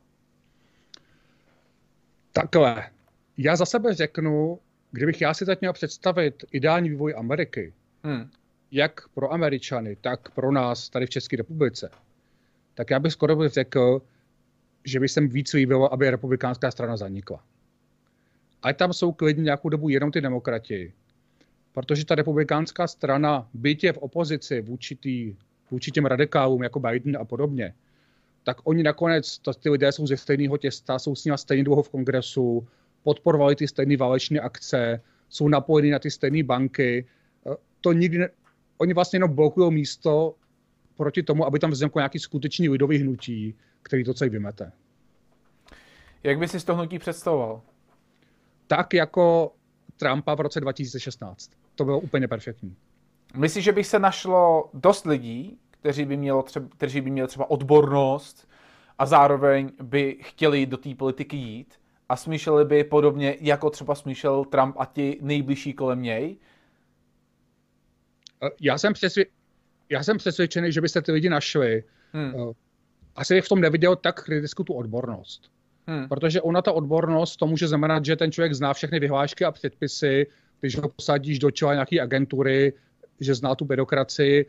Takhle. 2.32 2.90
Já 3.36 3.56
za 3.56 3.66
sebe 3.66 3.94
řeknu, 3.94 4.58
kdybych 4.90 5.20
já 5.20 5.34
si 5.34 5.46
teď 5.46 5.60
měl 5.60 5.72
představit 5.72 6.44
ideální 6.52 6.88
vývoj 6.88 7.14
Ameriky, 7.16 7.72
hmm. 8.04 8.30
jak 8.70 9.08
pro 9.08 9.32
Američany, 9.32 9.96
tak 9.96 10.30
pro 10.30 10.52
nás 10.52 10.88
tady 10.88 11.06
v 11.06 11.10
České 11.10 11.36
republice, 11.36 11.90
tak 12.74 12.90
já 12.90 12.98
bych 12.98 13.12
skoro 13.12 13.36
bych 13.36 13.52
řekl, 13.52 14.02
že 14.84 15.00
by 15.00 15.08
jsem 15.08 15.28
víc 15.28 15.52
líbil, 15.52 15.84
aby 15.84 16.10
republikánská 16.10 16.70
strana 16.70 16.96
zanikla. 16.96 17.44
Ať 18.62 18.76
tam 18.76 18.92
jsou 18.92 19.12
klidně 19.12 19.42
nějakou 19.42 19.68
dobu 19.68 19.88
jenom 19.88 20.12
ty 20.12 20.20
demokrati, 20.20 20.92
protože 21.72 22.04
ta 22.04 22.14
republikánská 22.14 22.86
strana, 22.86 23.48
byť 23.54 23.84
je 23.84 23.92
v 23.92 23.98
opozici 23.98 24.60
vůči, 24.60 24.96
tý, 24.96 25.36
vůči 25.70 25.90
těm 25.90 26.06
radikálům 26.06 26.62
jako 26.62 26.80
Biden 26.80 27.16
a 27.20 27.24
podobně, 27.24 27.74
tak 28.44 28.56
oni 28.64 28.82
nakonec, 28.82 29.38
to, 29.38 29.54
ty 29.54 29.70
lidé 29.70 29.92
jsou 29.92 30.06
ze 30.06 30.16
stejného 30.16 30.56
těsta, 30.56 30.98
jsou 30.98 31.14
s 31.14 31.24
nimi 31.24 31.38
stejně 31.38 31.64
dlouho 31.64 31.82
v 31.82 31.88
kongresu, 31.88 32.66
podporovali 33.02 33.56
ty 33.56 33.68
stejné 33.68 33.96
válečné 33.96 34.40
akce, 34.40 35.00
jsou 35.28 35.48
napojeni 35.48 35.90
na 35.90 35.98
ty 35.98 36.10
stejné 36.10 36.42
banky. 36.42 37.06
Eh, 37.46 37.56
to 37.80 37.92
nikdy 37.92 38.18
ne, 38.18 38.28
oni 38.78 38.94
vlastně 38.94 39.16
jenom 39.16 39.34
blokují 39.34 39.74
místo 39.74 40.34
proti 40.96 41.22
tomu, 41.22 41.46
aby 41.46 41.58
tam 41.58 41.70
vzniklo 41.70 42.00
nějaký 42.00 42.18
skutečný 42.18 42.68
lidový 42.68 42.98
hnutí, 42.98 43.54
který 43.82 44.04
to 44.04 44.14
celý 44.14 44.30
vymete. 44.30 44.72
Jak 46.22 46.38
by 46.38 46.48
si 46.48 46.66
to 46.66 46.74
hnutí 46.74 46.98
představoval? 46.98 47.62
Tak 48.66 48.94
jako 48.94 49.52
Trumpa 50.00 50.34
v 50.34 50.40
roce 50.40 50.60
2016. 50.60 51.50
To 51.74 51.84
bylo 51.84 52.00
úplně 52.00 52.28
perfektní. 52.28 52.76
Myslíš, 53.36 53.64
že 53.64 53.72
by 53.72 53.84
se 53.84 53.98
našlo 53.98 54.70
dost 54.74 55.06
lidí, 55.06 55.58
kteří 55.70 56.04
by, 56.04 56.16
mělo 56.16 56.42
třeba, 56.42 56.68
kteří 56.68 57.00
by 57.00 57.10
měli 57.10 57.28
třeba 57.28 57.50
odbornost 57.50 58.48
a 58.98 59.06
zároveň 59.06 59.70
by 59.82 60.18
chtěli 60.22 60.66
do 60.66 60.76
té 60.76 60.94
politiky 60.94 61.36
jít 61.36 61.74
a 62.08 62.16
smýšleli 62.16 62.64
by 62.64 62.84
podobně, 62.84 63.36
jako 63.40 63.70
třeba 63.70 63.94
smýšlel 63.94 64.44
Trump 64.44 64.76
a 64.78 64.84
ti 64.84 65.18
nejbližší 65.20 65.72
kolem 65.72 66.02
něj? 66.02 66.36
Eh, 68.42 68.50
já 68.60 68.78
jsem, 68.78 68.92
přesvě... 68.92 69.26
Já 69.88 70.02
jsem 70.02 70.18
přesvědčený, 70.18 70.72
že 70.72 70.80
byste 70.80 71.02
ty 71.02 71.12
lidi 71.12 71.28
našli. 71.28 71.84
Hmm. 72.12 72.32
Eh, 72.34 72.52
asi 73.16 73.34
bych 73.34 73.44
v 73.44 73.48
tom 73.48 73.60
neviděl 73.60 73.96
tak 73.96 74.24
kritickou 74.24 74.64
tu 74.64 74.74
odbornost. 74.74 75.50
Hmm. 75.90 76.08
Protože 76.08 76.40
ona 76.40 76.62
ta 76.62 76.72
odbornost, 76.72 77.36
to 77.36 77.46
může 77.46 77.68
znamenat, 77.68 78.04
že 78.04 78.16
ten 78.16 78.32
člověk 78.32 78.54
zná 78.54 78.74
všechny 78.74 79.00
vyhlášky 79.00 79.44
a 79.44 79.52
předpisy, 79.52 80.26
když 80.60 80.76
ho 80.76 80.88
posadíš 80.88 81.38
do 81.38 81.50
čela 81.50 81.72
nějaké 81.72 82.00
agentury, 82.00 82.72
že 83.20 83.34
zná 83.34 83.54
tu 83.54 83.64
byrokracii, 83.64 84.46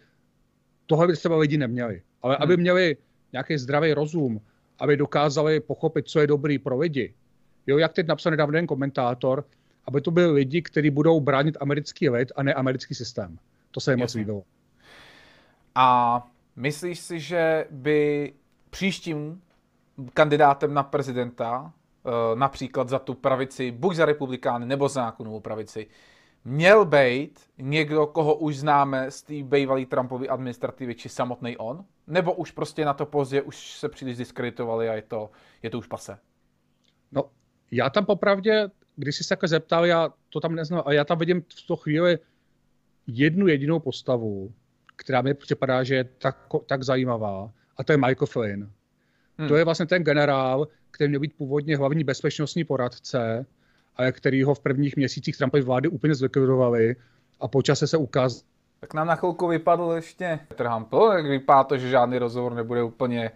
tohle 0.86 1.08
by 1.08 1.14
třeba 1.14 1.38
lidi 1.38 1.58
neměli. 1.58 2.02
Ale 2.22 2.36
hmm. 2.36 2.44
aby 2.44 2.58
měli 2.58 2.98
nějaký 3.34 3.58
zdravý 3.58 3.94
rozum, 3.94 4.42
aby 4.80 4.98
dokázali 4.98 5.60
pochopit, 5.60 6.08
co 6.08 6.20
je 6.20 6.28
dobrý 6.28 6.60
pro 6.60 6.78
lidi. 6.78 7.14
Jo, 7.68 7.78
jak 7.78 7.94
teď 7.94 8.08
napsal 8.08 8.32
nedávno 8.32 8.58
jeden 8.58 8.68
komentátor, 8.68 9.46
aby 9.86 10.02
to 10.02 10.12
byli 10.12 10.32
lidi, 10.32 10.62
kteří 10.62 10.89
budou 10.89 11.20
bránit 11.20 11.58
americký 11.60 12.10
lid 12.10 12.32
a 12.36 12.44
ne 12.44 12.54
americký 12.54 12.96
systém. 12.96 13.38
To 13.72 13.80
se 13.80 13.92
jim 13.92 14.00
moc 14.00 14.14
líbilo. 14.14 14.44
A 15.76 16.28
myslíš 16.56 17.00
si, 17.00 17.20
že 17.20 17.66
by 17.72 18.34
příštím 18.70 19.42
kandidátem 20.14 20.74
na 20.74 20.84
prezidenta, 20.84 21.74
eh, 22.06 22.10
například 22.36 22.89
za 22.89 23.00
tu 23.00 23.14
pravici, 23.14 23.72
buď 23.72 23.96
za 23.96 24.06
republikány 24.06 24.66
nebo 24.66 24.89
za 24.89 25.02
nějakou 25.02 25.24
novou 25.24 25.39
pravici, 25.39 25.88
měl 26.46 26.86
být 26.86 27.39
někdo, 27.58 28.08
koho 28.08 28.36
už 28.36 28.58
známe 28.58 29.12
z 29.12 29.22
té 29.22 29.34
bývalé 29.44 29.86
Trumpovy 29.86 30.30
administrativy, 30.30 30.96
či 30.96 31.10
samotný 31.10 31.58
on? 31.58 31.86
Nebo 32.08 32.34
už 32.34 32.52
prostě 32.52 32.86
na 32.86 32.94
to 32.94 33.06
pozdě 33.06 33.42
už 33.42 33.78
se 33.78 33.89
příliš 33.89 34.18
diskreditovali 34.18 34.89
a 34.89 34.94
je 34.94 35.02
to, 35.02 35.30
je 35.64 35.70
to 35.70 35.78
už 35.78 35.88
pase? 35.88 36.18
No, 37.12 37.24
já 37.72 37.89
tam 37.89 38.06
popravdě, 38.06 38.70
když 38.96 39.16
jsi 39.16 39.24
se 39.24 39.30
takhle 39.30 39.50
zeptal, 39.50 39.86
já 39.86 40.14
to 40.30 40.39
tam 40.39 40.56
neznám, 40.56 40.84
a 40.86 40.94
já 40.94 41.06
tam 41.06 41.18
vidím 41.18 41.42
v 41.42 41.68
tu 41.68 41.76
chvíli 41.76 42.20
jednu 43.08 43.48
jedinou 43.48 43.80
postavu, 43.80 44.54
která 44.96 45.22
mi 45.22 45.34
připadá, 45.34 45.84
že 45.84 45.96
je 45.96 46.04
tak, 46.04 46.38
tak 46.66 46.84
zajímavá, 46.84 47.52
a 47.78 47.84
to 47.84 47.92
je 47.92 47.98
Michael 47.98 48.28
Flynn. 48.28 48.72
Hmm. 49.38 49.48
To 49.48 49.56
je 49.56 49.66
vlastně 49.66 49.86
ten 49.86 50.04
generál, 50.04 50.68
který 50.92 51.08
měl 51.08 51.20
být 51.20 51.34
původně 51.38 51.78
hlavní 51.78 52.04
bezpečnostní 52.04 52.64
poradce, 52.64 53.46
ale 53.96 54.12
který 54.12 54.44
ho 54.44 54.54
v 54.54 54.60
prvních 54.60 54.96
měsících 54.96 55.38
Trumpovy 55.38 55.64
vlády 55.64 55.90
úplně 55.90 56.16
zlikvidovali 56.16 56.96
a 57.40 57.48
po 57.48 57.62
čase 57.62 57.88
se 57.88 57.98
ukázal. 57.98 58.42
Tak 58.80 58.94
nám 58.94 59.08
na 59.08 59.16
chvilku 59.16 59.48
vypadl 59.48 59.92
ještě 59.96 60.40
Trump, 60.56 60.94
jak 61.16 61.26
vypadá 61.26 61.64
to, 61.64 61.78
že 61.78 61.90
žádný 61.90 62.18
rozhovor 62.18 62.54
nebude 62.54 62.84
úplně, 62.84 63.32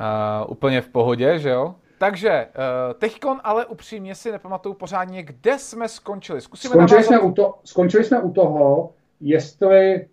uh, 0.00 0.52
úplně 0.52 0.80
v 0.80 0.88
pohodě, 0.88 1.38
že 1.38 1.48
jo? 1.48 1.74
Takže 1.98 2.46
uh, 2.46 2.94
teďkon 2.98 3.40
ale 3.44 3.66
upřímně 3.66 4.14
si 4.14 4.32
nepamatuju 4.32 4.74
pořádně, 4.74 5.22
kde 5.22 5.58
jsme 5.58 5.88
skončili. 5.88 6.40
Zkusíme 6.40 6.72
skončili, 6.72 7.04
jsme 7.04 7.18
u 7.18 7.32
to, 7.32 7.54
skončili 7.64 8.04
jsme 8.04 8.20
u 8.20 8.32
toho, 8.32 8.92
jestli, 9.20 10.06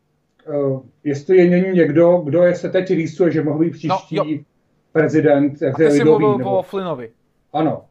uh, 0.50 0.82
jestli 1.04 1.38
je 1.38 1.50
není 1.50 1.78
někdo, 1.78 2.18
kdo 2.18 2.44
je 2.44 2.56
se 2.56 2.70
teď 2.70 2.90
rýsuje, 2.90 3.32
že 3.32 3.44
mohl 3.44 3.60
být 3.60 3.72
příští 3.72 4.16
no, 4.16 4.24
prezident. 4.98 5.62
Jak 5.62 5.74
A 5.74 5.78
ty 5.78 5.92
jsi 5.92 6.04
mluvil 6.04 6.38
nebo... 6.38 6.58
o 6.58 6.62
Flynnovi. 6.62 7.12
Ano. 7.54 7.86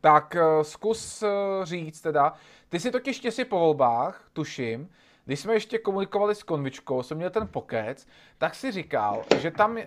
Tak 0.00 0.36
uh, 0.36 0.62
zkus 0.62 1.22
uh, 1.22 1.28
říct 1.64 2.00
teda, 2.00 2.32
ty 2.68 2.80
si 2.80 2.90
totiž 2.90 3.20
těsi 3.20 3.44
po 3.44 3.58
volbách, 3.58 4.24
tuším, 4.32 4.88
když 5.24 5.40
jsme 5.40 5.54
ještě 5.54 5.78
komunikovali 5.78 6.34
s 6.34 6.42
Konvičkou, 6.42 7.02
jsem 7.02 7.16
měl 7.16 7.30
ten 7.30 7.48
pokec, 7.48 8.06
tak 8.38 8.54
si 8.54 8.72
říkal, 8.72 9.22
že 9.38 9.50
tam 9.50 9.76
uh, 9.76 9.82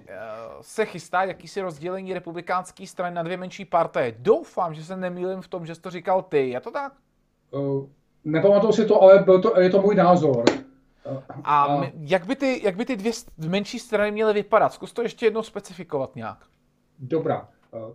se 0.62 0.86
chystá 0.86 1.24
jakýsi 1.24 1.62
rozdělení 1.62 2.14
republikánské 2.14 2.88
strany 2.88 3.16
na 3.16 3.24
dvě 3.24 3.38
menší 3.38 3.66
partaje. 3.66 4.16
Doufám, 4.20 4.74
že 4.74 4.84
se 4.84 4.98
nemýlím 4.98 5.42
v 5.42 5.48
tom, 5.48 5.66
že 5.66 5.76
jsi 5.76 5.82
to 5.82 5.90
říkal 5.90 6.22
ty. 6.22 6.50
Je 6.50 6.62
to 6.62 6.72
tak? 6.72 6.94
Uh, 7.52 7.86
nepamatuju 8.24 8.74
si 8.74 8.86
to, 8.86 9.02
ale 9.02 9.20
byl 9.20 9.42
to, 9.42 9.60
je 9.60 9.70
to 9.70 9.82
můj 9.82 9.96
názor. 9.96 10.44
A. 11.44 11.82
Jak, 12.00 12.26
by 12.26 12.36
ty, 12.36 12.62
jak 12.64 12.76
by 12.76 12.86
ty 12.86 12.96
dvě 12.96 13.12
menší 13.48 13.80
strany 13.80 14.12
měly 14.12 14.34
vypadat? 14.34 14.74
Zkus 14.74 14.94
to 14.94 15.02
ještě 15.02 15.26
jednou 15.26 15.44
specifikovat 15.44 16.16
nějak. 16.16 16.38
Dobrá. 17.00 17.48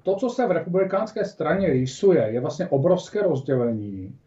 To, 0.03 0.17
co 0.17 0.31
se 0.31 0.47
v 0.47 0.51
republikánské 0.51 1.25
straně 1.25 1.71
rýsuje, 1.71 2.29
je 2.31 2.41
vlastně 2.41 2.69
obrovské 2.69 3.23
rozdělení 3.23 4.19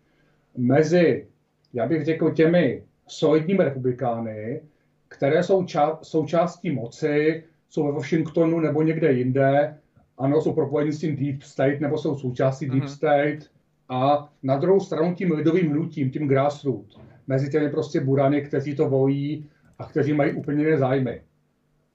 mezi, 0.58 1.28
já 1.74 1.88
bych 1.88 2.06
řekl, 2.06 2.32
těmi 2.32 2.84
solidními 3.08 3.64
republikány, 3.64 4.62
které 5.08 5.44
jsou 5.44 5.64
ča- 5.64 5.98
součástí 6.02 6.72
moci, 6.72 7.44
jsou 7.70 7.86
ve 7.86 7.92
Washingtonu 7.92 8.60
nebo 8.60 8.82
někde 8.82 9.12
jinde, 9.12 9.78
ano, 10.18 10.42
jsou 10.42 10.54
propojeni 10.54 10.92
s 10.92 11.00
tím 11.00 11.16
Deep 11.16 11.42
State 11.42 11.80
nebo 11.80 11.98
jsou 11.98 12.16
součástí 12.16 12.68
mm-hmm. 12.68 12.72
Deep 12.72 12.84
mhm. 12.84 12.90
State, 12.90 13.50
a 13.90 14.30
na 14.44 14.58
druhou 14.58 14.80
stranu 14.80 15.16
tím 15.16 15.32
lidovým 15.32 15.72
hnutím, 15.72 16.12
tím 16.12 16.28
grassroots, 16.28 16.98
mezi 17.28 17.50
těmi 17.50 17.70
prostě 17.70 18.00
burany, 18.00 18.42
kteří 18.42 18.76
to 18.76 18.90
volí 18.90 19.50
a 19.80 19.86
kteří 19.86 20.14
mají 20.14 20.34
úplně 20.34 20.64
jiné 20.64 20.78
zájmy. 20.78 21.22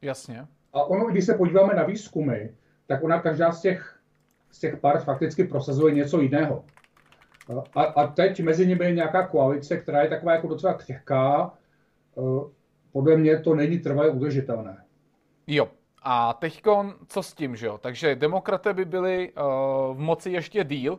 Jasně. 0.03 0.47
A 0.73 0.85
ono, 0.85 1.07
když 1.07 1.25
se 1.25 1.35
podíváme 1.35 1.75
na 1.75 1.83
výzkumy, 1.83 2.49
tak 2.87 3.05
ona 3.05 3.21
každá 3.21 3.53
z 3.53 3.61
těch, 3.61 3.99
z 4.51 4.59
těch 4.59 4.77
par 4.77 5.01
fakticky 5.01 5.45
prosazuje 5.45 5.95
něco 5.95 6.21
jiného. 6.21 6.65
A, 7.75 7.83
a 7.83 8.07
teď 8.07 8.41
mezi 8.41 8.67
nimi 8.67 8.85
je 8.85 8.95
nějaká 8.95 9.27
koalice, 9.27 9.77
která 9.77 10.03
je 10.03 10.09
taková 10.09 10.33
jako 10.33 10.49
docela 10.49 10.75
křehká. 10.75 11.53
E, 12.19 12.21
podle 12.93 13.17
mě 13.17 13.39
to 13.39 13.55
není 13.55 13.79
trvalé 13.79 14.11
udržitelné. 14.11 14.85
Jo. 15.47 15.69
A 16.03 16.33
teďkon, 16.33 16.95
co 17.09 17.23
s 17.23 17.35
tím, 17.35 17.57
že 17.57 17.67
jo? 17.67 17.79
Takže 17.79 18.17
demokraté 18.17 18.75
by 18.75 18.85
byli 18.85 19.33
uh, 19.33 19.97
v 19.97 19.99
moci 19.99 20.31
ještě 20.31 20.65
díl. 20.65 20.99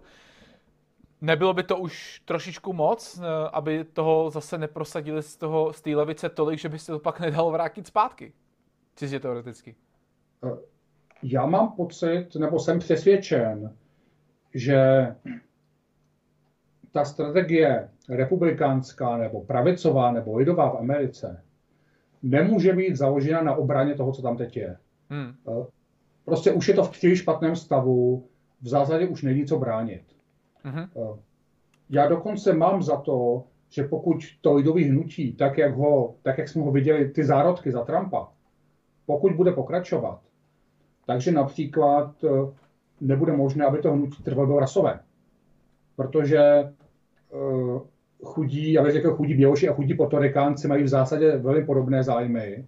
Nebylo 1.21 1.53
by 1.53 1.63
to 1.63 1.77
už 1.77 2.21
trošičku 2.25 2.73
moc, 2.73 3.19
eh, 3.19 3.49
aby 3.53 3.83
toho 3.83 4.29
zase 4.29 4.57
neprosadili 4.57 5.23
z 5.23 5.37
toho 5.37 5.73
z 5.73 5.81
té 5.81 5.95
levice 5.95 6.29
tolik, 6.29 6.59
že 6.59 6.69
by 6.69 6.79
se 6.79 6.91
to 6.91 6.99
pak 6.99 7.19
nedalo 7.19 7.51
vrátit 7.51 7.87
zpátky? 7.87 8.33
Čistě 8.95 9.19
teoreticky. 9.19 9.75
Eh, 10.45 10.57
já 11.23 11.45
mám 11.45 11.71
pocit, 11.71 12.35
nebo 12.35 12.59
jsem 12.59 12.79
přesvědčen, 12.79 13.75
že 14.53 15.07
ta 16.91 17.05
strategie 17.05 17.89
republikánská 18.09 19.17
nebo 19.17 19.41
pravicová 19.41 20.11
nebo 20.11 20.37
lidová 20.37 20.69
v 20.69 20.77
Americe 20.77 21.43
nemůže 22.23 22.73
být 22.73 22.95
založena 22.95 23.41
na 23.41 23.55
obraně 23.55 23.95
toho, 23.95 24.11
co 24.11 24.21
tam 24.21 24.37
teď 24.37 24.57
je. 24.57 24.77
Hmm. 25.09 25.33
Eh, 25.47 25.65
prostě 26.25 26.51
už 26.51 26.67
je 26.67 26.73
to 26.73 26.83
v 26.83 26.91
příliš 26.91 27.19
špatném 27.19 27.55
stavu, 27.55 28.27
v 28.61 28.67
zásadě 28.67 29.07
už 29.07 29.21
není 29.21 29.45
co 29.45 29.59
bránit. 29.59 30.18
Uh-huh. 30.65 31.19
Já 31.89 32.07
dokonce 32.07 32.53
mám 32.53 32.83
za 32.83 32.97
to, 32.97 33.43
že 33.69 33.83
pokud 33.83 34.17
to 34.41 34.53
lidový 34.53 34.83
hnutí, 34.83 35.33
tak 35.33 35.57
jak, 35.57 35.75
ho, 35.75 36.15
tak 36.21 36.37
jak 36.37 36.49
jsme 36.49 36.61
ho 36.63 36.71
viděli, 36.71 37.09
ty 37.09 37.25
zárodky 37.25 37.71
za 37.71 37.83
Trumpa, 37.83 38.27
pokud 39.05 39.31
bude 39.33 39.51
pokračovat, 39.51 40.19
takže 41.05 41.31
například 41.31 42.23
eh, 42.23 42.51
nebude 43.01 43.33
možné, 43.33 43.65
aby 43.65 43.77
to 43.77 43.91
hnutí 43.91 44.23
trvalo 44.23 44.59
rasové. 44.59 44.99
Protože 45.95 46.73
uh, 47.29 47.81
chudí, 48.23 48.73
já 48.73 48.83
bych 48.83 48.93
řekl, 48.93 49.15
chudí 49.15 49.33
Běloši 49.33 49.69
a 49.69 49.73
chudí 49.73 49.93
Potorikánci 49.93 50.67
mají 50.67 50.83
v 50.83 50.87
zásadě 50.87 51.37
velmi 51.37 51.65
podobné 51.65 52.03
zájmy 52.03 52.65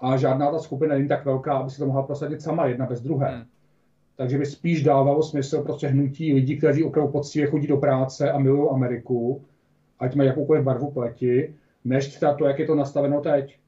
a 0.00 0.16
žádná 0.16 0.50
ta 0.50 0.58
skupina 0.58 0.94
není 0.94 1.08
tak 1.08 1.24
velká, 1.24 1.52
aby 1.52 1.70
se 1.70 1.78
to 1.78 1.86
mohla 1.86 2.02
prosadit 2.02 2.42
sama 2.42 2.66
jedna 2.66 2.86
bez 2.86 3.00
druhé. 3.00 3.36
Hmm. 3.36 3.44
Takže 4.20 4.38
by 4.38 4.46
spíš 4.46 4.82
dávalo 4.82 5.22
smysl 5.22 5.62
prostě 5.62 5.86
hnutí 5.86 6.34
lidí, 6.34 6.56
kteří 6.56 6.84
opravdu 6.84 7.12
poctivě 7.12 7.48
chodí 7.48 7.66
do 7.66 7.76
práce 7.76 8.32
a 8.32 8.38
milují 8.38 8.68
Ameriku, 8.70 9.42
ať 9.98 10.14
mají 10.14 10.26
jakoukoliv 10.26 10.64
barvu 10.64 10.90
pleti, 10.90 11.54
než 11.84 12.08
třeba 12.08 12.34
to, 12.34 12.44
jak 12.44 12.58
je 12.58 12.66
to 12.66 12.74
nastaveno 12.74 13.20
teď. 13.20 13.58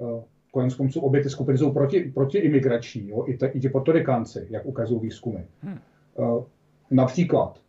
Eh, 0.00 0.22
konec 0.52 0.74
konců 0.74 1.00
obě 1.00 1.22
ty 1.22 1.30
skupiny 1.30 1.58
jsou 1.58 1.72
proti, 1.72 2.00
proti 2.00 2.38
imigrační, 2.38 3.08
jo? 3.08 3.24
I, 3.26 3.36
te, 3.36 3.46
i 3.46 3.60
ti 3.60 3.68
portorikanci, 3.68 4.46
jak 4.50 4.66
ukazují 4.66 5.00
výzkumy. 5.00 5.40
Hmm. 5.62 5.78
Uh, 6.14 6.44
například. 6.90 7.60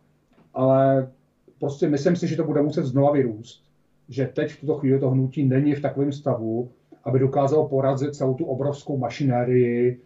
Ale 0.54 1.10
prostě 1.58 1.88
myslím 1.88 2.16
si, 2.16 2.28
že 2.28 2.36
to 2.36 2.44
bude 2.44 2.62
muset 2.62 2.84
znova 2.84 3.12
vyrůst, 3.12 3.64
že 4.08 4.26
teď 4.26 4.52
v 4.52 4.60
tuto 4.60 4.74
chvíli 4.74 5.00
to 5.00 5.10
hnutí 5.10 5.44
není 5.44 5.74
v 5.74 5.82
takovém 5.82 6.12
stavu, 6.12 6.70
aby 7.04 7.18
dokázalo 7.18 7.68
porazit 7.68 8.14
celou 8.14 8.34
tu 8.34 8.44
obrovskou 8.44 8.98
mašinérii 8.98 10.00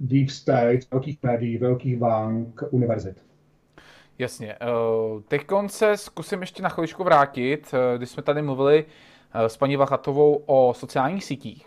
deep 0.00 0.30
state, 0.30 0.90
velkých 0.90 1.22
médií, 1.22 1.58
velkých 1.58 1.96
bank, 1.96 2.62
univerzit. 2.70 3.24
Jasně. 4.18 4.56
Teď 5.28 5.46
se 5.66 5.96
zkusím 5.96 6.40
ještě 6.40 6.62
na 6.62 6.68
chviličku 6.68 7.04
vrátit, 7.04 7.74
když 7.96 8.08
jsme 8.10 8.22
tady 8.22 8.42
mluvili 8.42 8.84
s 9.34 9.56
paní 9.56 9.76
Vachatovou 9.76 10.42
o 10.46 10.74
sociálních 10.74 11.24
sítích. 11.24 11.66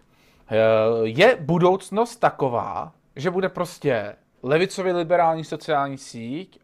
Eh, 0.52 0.56
je 1.04 1.38
budoucnost 1.42 2.16
taková, 2.16 2.94
že 3.16 3.32
bude 3.32 3.50
prostě 3.50 4.16
levicově 4.44 4.94
liberální 4.94 5.44
sociální 5.44 5.98
síť, 5.98 6.60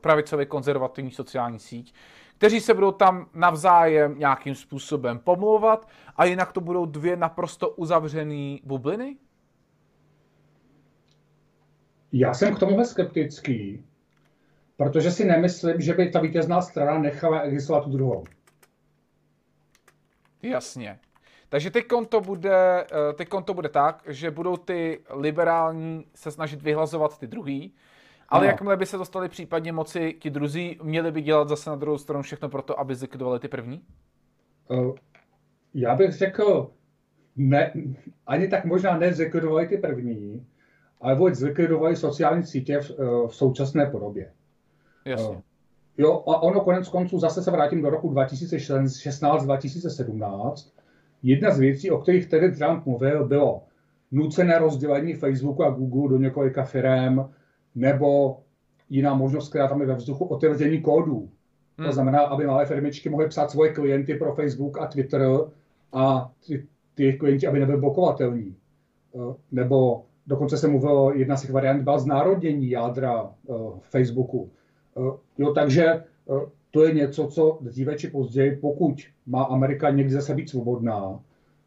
pravicově 0.00 0.46
konzervativní 0.46 1.10
sociální 1.10 1.58
síť, 1.58 1.94
kteří 2.38 2.60
se 2.60 2.74
budou 2.74 2.92
tam 2.92 3.26
navzájem 3.34 4.18
nějakým 4.18 4.54
způsobem 4.54 5.18
pomlouvat 5.18 5.88
a 6.16 6.24
jinak 6.24 6.52
to 6.52 6.60
budou 6.60 6.86
dvě 6.86 7.16
naprosto 7.16 7.68
uzavřené 7.68 8.56
bubliny? 8.64 9.16
Já 12.12 12.34
jsem 12.34 12.54
k 12.54 12.58
tomuhle 12.58 12.84
skeptický, 12.84 13.84
protože 14.76 15.10
si 15.10 15.24
nemyslím, 15.24 15.80
že 15.80 15.94
by 15.94 16.10
ta 16.10 16.20
vítězná 16.20 16.62
strana 16.62 16.98
nechala 16.98 17.40
existovat 17.40 17.84
tu 17.84 17.90
druhou. 17.90 18.24
Jasně. 20.42 20.98
Takže 21.48 21.70
teď 21.70 21.86
to 22.08 22.20
bude, 22.20 22.84
eh, 22.84 23.12
teď 23.12 23.28
to 23.44 23.54
bude 23.54 23.68
tak, 23.68 24.02
že 24.06 24.30
budou 24.30 24.56
ty 24.56 25.00
liberální 25.10 26.04
se 26.14 26.30
snažit 26.30 26.62
vyhlazovat 26.62 27.18
ty 27.18 27.26
druhý, 27.26 27.74
ale 28.28 28.44
no. 28.44 28.50
jakmile 28.50 28.76
by 28.76 28.86
se 28.86 28.98
dostali 28.98 29.28
případně 29.28 29.72
moci 29.72 30.12
ti 30.18 30.30
druzí, 30.30 30.78
měli 30.82 31.12
by 31.12 31.22
dělat 31.22 31.48
zase 31.48 31.70
na 31.70 31.76
druhou 31.76 31.98
stranu 31.98 32.22
všechno 32.22 32.48
pro 32.48 32.62
to, 32.62 32.80
aby 32.80 32.94
zlikvidovali 32.94 33.40
ty 33.40 33.48
první? 33.48 33.82
Uh, 34.68 34.94
já 35.74 35.94
bych 35.94 36.12
řekl, 36.12 36.70
ne, 37.36 37.72
ani 38.26 38.48
tak 38.48 38.64
možná 38.64 38.98
nezlikvidovali 38.98 39.68
ty 39.68 39.78
první, 39.78 40.46
ale 41.00 41.14
vůbec 41.14 41.34
zlikvidovali 41.34 41.96
sociální 41.96 42.44
sítě 42.44 42.80
v, 42.80 42.90
eh, 42.90 42.94
v 43.28 43.34
současné 43.34 43.86
podobě. 43.86 44.32
Jasně. 45.04 45.28
Uh, 45.28 45.36
jo, 45.98 46.22
a 46.26 46.42
ono 46.42 46.60
konec 46.60 46.88
konců, 46.88 47.18
zase 47.18 47.42
se 47.42 47.50
vrátím 47.50 47.82
do 47.82 47.90
roku 47.90 48.10
2016-2017, 48.10 50.76
Jedna 51.22 51.50
z 51.50 51.58
věcí, 51.58 51.90
o 51.90 51.98
kterých 51.98 52.26
tedy 52.26 52.52
Trump 52.52 52.86
mluvil, 52.86 53.28
bylo 53.28 53.62
nucené 54.12 54.58
rozdělení 54.58 55.14
Facebooku 55.14 55.64
a 55.64 55.70
Google 55.70 56.08
do 56.08 56.18
několika 56.18 56.64
firm, 56.64 57.18
nebo 57.74 58.38
jiná 58.90 59.14
možnost, 59.14 59.48
která 59.48 59.68
tam 59.68 59.80
je 59.80 59.86
ve 59.86 59.94
vzduchu, 59.94 60.24
otevření 60.24 60.82
kódů. 60.82 61.28
Hmm. 61.78 61.86
To 61.86 61.92
znamená, 61.92 62.20
aby 62.20 62.46
malé 62.46 62.66
firmičky 62.66 63.08
mohly 63.08 63.28
psát 63.28 63.50
svoje 63.50 63.72
klienty 63.72 64.14
pro 64.14 64.34
Facebook 64.34 64.78
a 64.78 64.86
Twitter 64.86 65.22
a 65.92 66.32
ty, 66.46 66.66
ty 66.94 67.12
klienti, 67.12 67.46
aby 67.46 67.60
nebyly 67.60 67.78
blokovatelní. 67.78 68.56
Eh, 69.14 69.34
nebo 69.52 70.04
dokonce 70.26 70.56
se 70.56 70.68
mluvilo, 70.68 71.14
jedna 71.14 71.36
z 71.36 71.42
těch 71.42 71.50
variant 71.50 71.82
byla 71.82 71.98
znárodnění 71.98 72.70
jádra 72.70 73.22
uh, 73.22 73.78
Facebooku. 73.80 74.50
Uh, 74.94 75.16
jo, 75.38 75.52
takže 75.52 76.04
uh, 76.24 76.42
to 76.70 76.84
je 76.84 76.94
něco, 76.94 77.26
co 77.26 77.58
dříve 77.60 77.96
či 77.96 78.08
později, 78.08 78.56
pokud 78.56 78.94
má 79.26 79.44
Amerika 79.44 79.90
někdy 79.90 80.12
zase 80.12 80.34
být 80.34 80.50
svobodná, 80.50 81.20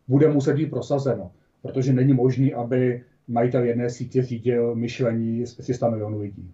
bude 0.08 0.30
muset 0.30 0.54
být 0.54 0.70
prosazeno. 0.70 1.32
Protože 1.62 1.94
není 1.94 2.14
možné, 2.14 2.52
aby 2.52 3.04
majitel 3.28 3.64
jedné 3.64 3.90
sítě 3.90 4.24
řídil 4.24 4.76
myšlení 4.76 5.46
z 5.46 5.56
300 5.56 5.90
milionů 5.90 6.20
lidí. 6.20 6.54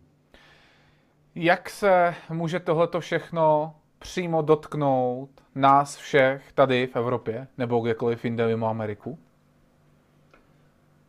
Jak 1.36 1.70
se 1.70 2.14
může 2.30 2.60
tohleto 2.60 2.99
všechno 2.99 3.76
přímo 3.99 4.41
dotknout 4.41 5.30
nás 5.56 5.97
všech 5.97 6.51
tady 6.51 6.88
v 6.88 6.95
Evropě 6.95 7.47
nebo 7.58 7.80
kdekoliv 7.80 8.26
jinde 8.26 8.47
mimo 8.47 8.68
Ameriku? 8.68 9.20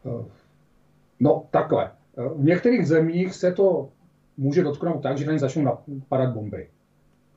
Eh, 0.06 0.24
no, 1.20 1.44
takhle. 1.50 1.90
Eh, 2.18 2.28
v 2.34 2.44
některých 2.44 2.88
zemích 2.88 3.34
se 3.34 3.52
to 3.52 3.88
může 4.36 4.62
dotknout 4.62 5.02
tak, 5.02 5.18
že 5.18 5.26
na 5.26 5.32
ně 5.32 5.38
začnou 5.38 5.64
napadat 5.88 6.34
bomby. 6.34 6.68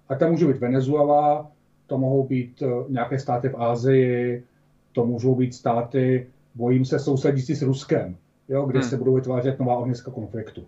A 0.10 0.16
to 0.16 0.30
může 0.30 0.46
být 0.46 0.58
Venezuela, 0.58 1.52
to 1.88 1.98
mohou 1.98 2.28
být 2.28 2.62
eh, 2.62 2.68
nějaké 2.90 3.20
státy 3.20 3.50
v 3.50 3.62
Ázii, 3.62 4.44
to 4.92 5.06
můžou 5.06 5.36
být 5.36 5.54
státy, 5.54 6.28
bojím 6.56 6.86
se, 6.86 7.00
sousedící 7.00 7.56
s 7.56 7.62
Ruskem, 7.62 8.18
jo, 8.50 8.66
kde 8.66 8.80
hmm. 8.80 8.90
se 8.90 8.98
budou 8.98 9.16
vytvářet 9.16 9.60
nová 9.60 9.78
ohniska 9.78 10.12
konfliktu. 10.12 10.66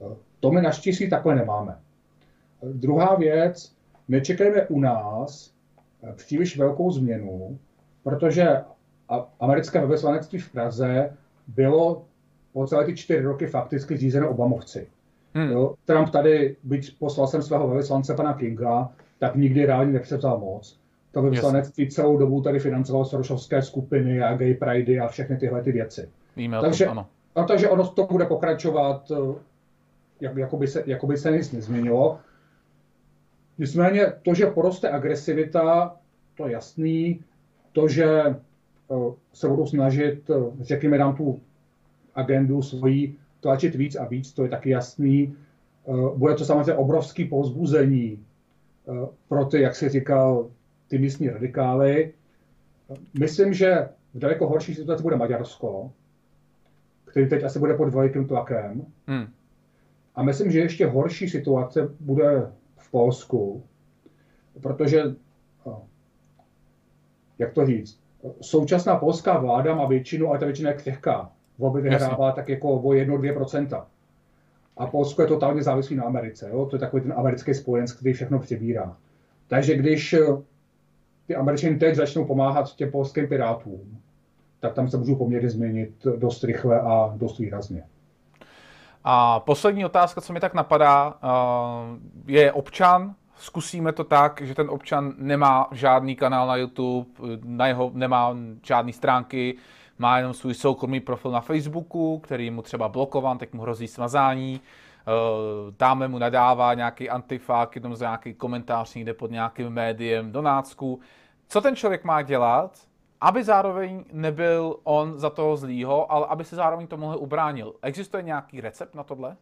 Eh, 0.00 0.16
to 0.40 0.50
my 0.50 0.62
naštěstí 0.62 1.10
takhle 1.10 1.34
nemáme. 1.34 1.78
Druhá 2.72 3.14
věc, 3.14 3.72
nečekejme 4.08 4.66
u 4.66 4.80
nás 4.80 5.52
příliš 6.16 6.58
velkou 6.58 6.90
změnu, 6.90 7.58
protože 8.02 8.56
americké 9.40 9.78
velvyslanectví 9.78 10.38
v 10.38 10.52
Praze 10.52 11.16
bylo 11.46 12.04
po 12.52 12.66
celé 12.66 12.84
ty 12.84 12.96
čtyři 12.96 13.22
roky 13.22 13.46
fakticky 13.46 13.96
řízeno 13.96 14.30
Obamovci. 14.30 14.86
Hmm. 15.34 15.50
Jo, 15.50 15.74
Trump 15.84 16.10
tady, 16.10 16.56
byť 16.62 16.98
poslal 16.98 17.26
jsem 17.26 17.42
svého 17.42 17.68
velvyslance 17.68 18.14
pana 18.14 18.34
Kinga, 18.34 18.88
tak 19.18 19.36
nikdy 19.36 19.66
reálně 19.66 19.92
nepřevzal 19.92 20.38
moc. 20.38 20.78
To 21.12 21.22
velvyslanectví 21.22 21.90
celou 21.90 22.18
dobu 22.18 22.42
tady 22.42 22.58
financovalo 22.58 23.04
Sorosovské 23.04 23.62
skupiny 23.62 24.22
a 24.22 24.36
gay 24.36 24.54
pridey 24.54 25.00
a 25.00 25.08
všechny 25.08 25.36
tyhle 25.36 25.62
ty 25.62 25.72
věci. 25.72 26.08
Víme 26.36 26.60
takže, 26.60 26.86
ano. 26.86 27.06
A 27.34 27.44
takže 27.44 27.68
ono 27.68 27.86
to 27.86 28.06
bude 28.06 28.24
pokračovat, 28.24 29.10
eh, 29.10 29.34
jak, 30.20 30.36
jako, 30.36 30.56
by 30.56 30.66
se, 30.66 30.82
jako 30.86 31.06
by 31.06 31.16
se 31.16 31.30
nic 31.30 31.52
nezměnilo. 31.52 32.18
Nicméně 33.58 34.12
to, 34.22 34.34
že 34.34 34.46
poroste 34.46 34.90
agresivita, 34.90 35.96
to 36.36 36.46
je 36.46 36.52
jasný. 36.52 37.20
To, 37.72 37.88
že 37.88 38.06
eh, 38.06 38.34
se 39.32 39.48
budou 39.48 39.66
snažit, 39.66 40.30
eh, 40.30 40.34
řekněme, 40.60 40.98
nám 40.98 41.16
tu 41.16 41.40
agendu 42.18 42.62
svoji 42.62 43.16
tlačit 43.40 43.74
víc 43.74 43.96
a 43.96 44.04
víc, 44.04 44.32
to 44.32 44.42
je 44.42 44.48
taky 44.48 44.70
jasný. 44.70 45.36
Eh, 45.88 45.92
bude 46.16 46.34
to 46.34 46.44
samozřejmě 46.44 46.74
obrovský 46.74 47.24
povzbuzení 47.24 48.18
eh, 48.88 49.06
pro 49.28 49.44
ty, 49.44 49.60
jak 49.60 49.76
si 49.76 49.88
říkal, 49.88 50.50
ty 50.88 50.98
místní 50.98 51.28
radikály. 51.28 52.14
Myslím, 53.20 53.54
že 53.54 53.88
v 54.14 54.18
daleko 54.18 54.48
horší 54.48 54.74
situaci 54.74 55.02
bude 55.02 55.16
Maďarsko, 55.16 55.92
který 57.04 57.28
teď 57.28 57.44
asi 57.44 57.58
bude 57.58 57.74
pod 57.74 57.88
velikým 57.88 58.26
tlakem. 58.26 58.86
Hmm. 59.06 59.26
A 60.14 60.22
myslím, 60.22 60.50
že 60.50 60.58
ještě 60.58 60.86
horší 60.86 61.28
situace 61.28 61.88
bude 62.00 62.52
v 62.76 62.90
Polsku, 62.90 63.62
protože, 64.62 65.02
eh, 65.66 65.70
jak 67.38 67.52
to 67.52 67.66
říct, 67.66 68.00
současná 68.40 68.96
polská 68.96 69.38
vláda 69.38 69.74
má 69.74 69.86
většinu, 69.86 70.28
ale 70.28 70.38
ta 70.38 70.46
většina 70.46 70.70
je 70.70 70.76
křehká 70.76 71.32
volby 71.58 71.80
vyhrává 71.80 72.26
Jasně. 72.26 72.36
tak 72.36 72.48
jako 72.48 72.68
o 72.70 72.92
1-2%. 72.92 73.84
A 74.76 74.86
Polsko 74.86 75.22
je 75.22 75.28
totálně 75.28 75.62
závislý 75.62 75.96
na 75.96 76.04
Americe. 76.04 76.48
Jo? 76.52 76.66
To 76.66 76.76
je 76.76 76.80
takový 76.80 77.02
ten 77.02 77.14
americký 77.16 77.54
spojenec, 77.54 77.92
který 77.92 78.12
všechno 78.12 78.38
přebírá. 78.38 78.96
Takže 79.48 79.76
když 79.76 80.12
eh, 80.12 80.26
ty 81.26 81.36
Američané 81.36 81.76
teď 81.76 81.94
začnou 81.94 82.24
pomáhat 82.24 82.74
těm 82.74 82.90
polským 82.90 83.28
pirátům, 83.28 83.98
tak 84.60 84.74
tam 84.74 84.88
se 84.88 84.96
můžou 84.96 85.16
poměry 85.16 85.50
změnit 85.50 86.06
dost 86.16 86.44
rychle 86.44 86.80
a 86.80 87.12
dost 87.16 87.38
výrazně. 87.38 87.84
A 89.04 89.40
poslední 89.40 89.84
otázka, 89.84 90.20
co 90.20 90.32
mi 90.32 90.40
tak 90.40 90.54
napadá, 90.54 91.14
eh, 91.22 91.28
je 92.26 92.52
občan. 92.52 93.14
Zkusíme 93.36 93.92
to 93.92 94.04
tak, 94.04 94.40
že 94.44 94.54
ten 94.54 94.70
občan 94.70 95.14
nemá 95.18 95.68
žádný 95.72 96.16
kanál 96.16 96.46
na 96.46 96.56
YouTube, 96.56 97.10
na 97.44 97.66
jeho 97.66 97.90
nemá 97.94 98.36
žádné 98.66 98.92
stránky, 98.92 99.56
má 99.98 100.18
jenom 100.18 100.34
svůj 100.34 100.54
soukromý 100.54 101.00
profil 101.00 101.30
na 101.30 101.40
Facebooku, 101.40 102.18
který 102.18 102.50
mu 102.50 102.62
třeba 102.62 102.88
blokovan, 102.88 103.38
tak 103.38 103.52
mu 103.52 103.62
hrozí 103.62 103.88
smazání, 103.88 104.60
eh, 104.60 105.10
dáme 105.78 106.08
mu 106.08 106.18
nadává 106.18 106.74
nějaký 106.74 107.10
antifák, 107.10 107.74
jenom 107.74 107.96
za 107.96 108.06
nějaký 108.06 108.34
komentář 108.34 108.94
někde 108.94 109.14
pod 109.14 109.30
nějakým 109.30 109.70
médiem 109.70 110.32
do 110.32 110.42
nácku. 110.42 111.00
Co 111.48 111.60
ten 111.60 111.76
člověk 111.76 112.04
má 112.04 112.22
dělat, 112.22 112.78
aby 113.20 113.44
zároveň 113.44 114.04
nebyl 114.12 114.76
on 114.84 115.18
za 115.18 115.30
toho 115.30 115.56
zlýho, 115.56 116.12
ale 116.12 116.26
aby 116.26 116.44
se 116.44 116.56
zároveň 116.56 116.86
tomuhle 116.86 117.16
ubránil? 117.16 117.74
Existuje 117.82 118.22
nějaký 118.22 118.60
recept 118.60 118.94
na 118.94 119.02
tohle? 119.02 119.36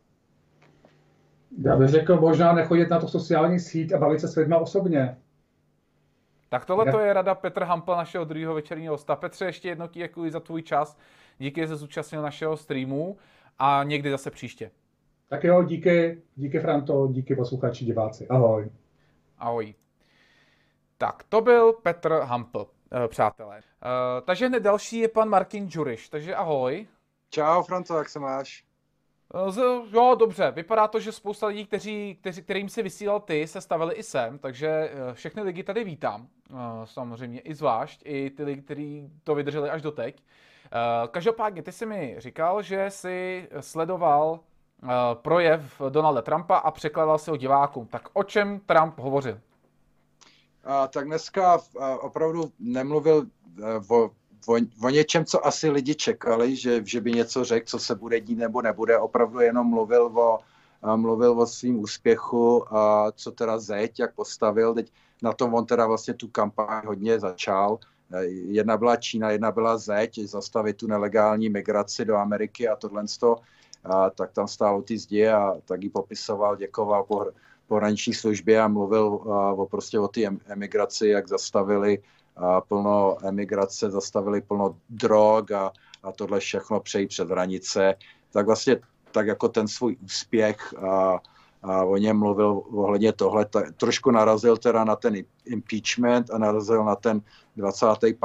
Já 1.64 1.76
bych 1.76 1.88
řekl, 1.88 2.20
možná 2.20 2.52
nechodit 2.52 2.90
na 2.90 3.00
to 3.00 3.08
sociální 3.08 3.60
síť 3.60 3.92
a 3.92 3.98
bavit 3.98 4.20
se 4.20 4.28
s 4.28 4.36
lidmi 4.36 4.54
osobně. 4.60 5.16
Tak 6.48 6.64
tohle 6.64 6.92
to 6.92 6.98
je 6.98 7.12
rada 7.12 7.34
Petr 7.34 7.62
Hampel, 7.64 7.96
našeho 7.96 8.24
druhého 8.24 8.54
večerního 8.54 8.94
hosta. 8.94 9.16
Petře, 9.16 9.44
ještě 9.44 9.68
jednou 9.68 9.86
děkuji 9.92 10.30
za 10.30 10.40
tvůj 10.40 10.62
čas. 10.62 10.96
Díky, 11.38 11.60
že 11.60 11.68
jsi 11.68 11.76
zúčastnil 11.76 12.22
našeho 12.22 12.56
streamu 12.56 13.16
a 13.58 13.82
někdy 13.84 14.10
zase 14.10 14.30
příště. 14.30 14.70
Tak 15.28 15.44
jo, 15.44 15.62
díky, 15.62 16.22
díky 16.36 16.60
Franto, 16.60 17.08
díky 17.10 17.36
posluchači, 17.36 17.84
diváci. 17.84 18.28
Ahoj. 18.28 18.70
Ahoj. 19.38 19.74
Tak, 20.98 21.22
to 21.28 21.40
byl 21.40 21.72
Petr 21.72 22.12
Hampl, 22.12 22.66
eh, 22.92 23.08
přátelé. 23.08 23.58
Eh, 23.58 24.20
takže 24.24 24.48
hned 24.48 24.62
další 24.62 24.98
je 24.98 25.08
pan 25.08 25.28
Martin 25.28 25.68
Juriš, 25.70 26.08
takže 26.08 26.34
ahoj. 26.34 26.86
Čau, 27.30 27.62
Franto, 27.62 27.98
jak 27.98 28.08
se 28.08 28.18
máš? 28.20 28.64
Eh, 29.34 29.52
z, 29.52 29.62
jo, 29.92 30.16
dobře. 30.18 30.50
Vypadá 30.50 30.88
to, 30.88 31.00
že 31.00 31.12
spousta 31.12 31.46
lidí, 31.46 31.66
kteří, 31.66 32.18
kteří, 32.20 32.42
kterým 32.42 32.68
si 32.68 32.82
vysílal 32.82 33.20
ty, 33.20 33.46
se 33.46 33.60
stavili 33.60 33.94
i 33.94 34.02
sem, 34.02 34.38
takže 34.38 34.92
všechny 35.12 35.42
lidi 35.42 35.62
tady 35.62 35.84
vítám. 35.84 36.28
Samozřejmě 36.84 37.40
i 37.40 37.54
zvlášť, 37.54 38.00
i 38.04 38.30
ty 38.30 38.44
lidi, 38.44 38.62
kteří 38.62 39.10
to 39.24 39.34
vydrželi 39.34 39.70
až 39.70 39.82
do 39.82 39.90
teď. 39.90 40.22
Každopádně, 41.10 41.62
ty 41.62 41.72
jsi 41.72 41.86
mi 41.86 42.14
říkal, 42.18 42.62
že 42.62 42.90
jsi 42.90 43.48
sledoval 43.60 44.40
projev 45.14 45.82
Donalda 45.88 46.22
Trumpa 46.22 46.56
a 46.56 46.70
překladal 46.70 47.18
si 47.18 47.30
ho 47.30 47.36
divákům. 47.36 47.86
Tak 47.86 48.08
o 48.12 48.22
čem 48.22 48.60
Trump 48.60 48.98
hovořil? 48.98 49.40
A, 50.64 50.88
tak 50.88 51.06
dneska 51.06 51.58
opravdu 52.00 52.52
nemluvil 52.58 53.26
o, 53.90 54.10
o, 54.46 54.56
o 54.82 54.88
něčem, 54.90 55.24
co 55.24 55.46
asi 55.46 55.70
lidi 55.70 55.94
čekali, 55.94 56.56
že, 56.56 56.82
že 56.84 57.00
by 57.00 57.12
něco 57.12 57.44
řekl, 57.44 57.66
co 57.66 57.78
se 57.78 57.94
bude 57.94 58.20
dít 58.20 58.38
nebo 58.38 58.62
nebude. 58.62 58.98
Opravdu 58.98 59.40
jenom 59.40 59.66
mluvil 59.66 60.04
o, 60.14 60.38
mluvil 60.96 61.40
o 61.40 61.46
svým 61.46 61.80
úspěchu, 61.80 62.74
a 62.76 63.12
co 63.12 63.32
teda 63.32 63.58
zeď, 63.58 64.00
jak 64.00 64.14
postavil. 64.14 64.74
Teď 64.74 64.92
na 65.22 65.32
tom 65.32 65.54
on 65.54 65.66
teda 65.66 65.86
vlastně 65.86 66.14
tu 66.14 66.28
kampaň 66.28 66.82
hodně 66.86 67.20
začal. 67.20 67.78
Jedna 68.28 68.76
byla 68.76 68.96
Čína, 68.96 69.30
jedna 69.30 69.52
byla 69.52 69.78
zeď, 69.78 70.18
zastavit 70.18 70.76
tu 70.76 70.86
nelegální 70.86 71.48
migraci 71.48 72.04
do 72.04 72.16
Ameriky 72.16 72.68
a 72.68 72.76
tohle 72.76 73.04
a, 73.84 74.10
tak 74.10 74.32
tam 74.32 74.48
stál 74.48 74.82
ty 74.82 74.98
zdi 74.98 75.28
a 75.28 75.54
tak 75.64 75.82
ji 75.82 75.90
popisoval, 75.90 76.56
děkoval 76.56 77.04
po, 77.04 77.26
pohraniční 77.68 78.14
službě 78.14 78.60
a 78.60 78.68
mluvil 78.68 79.06
a, 79.06 79.52
o 79.52 79.66
prostě 79.66 79.98
o 79.98 80.08
té 80.08 80.20
emigraci, 80.46 81.08
jak 81.08 81.28
zastavili 81.28 81.98
a, 82.36 82.60
plno 82.60 83.16
emigrace, 83.22 83.90
zastavili 83.90 84.40
plno 84.40 84.76
drog 84.88 85.52
a, 85.52 85.72
a 86.02 86.12
tohle 86.12 86.40
všechno 86.40 86.80
přejít 86.80 87.06
před 87.06 87.30
hranice. 87.30 87.94
Tak 88.32 88.46
vlastně 88.46 88.76
tak 89.10 89.26
jako 89.26 89.48
ten 89.48 89.68
svůj 89.68 89.96
úspěch 90.04 90.74
a, 90.74 91.20
a 91.62 91.84
o 91.84 91.96
něm 91.96 92.18
mluvil 92.18 92.62
ohledně 92.70 93.12
tohle, 93.12 93.44
tak 93.44 93.76
trošku 93.76 94.10
narazil 94.10 94.56
teda 94.56 94.84
na 94.84 94.96
ten 94.96 95.14
impeachment 95.44 96.30
a 96.30 96.38
narazil 96.38 96.84
na 96.84 96.96
ten 96.96 97.22
25. 97.56 98.16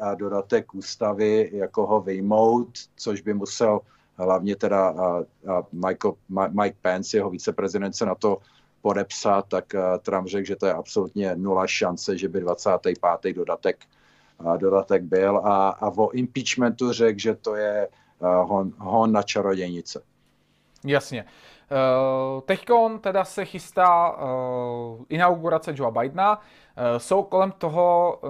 a 0.00 0.14
dodatek 0.14 0.74
ústavy, 0.74 1.50
jako 1.52 1.86
ho 1.86 2.00
vyjmout, 2.00 2.68
což 2.96 3.20
by 3.20 3.34
musel 3.34 3.80
hlavně 4.16 4.56
teda 4.56 4.88
a, 4.88 5.18
a 5.52 5.62
Michael, 5.72 6.14
Mike 6.28 6.76
Pence, 6.82 7.16
jeho 7.16 7.30
viceprezident, 7.30 7.96
se 7.96 8.06
na 8.06 8.14
to 8.14 8.38
podepsat, 8.84 9.48
tak 9.48 9.64
Trump 10.02 10.28
řekl, 10.28 10.46
že 10.46 10.56
to 10.56 10.66
je 10.66 10.72
absolutně 10.72 11.36
nula 11.36 11.66
šance, 11.66 12.18
že 12.18 12.28
by 12.28 12.40
25. 12.40 13.34
dodatek, 13.36 13.76
dodatek 14.56 15.02
byl 15.02 15.36
a, 15.36 15.68
a 15.68 15.88
o 15.88 16.10
impeachmentu 16.10 16.92
řekl, 16.92 17.18
že 17.18 17.34
to 17.34 17.56
je 17.56 17.88
hon, 18.20 18.72
hon 18.78 19.12
na 19.12 19.22
čarodějnice. 19.22 20.02
Jasně. 20.84 21.24
Uh, 21.24 22.40
Teď 22.40 22.66
teda 23.00 23.24
se 23.24 23.44
chystá 23.44 24.16
inaugurace 25.08 25.72
Joe 25.76 25.92
Bidena. 25.92 26.40
Jsou 26.98 27.22
kolem 27.22 27.52
toho 27.52 28.20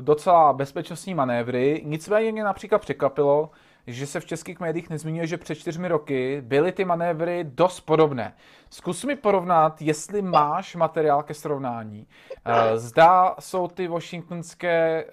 docela 0.00 0.52
bezpečnostní 0.52 1.14
manévry. 1.14 1.82
Nicméně 1.84 2.32
mě 2.32 2.44
například 2.44 2.78
překvapilo, 2.78 3.50
že 3.86 4.06
se 4.06 4.20
v 4.20 4.26
českých 4.26 4.60
médiích 4.60 4.90
nezmiňuje, 4.90 5.26
že 5.26 5.38
před 5.38 5.54
čtyřmi 5.54 5.88
roky 5.88 6.40
byly 6.40 6.72
ty 6.72 6.84
manévry 6.84 7.44
dost 7.48 7.80
podobné. 7.80 8.36
Zkus 8.70 9.04
mi 9.04 9.16
porovnat, 9.16 9.82
jestli 9.82 10.22
máš 10.22 10.76
materiál 10.76 11.22
ke 11.22 11.34
srovnání. 11.34 12.06
Eh, 12.44 12.78
zda 12.78 13.36
jsou 13.38 13.68
ty 13.68 13.88
washingtonské 13.88 15.04
eh, 15.04 15.10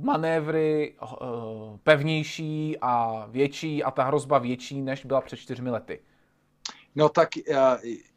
manévry 0.00 0.94
eh, 1.02 1.06
pevnější 1.82 2.78
a 2.80 3.26
větší 3.30 3.84
a 3.84 3.90
ta 3.90 4.04
hrozba 4.04 4.38
větší, 4.38 4.82
než 4.82 5.04
byla 5.04 5.20
před 5.20 5.36
čtyřmi 5.36 5.70
lety. 5.70 6.00
No 6.94 7.08
tak 7.08 7.28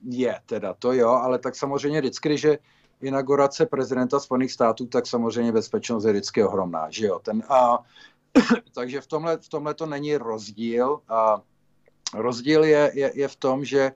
je 0.09 0.39
teda, 0.45 0.73
to 0.73 0.93
jo, 0.93 1.09
ale 1.09 1.39
tak 1.39 1.55
samozřejmě 1.55 1.99
vždycky, 1.99 2.37
že 2.37 2.57
inaugurace 3.01 3.65
prezidenta 3.65 4.19
Spojených 4.19 4.51
států, 4.51 4.85
tak 4.85 5.07
samozřejmě 5.07 5.51
bezpečnost 5.51 6.05
je 6.05 6.11
vždycky 6.11 6.43
ohromná, 6.43 6.87
že 6.89 7.05
jo. 7.05 7.19
Ten, 7.19 7.43
a 7.49 7.79
Takže 8.73 9.01
v 9.01 9.07
tomhle, 9.07 9.37
v 9.37 9.49
tomhle 9.49 9.73
to 9.73 9.85
není 9.85 10.17
rozdíl. 10.17 10.99
A 11.09 11.41
rozdíl 12.13 12.63
je, 12.63 12.91
je, 12.93 13.11
je 13.15 13.27
v 13.27 13.35
tom, 13.35 13.65
že 13.65 13.91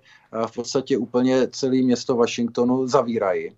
v 0.47 0.53
podstatě 0.55 0.97
úplně 0.97 1.47
celé 1.47 1.81
město 1.81 2.15
Washingtonu 2.15 2.87
zavírají. 2.87 3.57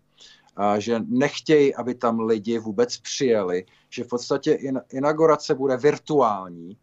A 0.56 0.80
že 0.80 1.00
nechtějí, 1.08 1.76
aby 1.76 1.96
tam 1.96 2.20
lidi 2.20 2.60
vůbec 2.60 2.98
přijeli, 2.98 3.66
že 3.90 4.04
v 4.04 4.08
podstatě 4.08 4.52
in, 4.52 4.82
inaugurace 4.92 5.56
bude 5.56 5.78
virtuální. 5.78 6.78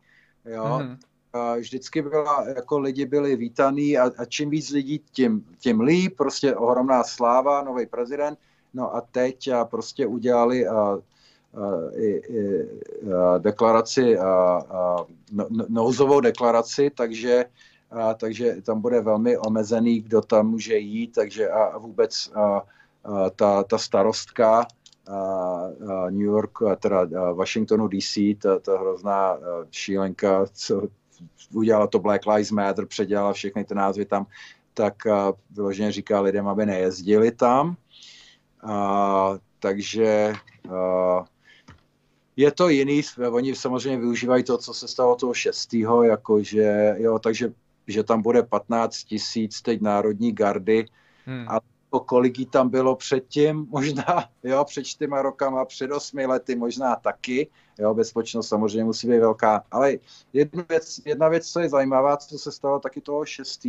Jo? 0.45 0.65
Mm-hmm. 0.65 0.99
A 1.33 1.57
vždycky 1.57 2.03
byla, 2.03 2.49
jako 2.57 2.79
lidi 2.79 3.07
byli 3.07 3.37
vítaný 3.37 3.99
a, 3.99 4.11
a 4.19 4.25
čím 4.25 4.51
víc 4.51 4.71
lidí, 4.71 5.01
tím, 5.13 5.47
tím 5.59 5.81
líp, 5.81 6.17
prostě 6.17 6.57
ohromná 6.57 7.05
sláva, 7.05 7.63
nový 7.63 7.87
prezident. 7.87 8.39
No 8.75 8.95
a 8.95 9.01
teď 9.01 9.49
a 9.49 9.65
prostě 9.65 10.07
udělali 10.07 10.67
a, 10.67 10.99
i, 11.97 12.07
i 12.07 12.67
deklaraci, 13.39 14.17
no, 15.33 15.47
no, 15.51 15.67
nouzovou 15.69 16.21
deklaraci, 16.21 16.91
takže, 16.91 17.45
a, 17.91 18.15
takže 18.15 18.57
tam 18.63 18.81
bude 18.81 19.01
velmi 19.01 19.39
omezený, 19.39 20.01
kdo 20.01 20.21
tam 20.21 20.51
může 20.51 20.79
jít, 20.79 21.13
takže 21.15 21.49
a 21.49 21.79
vůbec 21.79 22.31
a, 22.35 22.63
a, 23.05 23.31
ta, 23.31 23.65
ta 23.65 23.79
starostka 23.79 24.67
a, 25.09 25.15
a 25.15 26.11
New 26.11 26.21
York, 26.21 26.63
a 26.63 26.77
teda 26.77 27.01
a 27.01 27.33
Washingtonu 27.33 27.89
DC, 27.89 28.19
ta, 28.43 28.59
ta 28.59 28.79
hrozná 28.79 29.39
šílenka, 29.71 30.47
co 30.53 30.83
udělala 31.55 31.87
to 31.87 31.99
Black 31.99 32.27
Lives 32.27 32.51
Matter, 32.51 32.87
předělala 32.87 33.33
všechny 33.33 33.65
ty 33.65 33.75
názvy 33.75 34.05
tam, 34.05 34.27
tak 34.75 34.95
vyloženě 35.51 35.93
říká 35.93 36.21
lidem, 36.21 36.49
aby 36.49 36.67
nejezdili 36.67 37.31
tam. 37.31 37.77
A, 38.63 39.35
takže 39.59 40.33
a, 40.75 41.25
je 42.37 42.53
to 42.53 42.69
jiný, 42.69 43.03
oni 43.31 43.55
samozřejmě 43.55 43.99
využívají 43.99 44.45
to, 44.45 44.59
co 44.59 44.75
se 44.75 44.89
stalo 44.89 45.17
toho 45.17 45.35
6. 45.35 45.75
jakože, 46.03 46.97
jo, 46.99 47.19
takže 47.19 47.53
že 47.87 48.03
tam 48.03 48.23
bude 48.23 48.43
15 48.43 49.05
tisíc 49.05 49.63
teď 49.63 49.81
národní 49.81 50.33
gardy 50.33 50.87
hmm. 51.27 51.49
a 51.49 51.61
to, 51.91 52.01
kolik 52.01 52.39
jí 52.39 52.47
tam 52.47 52.69
bylo 52.69 52.97
předtím, 52.97 53.67
možná, 53.71 54.05
jo, 54.43 54.65
před 54.65 54.85
čtyřma 54.85 55.23
rokama, 55.23 55.65
před 55.65 55.91
osmi 55.91 56.27
lety 56.27 56.57
možná 56.57 56.97
taky, 56.97 57.49
jo, 57.79 57.95
bezpečnost 57.95 58.49
samozřejmě 58.49 58.85
musí 58.85 59.09
být 59.09 59.19
velká, 59.19 59.65
ale 59.71 59.93
jedna 60.33 60.65
věc, 60.69 61.01
jedna 61.05 61.29
věc, 61.29 61.47
co 61.47 61.61
je 61.61 61.69
zajímavá, 61.69 62.17
co 62.17 62.39
se 62.39 62.53
stalo 62.53 62.81
taky 62.81 63.01
toho 63.01 63.25
6. 63.25 63.67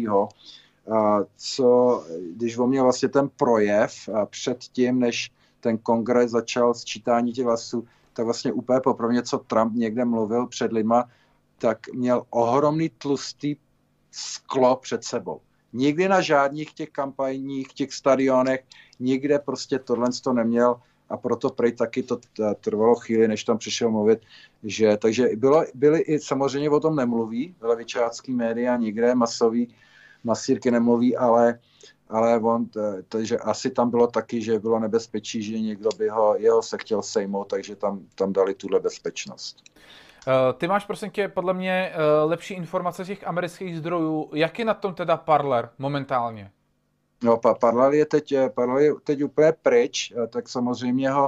A 0.95 1.19
co, 1.37 2.03
když 2.35 2.57
on 2.57 2.69
měl 2.69 2.83
vlastně 2.83 3.09
ten 3.09 3.29
projev 3.29 4.09
a 4.09 4.25
předtím, 4.25 4.99
než 4.99 5.31
ten 5.59 5.77
kongres 5.77 6.31
začal 6.31 6.73
sčítání 6.73 7.33
těch 7.33 7.45
hlasů, 7.45 7.87
tak 8.13 8.25
vlastně 8.25 8.51
úplně 8.53 8.79
poprvé, 8.79 9.23
co 9.23 9.37
Trump 9.37 9.73
někde 9.75 10.05
mluvil 10.05 10.47
před 10.47 10.71
lidma, 10.71 11.09
tak 11.57 11.77
měl 11.93 12.23
ohromný 12.29 12.89
tlustý 12.89 13.55
sklo 14.11 14.75
před 14.75 15.03
sebou. 15.03 15.41
Nikdy 15.73 16.07
na 16.07 16.21
žádných 16.21 16.73
těch 16.73 16.89
kampaních, 16.89 17.73
těch 17.73 17.93
stadionech, 17.93 18.63
nikde 18.99 19.39
prostě 19.39 19.79
tohle 19.79 20.09
to 20.23 20.33
neměl 20.33 20.81
a 21.09 21.17
proto 21.17 21.49
prej 21.49 21.71
taky 21.71 22.03
to 22.03 22.19
trvalo 22.61 22.95
chvíli, 22.95 23.27
než 23.27 23.43
tam 23.43 23.57
přišel 23.57 23.91
mluvit, 23.91 24.19
že, 24.63 24.97
takže 24.97 25.29
bylo, 25.35 25.63
byly 25.75 25.99
i, 25.99 26.19
samozřejmě 26.19 26.69
o 26.69 26.79
tom 26.79 26.95
nemluví, 26.95 27.55
levičácký 27.61 28.33
média 28.33 28.77
nikde, 28.77 29.15
masový, 29.15 29.75
masírky 30.23 30.71
nemluví, 30.71 31.17
ale 31.17 31.59
ale 32.13 32.39
on, 32.39 32.65
takže 33.09 33.37
asi 33.37 33.69
tam 33.71 33.89
bylo 33.89 34.07
taky, 34.07 34.41
že 34.41 34.59
bylo 34.59 34.79
nebezpečí, 34.79 35.43
že 35.43 35.59
někdo 35.59 35.89
by 35.97 36.09
ho, 36.09 36.35
jeho 36.37 36.61
se 36.61 36.77
chtěl 36.77 37.01
sejmout, 37.01 37.47
takže 37.47 37.75
tam, 37.75 37.99
tam 38.15 38.33
dali 38.33 38.53
tuhle 38.53 38.79
bezpečnost. 38.79 39.63
Uh, 40.27 40.33
ty 40.57 40.67
máš 40.67 40.85
prosím 40.85 41.09
tě 41.09 41.27
podle 41.27 41.53
mě 41.53 41.93
uh, 41.95 42.29
lepší 42.29 42.53
informace 42.53 43.03
z 43.03 43.07
těch 43.07 43.27
amerických 43.27 43.77
zdrojů. 43.77 44.29
Jak 44.33 44.59
je 44.59 44.65
na 44.65 44.73
tom 44.73 44.93
teda 44.93 45.17
Parler 45.17 45.69
momentálně? 45.79 46.51
No, 47.23 47.39
Parler 47.59 47.93
je 47.93 48.05
teď, 48.05 48.31
eh, 48.31 48.49
Parler 48.49 48.83
je 48.83 48.93
teď 49.03 49.23
úplně 49.23 49.53
pryč, 49.61 50.13
tak 50.29 50.49
samozřejmě 50.49 51.11
ho 51.11 51.27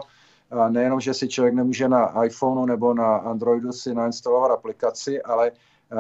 nejenom, 0.70 1.00
že 1.00 1.14
si 1.14 1.28
člověk 1.28 1.54
nemůže 1.54 1.90
na 1.90 2.24
iPhoneu 2.26 2.66
nebo 2.66 2.94
na 2.94 3.18
Androidu 3.18 3.72
si 3.72 3.94
nainstalovat 3.94 4.52
aplikaci, 4.52 5.22
ale 5.22 5.52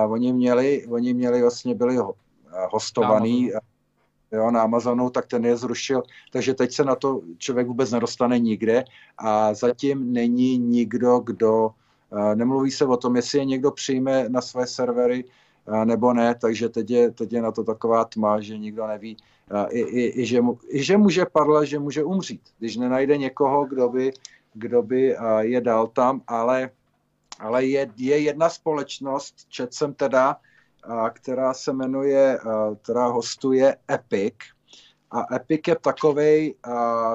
oni 0.09 0.33
měli, 0.33 0.85
oni 0.89 1.13
měli 1.13 1.41
vlastně 1.41 1.75
byli 1.75 1.97
hostovaný 2.71 3.51
jo, 4.35 4.51
na 4.51 4.61
Amazonu, 4.61 5.09
tak 5.09 5.27
ten 5.27 5.45
je 5.45 5.57
zrušil, 5.57 6.03
takže 6.31 6.53
teď 6.53 6.73
se 6.73 6.83
na 6.83 6.95
to 6.95 7.21
člověk 7.37 7.67
vůbec 7.67 7.91
nedostane 7.91 8.39
nikde 8.39 8.83
a 9.17 9.53
zatím 9.53 10.13
není 10.13 10.57
nikdo, 10.57 11.19
kdo, 11.19 11.69
nemluví 12.35 12.71
se 12.71 12.85
o 12.85 12.97
tom, 12.97 13.15
jestli 13.15 13.39
je 13.39 13.45
někdo 13.45 13.71
přijme 13.71 14.29
na 14.29 14.41
své 14.41 14.67
servery, 14.67 15.23
nebo 15.85 16.13
ne, 16.13 16.35
takže 16.35 16.69
teď 16.69 16.89
je, 16.89 17.11
teď 17.11 17.33
je 17.33 17.41
na 17.41 17.51
to 17.51 17.63
taková 17.63 18.05
tma, 18.05 18.41
že 18.41 18.57
nikdo 18.57 18.87
neví, 18.87 19.17
i, 19.69 19.79
i, 19.79 20.21
i, 20.21 20.25
že, 20.25 20.41
mu, 20.41 20.59
i 20.69 20.83
že 20.83 20.97
může 20.97 21.25
padla, 21.25 21.63
že 21.63 21.79
může 21.79 22.03
umřít, 22.03 22.41
když 22.59 22.77
nenajde 22.77 23.17
někoho, 23.17 23.65
kdo 23.65 23.89
by, 23.89 24.11
kdo 24.53 24.81
by 24.81 25.15
je 25.39 25.61
dal 25.61 25.87
tam, 25.87 26.21
ale, 26.27 26.69
ale 27.39 27.65
je, 27.65 27.91
je 27.97 28.19
jedna 28.19 28.49
společnost, 28.49 29.35
čet 29.49 29.73
jsem 29.73 29.93
teda, 29.93 30.37
která 31.13 31.53
se 31.53 31.73
jmenuje, 31.73 32.39
která 32.81 33.07
hostuje 33.07 33.75
Epic, 33.91 34.35
a 35.11 35.35
Epic 35.35 35.61
je 35.67 35.75
takový, 35.81 36.55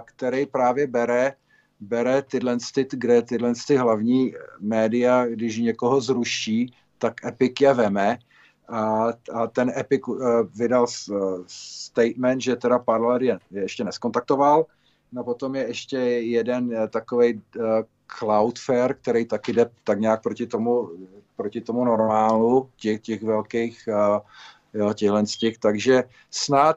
který 0.04 0.46
právě 0.46 0.86
bere, 0.86 1.32
bere 1.80 2.22
tyhle, 2.22 2.56
kde 2.90 3.22
tyhle 3.22 3.52
ty 3.66 3.76
hlavní 3.76 4.34
média, 4.60 5.26
když 5.26 5.58
někoho 5.58 6.00
zruší, 6.00 6.74
tak 6.98 7.24
Epic 7.24 7.52
je 7.60 7.74
veme. 7.74 8.18
A, 8.68 9.06
a 9.32 9.46
ten 9.46 9.72
Epic 9.76 10.00
uh, 10.06 10.18
vydal 10.54 10.86
uh, 11.10 11.42
statement, 11.46 12.42
že 12.42 12.56
teda 12.56 12.78
Parler 12.78 13.22
je, 13.22 13.38
je 13.50 13.62
ještě 13.62 13.84
neskontaktoval. 13.84 14.66
No 15.12 15.24
potom 15.24 15.54
je 15.54 15.66
ještě 15.66 15.96
jeden 15.98 16.64
uh, 16.64 16.86
takový 16.86 17.34
uh, 17.34 17.64
Cloudflare, 18.06 18.94
který 18.94 19.24
taky 19.24 19.52
jde 19.52 19.70
tak 19.84 20.00
nějak 20.00 20.22
proti 20.22 20.46
tomu, 20.46 20.90
proti 21.36 21.60
tomu 21.60 21.84
normálu 21.84 22.68
těch, 22.76 23.00
těch 23.00 23.22
velkých 23.22 23.88
uh, 23.88 24.20
jo, 24.74 24.94
těchhle 24.94 25.26
z 25.26 25.36
těch, 25.36 25.58
takže 25.58 26.04
snad 26.30 26.76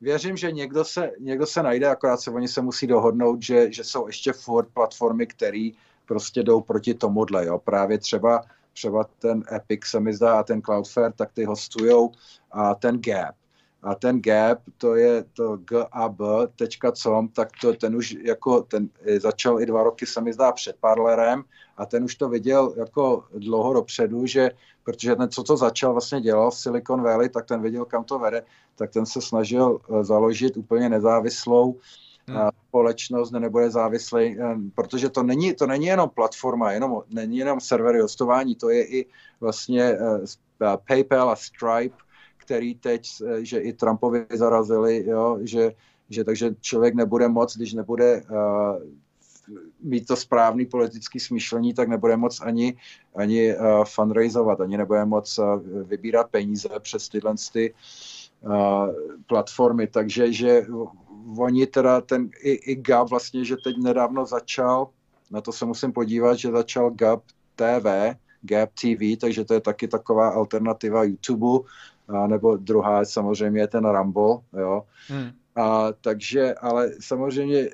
věřím, 0.00 0.36
že 0.36 0.52
někdo 0.52 0.84
se, 0.84 1.10
někdo 1.18 1.46
se 1.46 1.62
najde, 1.62 1.88
akorát 1.88 2.20
se 2.20 2.30
oni 2.30 2.48
se 2.48 2.62
musí 2.62 2.86
dohodnout, 2.86 3.42
že, 3.42 3.72
že 3.72 3.84
jsou 3.84 4.06
ještě 4.06 4.32
furt 4.32 4.68
platformy, 4.74 5.26
které 5.26 5.70
prostě 6.06 6.42
jdou 6.42 6.60
proti 6.60 6.94
tomuhle, 6.94 7.46
jo. 7.46 7.58
Právě 7.58 7.98
třeba, 7.98 8.42
třeba 8.72 9.04
ten 9.18 9.44
Epic 9.52 9.84
se 9.84 10.00
mi 10.00 10.14
zdá 10.14 10.38
a 10.38 10.42
ten 10.42 10.62
Cloudflare, 10.62 11.12
tak 11.12 11.32
ty 11.32 11.44
hostujou 11.44 12.12
a 12.50 12.74
ten 12.74 13.00
Gap. 13.00 13.34
A 13.82 13.94
ten 13.94 14.22
gap, 14.22 14.58
to 14.78 14.94
je 14.94 15.24
to 15.32 15.56
gab.com, 15.56 17.28
tak 17.28 17.48
to, 17.60 17.72
ten 17.72 17.96
už 17.96 18.16
jako, 18.24 18.62
ten 18.62 18.88
začal 19.18 19.60
i 19.60 19.66
dva 19.66 19.82
roky, 19.82 20.06
se 20.06 20.20
mi 20.20 20.32
zdá, 20.32 20.52
před 20.52 20.76
Parlerem 20.80 21.44
a 21.76 21.86
ten 21.86 22.04
už 22.04 22.14
to 22.14 22.28
viděl 22.28 22.74
jako 22.76 23.24
dlouho 23.34 23.72
dopředu, 23.72 24.26
že 24.26 24.50
protože 24.84 25.16
ten, 25.16 25.28
co 25.28 25.42
to 25.42 25.56
začal 25.56 25.92
vlastně 25.92 26.20
dělal 26.20 26.50
v 26.50 26.54
Silicon 26.54 27.02
Valley, 27.02 27.28
tak 27.28 27.46
ten 27.46 27.62
viděl, 27.62 27.84
kam 27.84 28.04
to 28.04 28.18
vede, 28.18 28.42
tak 28.76 28.90
ten 28.90 29.06
se 29.06 29.20
snažil 29.20 29.80
eh, 29.80 30.04
založit 30.04 30.56
úplně 30.56 30.88
nezávislou 30.88 31.78
hmm. 32.28 32.38
Eh, 32.38 32.50
společnost, 32.68 33.30
nebude 33.30 33.70
závislý, 33.70 34.36
eh, 34.40 34.56
protože 34.74 35.08
to 35.08 35.22
není, 35.22 35.54
to 35.54 35.66
není 35.66 35.86
jenom 35.86 36.10
platforma, 36.10 36.72
jenom, 36.72 37.02
není 37.10 37.38
jenom 37.38 37.60
servery 37.60 38.00
hostování, 38.00 38.54
to 38.54 38.70
je 38.70 38.86
i 38.86 39.06
vlastně 39.40 39.98
PayPal 40.88 41.30
a 41.30 41.36
Stripe, 41.36 41.96
který 42.50 42.74
teď, 42.74 43.22
že 43.42 43.58
i 43.58 43.72
Trumpovi 43.72 44.26
zarazili, 44.34 45.06
jo, 45.06 45.38
že, 45.42 45.72
že 46.10 46.24
takže 46.24 46.54
člověk 46.60 46.94
nebude 46.94 47.28
moc, 47.28 47.56
když 47.56 47.72
nebude 47.72 48.22
uh, 48.22 48.82
mít 49.82 50.06
to 50.06 50.16
správný 50.16 50.66
politický 50.66 51.20
smýšlení, 51.20 51.74
tak 51.74 51.88
nebude 51.88 52.16
moc 52.16 52.40
ani, 52.40 52.74
ani 53.14 53.54
uh, 53.54 53.84
fundraizovat, 53.84 54.60
ani 54.60 54.76
nebude 54.76 55.04
moc 55.04 55.38
uh, 55.38 55.62
vybírat 55.86 56.30
peníze 56.30 56.68
přes 56.78 57.08
tyhle 57.08 57.34
ty, 57.52 57.74
uh, 58.42 58.90
platformy. 59.26 59.86
Takže 59.86 60.32
že 60.32 60.66
oni 61.38 61.66
teda 61.66 62.00
ten 62.00 62.30
i, 62.42 62.50
i 62.50 62.74
GAP 62.76 63.10
vlastně, 63.10 63.44
že 63.44 63.56
teď 63.64 63.76
nedávno 63.78 64.26
začal, 64.26 64.90
na 65.30 65.40
to 65.40 65.52
se 65.52 65.64
musím 65.64 65.92
podívat, 65.92 66.34
že 66.34 66.50
začal 66.50 66.90
GAP 66.90 67.22
TV, 67.54 68.18
Gap 68.42 68.70
TV, 68.74 69.16
takže 69.20 69.44
to 69.44 69.54
je 69.54 69.60
taky 69.60 69.88
taková 69.88 70.28
alternativa 70.28 71.04
YouTube, 71.04 71.68
a 72.12 72.26
nebo 72.26 72.56
druhá 72.56 73.04
samozřejmě 73.04 73.60
je 73.60 73.68
ten 73.68 73.84
Rambo, 73.84 74.40
jo. 74.52 74.82
Hmm. 75.08 75.30
A, 75.56 75.92
takže, 76.00 76.54
ale 76.54 76.90
samozřejmě 77.00 77.58
e, 77.58 77.70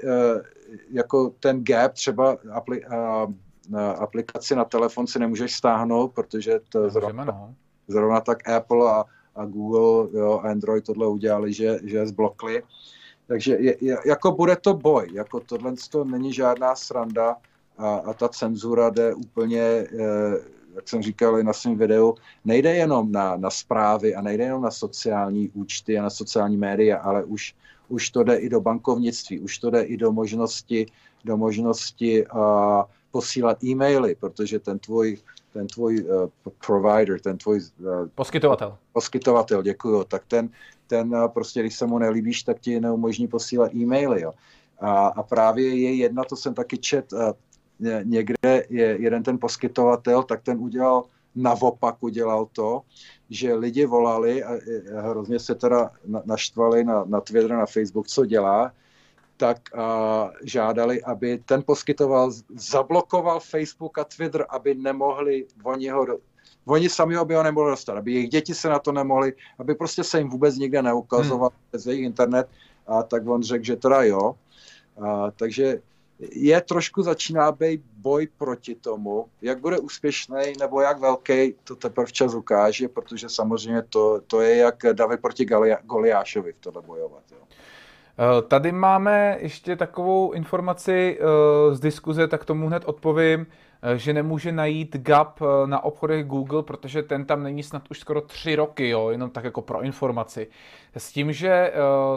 jako 0.90 1.32
ten 1.40 1.64
Gap 1.64 1.92
třeba 1.92 2.36
apli, 2.52 2.84
a, 2.84 3.26
na 3.70 3.90
aplikaci 3.92 4.54
na 4.54 4.64
telefon 4.64 5.06
si 5.06 5.18
nemůžeš 5.18 5.52
stáhnout, 5.52 6.12
protože 6.14 6.60
to 6.68 6.90
zrovna, 6.90 7.24
no. 7.24 7.54
zrovna 7.88 8.20
tak 8.20 8.48
Apple 8.48 8.90
a, 8.90 9.04
a 9.34 9.44
Google, 9.44 10.20
jo, 10.20 10.38
Android 10.38 10.84
tohle 10.84 11.06
udělali, 11.06 11.52
že, 11.52 11.78
že 11.84 11.96
je 11.96 12.06
zblokli. 12.06 12.62
Takže 13.26 13.56
je, 13.60 13.76
je, 13.80 13.96
jako 14.06 14.32
bude 14.32 14.56
to 14.56 14.74
boj, 14.74 15.08
jako 15.12 15.40
tohle 15.40 15.74
to 15.90 16.04
není 16.04 16.32
žádná 16.32 16.76
sranda 16.76 17.36
a, 17.78 17.94
a 17.96 18.12
ta 18.12 18.28
cenzura 18.28 18.90
jde 18.90 19.14
úplně 19.14 19.60
e, 19.60 19.86
jak 20.76 20.88
jsem 20.88 21.02
říkal 21.02 21.38
i 21.38 21.44
na 21.44 21.52
svém 21.52 21.76
videu, 21.76 22.14
nejde 22.44 22.74
jenom 22.74 23.12
na, 23.12 23.36
na 23.36 23.50
zprávy 23.50 24.14
a 24.14 24.22
nejde 24.22 24.44
jenom 24.44 24.62
na 24.62 24.70
sociální 24.70 25.50
účty 25.54 25.98
a 25.98 26.02
na 26.02 26.10
sociální 26.10 26.56
média, 26.56 26.98
ale 26.98 27.24
už, 27.24 27.54
už 27.88 28.10
to 28.10 28.24
jde 28.24 28.36
i 28.36 28.48
do 28.48 28.60
bankovnictví, 28.60 29.40
už 29.40 29.58
to 29.58 29.70
jde 29.70 29.82
i 29.82 29.96
do 29.96 30.12
možnosti, 30.12 30.86
do 31.24 31.36
možnosti 31.36 32.26
uh, 32.26 32.40
posílat 33.10 33.64
e-maily, 33.64 34.14
protože 34.14 34.58
ten 34.58 34.78
tvůj, 34.78 35.18
ten 35.52 35.66
tvůj 35.66 36.04
uh, 36.04 36.28
provider, 36.66 37.20
ten 37.20 37.38
tvůj... 37.38 37.60
Uh, 37.80 38.08
poskytovatel. 38.14 38.76
Poskytovatel, 38.92 39.62
děkuju. 39.62 40.04
Tak 40.04 40.22
ten, 40.28 40.48
ten 40.86 41.14
uh, 41.14 41.28
prostě, 41.28 41.60
když 41.60 41.76
se 41.76 41.86
mu 41.86 41.98
nelíbíš, 41.98 42.42
tak 42.42 42.60
ti 42.60 42.80
neumožní 42.80 43.28
posílat 43.28 43.74
e-maily, 43.74 44.22
jo. 44.22 44.32
A, 44.80 45.06
a 45.06 45.22
právě 45.22 45.76
je 45.76 45.94
jedna, 45.94 46.24
to 46.24 46.36
jsem 46.36 46.54
taky 46.54 46.78
čet, 46.78 47.12
uh, 47.12 47.32
někde 48.02 48.64
je 48.68 48.96
jeden 49.00 49.22
ten 49.22 49.38
poskytovatel, 49.38 50.22
tak 50.22 50.42
ten 50.42 50.58
udělal 50.58 51.04
navopak 51.36 51.96
udělal 52.00 52.48
to, 52.52 52.82
že 53.30 53.54
lidi 53.54 53.86
volali 53.86 54.44
a 54.44 54.50
hrozně 55.00 55.38
se 55.38 55.54
teda 55.54 55.90
naštvali 56.24 56.84
na, 56.84 57.04
na 57.04 57.20
Twitter, 57.20 57.50
na 57.50 57.66
Facebook, 57.66 58.08
co 58.08 58.26
dělá, 58.26 58.72
tak 59.36 59.76
a, 59.76 60.30
žádali, 60.42 61.02
aby 61.02 61.38
ten 61.44 61.62
poskytoval, 61.66 62.32
zablokoval 62.56 63.40
Facebook 63.40 63.98
a 63.98 64.04
Twitter, 64.04 64.46
aby 64.48 64.74
nemohli 64.74 65.46
oni 65.62 65.88
ho, 65.88 66.06
oni 66.64 66.88
sami 66.88 67.16
by 67.24 67.34
ho 67.34 67.42
nemohli 67.42 67.70
dostat, 67.70 67.96
aby 67.96 68.12
jejich 68.12 68.30
děti 68.30 68.54
se 68.54 68.68
na 68.68 68.78
to 68.78 68.92
nemohli, 68.92 69.32
aby 69.58 69.74
prostě 69.74 70.04
se 70.04 70.18
jim 70.18 70.28
vůbec 70.28 70.56
nikde 70.56 70.82
neukazoval 70.82 71.48
hmm. 71.48 71.58
přes 71.68 71.86
jejich 71.86 72.04
internet, 72.04 72.48
a 72.86 73.02
tak 73.02 73.28
on 73.28 73.42
řekl, 73.42 73.64
že 73.64 73.76
teda 73.76 74.02
jo. 74.02 74.34
A, 75.02 75.30
takže 75.30 75.80
je 76.18 76.60
trošku 76.60 77.02
začíná 77.02 77.52
být 77.52 77.80
boj 77.96 78.28
proti 78.38 78.74
tomu. 78.74 79.26
Jak 79.42 79.60
bude 79.60 79.78
úspěšný 79.78 80.52
nebo 80.60 80.80
jak 80.80 81.00
velký, 81.00 81.54
to 81.64 81.76
teprve 81.76 82.06
včas 82.06 82.34
ukáže, 82.34 82.88
protože 82.88 83.28
samozřejmě 83.28 83.82
to, 83.82 84.20
to 84.26 84.40
je 84.40 84.56
jak 84.56 84.76
David 84.92 85.20
proti 85.20 85.46
Goliášovi 85.82 86.52
v 86.52 86.58
tohle 86.58 86.82
bojovat. 86.82 87.22
Jo. 87.30 87.38
Eh, 88.18 88.42
tady 88.42 88.72
máme 88.72 89.36
ještě 89.40 89.76
takovou 89.76 90.32
informaci 90.32 91.18
eh, 91.20 91.74
z 91.74 91.80
diskuze, 91.80 92.28
tak 92.28 92.44
tomu 92.44 92.66
hned 92.66 92.84
odpovím, 92.84 93.46
že 93.96 94.12
nemůže 94.12 94.52
najít 94.52 94.96
GAP 94.96 95.40
na 95.66 95.84
obchodech 95.84 96.26
Google, 96.26 96.62
protože 96.62 97.02
ten 97.02 97.24
tam 97.24 97.42
není 97.42 97.62
snad 97.62 97.82
už 97.90 97.98
skoro 97.98 98.20
tři 98.20 98.56
roky, 98.56 98.88
jo, 98.88 99.08
jenom 99.10 99.30
tak 99.30 99.44
jako 99.44 99.62
pro 99.62 99.82
informaci. 99.82 100.48
S 100.96 101.12
tím, 101.12 101.32
že 101.32 101.72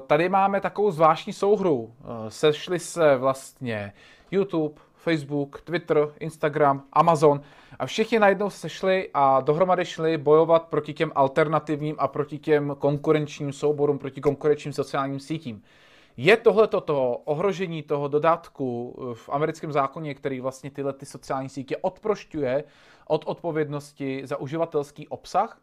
tady 0.07 0.29
máme 0.29 0.61
takovou 0.61 0.91
zvláštní 0.91 1.33
souhru. 1.33 1.93
Sešli 2.29 2.79
se 2.79 3.17
vlastně 3.17 3.93
YouTube, 4.31 4.81
Facebook, 4.95 5.61
Twitter, 5.61 6.09
Instagram, 6.19 6.83
Amazon 6.93 7.41
a 7.79 7.85
všichni 7.85 8.19
najednou 8.19 8.49
sešli 8.49 9.09
a 9.13 9.41
dohromady 9.41 9.85
šli 9.85 10.17
bojovat 10.17 10.63
proti 10.63 10.93
těm 10.93 11.11
alternativním 11.15 11.95
a 11.99 12.07
proti 12.07 12.37
těm 12.37 12.75
konkurenčním 12.79 13.53
souborům, 13.53 13.97
proti 13.99 14.21
konkurenčním 14.21 14.73
sociálním 14.73 15.19
sítím. 15.19 15.63
Je 16.21 16.37
tohle 16.37 16.67
to 16.67 17.17
ohrožení 17.25 17.83
toho 17.83 18.07
dodatku 18.07 18.95
v 19.13 19.29
americkém 19.29 19.71
zákoně, 19.71 20.15
který 20.15 20.41
vlastně 20.41 20.71
tyhle 20.71 20.93
ty 20.93 21.05
sociální 21.05 21.49
sítě 21.49 21.77
odprošťuje 21.77 22.63
od 23.07 23.23
odpovědnosti 23.25 24.21
za 24.25 24.37
uživatelský 24.37 25.07
obsah? 25.07 25.61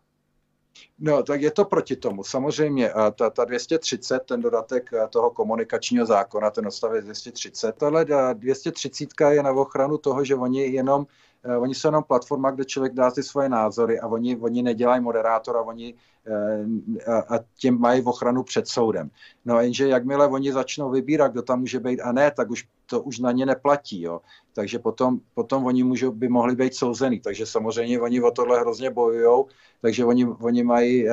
No, 0.98 1.22
tak 1.22 1.40
je 1.40 1.50
to 1.50 1.64
proti 1.64 1.96
tomu. 1.96 2.24
Samozřejmě, 2.24 2.90
ta, 3.14 3.30
ta 3.30 3.44
230, 3.44 4.18
ten 4.18 4.40
dodatek 4.40 4.90
toho 5.10 5.30
komunikačního 5.30 6.06
zákona, 6.06 6.50
ten 6.50 6.66
odstavec 6.66 7.04
230, 7.04 7.76
tohle 7.76 8.04
230 8.34 9.08
je 9.30 9.42
na 9.42 9.52
ochranu 9.52 9.98
toho, 9.98 10.24
že 10.24 10.34
oni 10.34 10.60
jenom 10.60 11.06
oni 11.58 11.74
jsou 11.74 11.88
jenom 11.88 12.04
platforma, 12.04 12.50
kde 12.50 12.64
člověk 12.64 12.94
dá 12.94 13.10
ty 13.10 13.22
svoje 13.22 13.48
názory 13.48 14.00
a 14.00 14.06
oni, 14.06 14.36
oni 14.36 14.62
nedělají 14.62 15.02
moderátora, 15.02 15.62
oni 15.62 15.94
uh, 15.94 17.14
a, 17.14 17.36
a 17.36 17.38
tím 17.58 17.80
mají 17.80 18.02
ochranu 18.02 18.42
před 18.42 18.68
soudem. 18.68 19.10
No 19.44 19.60
jenže 19.60 19.88
jakmile 19.88 20.28
oni 20.28 20.52
začnou 20.52 20.90
vybírat, 20.90 21.32
kdo 21.32 21.42
tam 21.42 21.60
může 21.60 21.80
být 21.80 22.00
a 22.00 22.12
ne, 22.12 22.30
tak 22.30 22.50
už 22.50 22.68
to 22.86 23.02
už 23.02 23.18
na 23.18 23.32
ně 23.32 23.46
neplatí. 23.46 24.02
Jo. 24.02 24.20
Takže 24.54 24.78
potom, 24.78 25.20
potom 25.34 25.66
oni 25.66 25.84
můžou, 25.84 26.10
by 26.10 26.28
mohli 26.28 26.56
být 26.56 26.74
souzený. 26.74 27.20
Takže 27.20 27.46
samozřejmě 27.46 28.00
oni 28.00 28.22
o 28.22 28.30
tohle 28.30 28.60
hrozně 28.60 28.90
bojují, 28.90 29.44
takže 29.80 30.04
oni, 30.04 30.26
oni 30.26 30.62
mají 30.62 31.08
uh, 31.08 31.12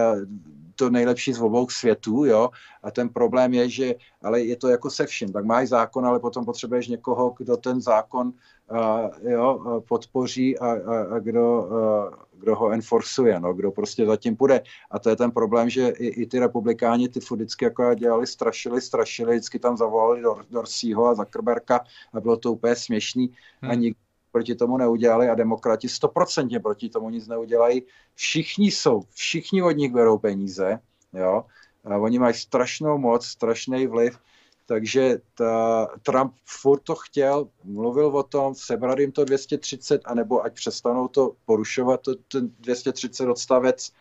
to 0.83 0.89
nejlepší 0.89 1.33
z 1.33 1.41
obou 1.41 1.69
světů, 1.69 2.25
jo, 2.25 2.49
a 2.83 2.91
ten 2.91 3.09
problém 3.09 3.53
je, 3.53 3.69
že, 3.69 3.95
ale 4.23 4.41
je 4.41 4.55
to 4.55 4.67
jako 4.67 4.89
se 4.89 5.05
vším, 5.05 5.31
tak 5.31 5.45
máš 5.45 5.69
zákon, 5.69 6.05
ale 6.05 6.19
potom 6.19 6.45
potřebuješ 6.45 6.87
někoho, 6.87 7.33
kdo 7.37 7.57
ten 7.57 7.81
zákon 7.81 8.33
uh, 8.71 9.31
jo, 9.31 9.81
podpoří 9.87 10.59
a, 10.59 10.67
a, 10.67 11.15
a 11.15 11.19
kdo, 11.19 11.63
uh, 11.63 12.39
kdo 12.39 12.55
ho 12.55 12.71
enforcuje, 12.71 13.39
no, 13.39 13.53
kdo 13.53 13.71
prostě 13.71 14.05
zatím 14.05 14.35
půjde. 14.35 14.61
A 14.91 14.99
to 14.99 15.09
je 15.09 15.15
ten 15.15 15.31
problém, 15.31 15.69
že 15.69 15.89
i, 15.89 16.07
i 16.07 16.25
ty 16.25 16.39
republikáni 16.39 17.09
ty 17.09 17.19
furt 17.19 17.37
vždycky 17.37 17.65
jako 17.65 17.93
dělali, 17.93 18.27
strašili, 18.27 18.81
strašili, 18.81 19.35
vždycky 19.35 19.59
tam 19.59 19.77
zavolali 19.77 20.21
Dor, 20.21 20.45
Dorsího 20.51 21.05
a 21.05 21.15
Zuckerberga 21.15 21.79
a 22.13 22.19
bylo 22.19 22.37
to 22.37 22.53
úplně 22.53 22.75
směšný 22.75 23.31
hmm. 23.61 23.71
a 23.71 23.73
nikdo 23.73 24.02
proti 24.33 24.55
tomu 24.55 24.77
neudělali 24.77 25.29
a 25.29 25.35
demokrati 25.35 25.89
stoprocentně 25.89 26.59
proti 26.59 26.89
tomu 26.89 27.09
nic 27.09 27.27
neudělají. 27.27 27.83
Všichni 28.15 28.71
jsou, 28.71 29.01
všichni 29.09 29.61
od 29.63 29.71
nich 29.71 29.91
berou 29.93 30.17
peníze, 30.17 30.79
jo. 31.13 31.45
A 31.85 31.97
oni 31.97 32.19
mají 32.19 32.33
strašnou 32.33 32.97
moc, 32.97 33.25
strašný 33.25 33.87
vliv, 33.87 34.19
takže 34.65 35.17
ta, 35.33 35.87
Trump 36.03 36.33
furt 36.45 36.79
to 36.79 36.95
chtěl, 36.95 37.47
mluvil 37.63 38.07
o 38.07 38.23
tom, 38.23 38.55
sebrat 38.55 38.99
jim 38.99 39.11
to 39.11 39.25
230, 39.25 40.01
anebo 40.05 40.43
ať 40.43 40.53
přestanou 40.53 41.07
to 41.07 41.31
porušovat, 41.45 42.01
to, 42.01 42.15
ten 42.15 42.49
230 42.59 43.29
odstavec, 43.29 43.91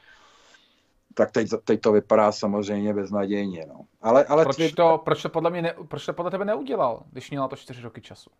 tak 1.14 1.30
teď, 1.30 1.48
teď 1.64 1.80
to 1.80 1.92
vypadá 1.92 2.32
samozřejmě 2.32 2.94
beznadějně. 2.94 3.66
No. 3.68 3.80
Ale, 4.00 4.24
ale 4.24 4.44
proč, 4.44 4.56
tvý... 4.56 4.72
to, 4.72 5.00
proč, 5.04 5.22
to 5.22 5.28
podle 5.28 5.50
mě 5.50 5.62
ne, 5.62 5.74
proč 5.88 6.06
to 6.06 6.12
podle 6.12 6.30
tebe 6.30 6.44
neudělal, 6.44 7.02
když 7.10 7.30
měla 7.30 7.48
to 7.48 7.56
čtyři 7.56 7.82
roky 7.82 8.00
času? 8.00 8.30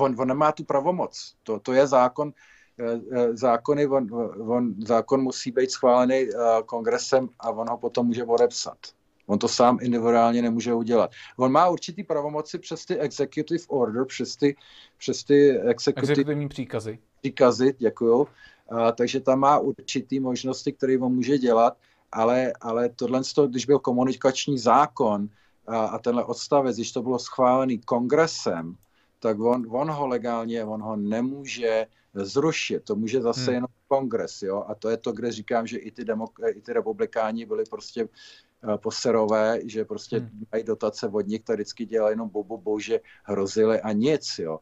On, 0.00 0.14
on 0.18 0.28
nemá 0.28 0.52
tu 0.52 0.64
pravomoc. 0.64 1.34
To, 1.42 1.60
to 1.60 1.72
je 1.72 1.86
zákon, 1.86 2.32
eh, 2.78 3.00
eh, 3.12 3.36
zákony, 3.36 3.86
on, 3.86 4.06
on, 4.40 4.74
zákon 4.86 5.22
musí 5.22 5.50
být 5.50 5.70
schválený 5.70 6.14
eh, 6.14 6.62
kongresem 6.66 7.28
a 7.40 7.50
on 7.50 7.68
ho 7.70 7.78
potom 7.78 8.06
může 8.06 8.24
odepsat. 8.24 8.78
On 9.26 9.38
to 9.38 9.48
sám 9.48 9.78
individuálně 9.80 10.42
nemůže 10.42 10.74
udělat. 10.74 11.10
On 11.36 11.52
má 11.52 11.68
určitý 11.68 12.04
pravomoci 12.04 12.58
přes 12.58 12.84
ty 12.84 12.98
executive 12.98 13.64
order, 13.68 14.04
přes 14.04 14.36
ty, 14.36 14.56
přes 14.98 15.24
ty 15.24 15.58
executive 15.60 16.48
příkazy. 16.48 16.98
Příkazy, 17.20 17.74
děkuju. 17.78 18.28
A, 18.70 18.92
takže 18.92 19.20
tam 19.20 19.38
má 19.38 19.58
určitý 19.58 20.20
možnosti, 20.20 20.72
které 20.72 20.98
on 20.98 21.14
může 21.14 21.38
dělat, 21.38 21.76
ale, 22.12 22.52
ale 22.60 22.88
tohle, 22.88 23.20
když 23.48 23.66
byl 23.66 23.78
komunikační 23.78 24.58
zákon 24.58 25.28
a, 25.66 25.78
a 25.84 25.98
tenhle 25.98 26.24
odstavec, 26.24 26.76
když 26.76 26.92
to 26.92 27.02
bylo 27.02 27.18
schválený 27.18 27.78
kongresem, 27.78 28.76
tak 29.22 29.40
on, 29.40 29.66
on 29.70 29.90
ho 29.90 30.06
legálně, 30.06 30.64
on 30.64 30.82
ho 30.82 30.96
nemůže 30.96 31.86
zrušit. 32.14 32.84
To 32.84 32.96
může 32.96 33.22
zase 33.22 33.44
hmm. 33.44 33.54
jenom 33.54 33.68
kongres, 33.88 34.42
jo. 34.42 34.64
A 34.68 34.74
to 34.74 34.90
je 34.90 34.96
to, 34.96 35.12
kde 35.12 35.32
říkám, 35.32 35.66
že 35.66 35.78
i 35.78 35.90
ty, 35.90 36.04
demok- 36.04 36.56
i 36.56 36.60
ty 36.60 36.72
republikáni 36.72 37.46
byli 37.46 37.64
prostě 37.70 38.04
uh, 38.04 38.76
poserové, 38.76 39.58
že 39.64 39.84
prostě 39.84 40.18
hmm. 40.18 40.44
mají 40.52 40.64
dotace 40.64 41.08
od 41.08 41.26
nich, 41.26 41.42
tak 41.42 41.56
vždycky 41.56 41.86
dělají 41.86 42.12
jenom 42.12 42.28
bobo, 42.28 42.58
bože, 42.58 43.00
hrozili 43.24 43.80
a 43.80 43.92
nic, 43.92 44.38
jo. 44.38 44.58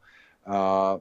A 0.46 0.98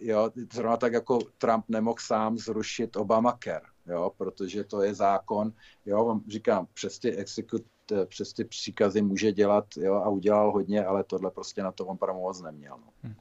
jo, 0.00 0.30
zrovna 0.52 0.76
tak 0.76 0.92
jako 0.92 1.18
Trump 1.38 1.64
nemohl 1.68 1.98
sám 2.00 2.38
zrušit 2.38 2.96
Obamacare, 2.96 3.66
jo, 3.86 4.12
protože 4.16 4.64
to 4.64 4.82
je 4.82 4.94
zákon, 4.94 5.52
jo, 5.86 6.20
říkám, 6.28 6.66
přes 6.74 6.98
ty 6.98 7.16
exekut, 7.16 7.62
Eh, 7.62 7.79
přes 8.06 8.32
ty 8.32 8.44
příkazy 8.44 9.02
může 9.02 9.32
dělat 9.32 9.64
jo, 9.76 9.94
a 9.94 10.08
udělal 10.08 10.50
hodně, 10.50 10.84
ale 10.84 11.04
tohle 11.04 11.30
prostě 11.30 11.62
na 11.62 11.72
to 11.72 11.86
on 11.86 11.96
pravomoc 11.96 12.42
neměl. 12.42 12.76
No. 12.78 12.92
Hmm. 13.02 13.14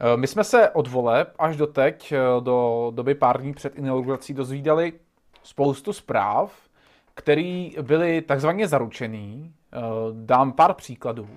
Eh, 0.00 0.16
my 0.16 0.26
jsme 0.26 0.44
se 0.44 0.70
od 0.70 0.88
voleb 0.88 1.34
až 1.38 1.56
do 1.56 1.66
teď, 1.66 2.12
eh, 2.12 2.40
do 2.40 2.90
doby 2.94 3.14
pár 3.14 3.40
dní 3.40 3.54
před 3.54 3.78
inaugurací, 3.78 4.34
dozvídali 4.34 4.92
spoustu 5.42 5.92
zpráv, 5.92 6.52
které 7.14 7.70
byly 7.82 8.22
takzvaně 8.22 8.68
zaručený. 8.68 9.54
Dám 10.12 10.52
pár 10.52 10.74
příkladů. 10.74 11.28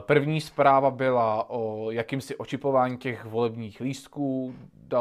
První 0.00 0.40
zpráva 0.40 0.90
byla 0.90 1.50
o 1.50 1.90
jakýmsi 1.90 2.36
očipování 2.36 2.98
těch 2.98 3.24
volebních 3.24 3.80
lístků, 3.80 4.54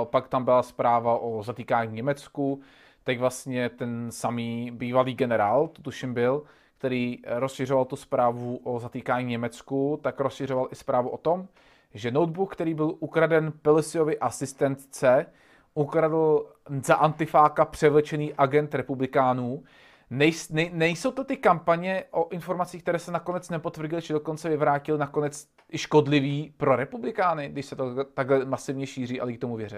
pak 0.03 0.27
tam 0.27 0.43
byla 0.43 0.63
zpráva 0.63 1.17
o 1.17 1.43
zatýkání 1.43 1.93
Německu, 1.93 2.61
teď 3.03 3.19
vlastně 3.19 3.69
ten 3.69 4.11
samý 4.11 4.71
bývalý 4.71 5.13
generál, 5.13 5.67
to 5.67 5.81
tuším 5.81 6.13
byl, 6.13 6.43
který 6.83 7.19
rozšiřoval 7.25 7.85
tu 7.85 7.95
zprávu 7.95 8.59
o 8.63 8.79
zatýkání 8.79 9.27
Německu, 9.27 9.99
tak 10.03 10.19
rozšiřoval 10.19 10.67
i 10.71 10.75
zprávu 10.75 11.09
o 11.09 11.17
tom, 11.17 11.47
že 11.93 12.11
notebook, 12.11 12.53
který 12.53 12.73
byl 12.73 12.95
ukraden 12.99 13.53
Pelosiovi 13.61 14.19
asistentce, 14.19 15.25
ukradl 15.73 16.45
za 16.85 16.95
antifáka 16.95 17.65
převlečený 17.65 18.33
agent 18.33 18.75
republikánů. 18.75 19.63
Nej, 20.09 20.31
nej, 20.49 20.71
nejsou 20.73 21.11
to 21.11 21.23
ty 21.23 21.37
kampaně 21.37 22.03
o 22.11 22.29
informacích, 22.29 22.83
které 22.83 22.99
se 22.99 23.11
nakonec 23.11 23.49
nepotvrdily, 23.49 24.01
či 24.01 24.13
dokonce 24.13 24.49
vyvrátil 24.49 24.97
nakonec 24.97 25.47
i 25.71 25.77
škodlivý 25.77 26.53
pro 26.57 26.75
republikány, 26.75 27.49
když 27.49 27.65
se 27.65 27.75
to 27.75 28.03
takhle 28.03 28.45
masivně 28.45 28.87
šíří 28.87 29.21
a 29.21 29.25
lidi 29.25 29.37
tomu 29.37 29.55
věří? 29.55 29.77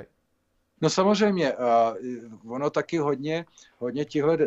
No 0.82 0.90
samozřejmě, 0.90 1.54
uh, 1.54 2.54
ono 2.54 2.70
taky 2.70 2.98
hodně, 2.98 3.46
hodně 3.80 4.06
těchto 4.06 4.38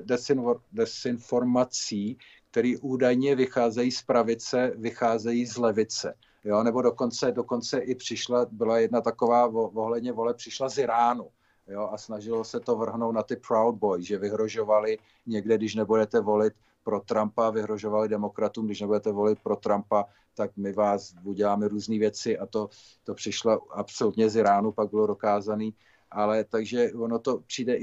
desinformací 0.73 2.19
který 2.51 2.76
údajně 2.76 3.34
vycházejí 3.34 3.90
z 3.90 4.03
pravice, 4.03 4.72
vycházejí 4.76 5.46
z 5.46 5.57
levice. 5.57 6.14
Jo, 6.44 6.62
nebo 6.62 6.82
dokonce, 6.82 7.32
dokonce 7.32 7.78
i 7.78 7.94
přišla, 7.94 8.46
byla 8.51 8.78
jedna 8.78 9.01
taková 9.01 9.46
ohledně 9.74 10.12
vole, 10.12 10.34
přišla 10.34 10.68
z 10.68 10.78
Iránu. 10.78 11.28
Jo, 11.68 11.88
a 11.92 11.99
snažilo 11.99 12.44
se 12.44 12.61
to 12.61 12.76
vrhnout 12.76 13.14
na 13.14 13.22
ty 13.22 13.36
Proud 13.36 13.74
Boys, 13.74 14.05
že 14.07 14.18
vyhrožovali 14.18 14.99
někde, 15.26 15.57
když 15.59 15.74
nebudete 15.74 16.20
volit 16.20 16.53
pro 16.84 17.01
Trumpa, 17.01 17.51
vyhrožovali 17.51 18.09
demokratům, 18.09 18.66
když 18.66 18.80
nebudete 18.80 19.12
volit 19.12 19.38
pro 19.42 19.57
Trumpa, 19.57 20.05
tak 20.34 20.57
my 20.57 20.72
vás 20.72 21.14
uděláme 21.24 21.68
různé 21.68 21.99
věci 21.99 22.38
a 22.38 22.46
to, 22.46 22.68
to 23.05 23.14
přišlo 23.14 23.72
absolutně 23.78 24.30
z 24.30 24.36
Iránu, 24.36 24.72
pak 24.72 24.90
bylo 24.90 25.07
dokázaný. 25.07 25.74
Ale 26.11 26.44
takže 26.44 26.92
ono 26.92 27.18
to 27.18 27.38
přijde 27.46 27.74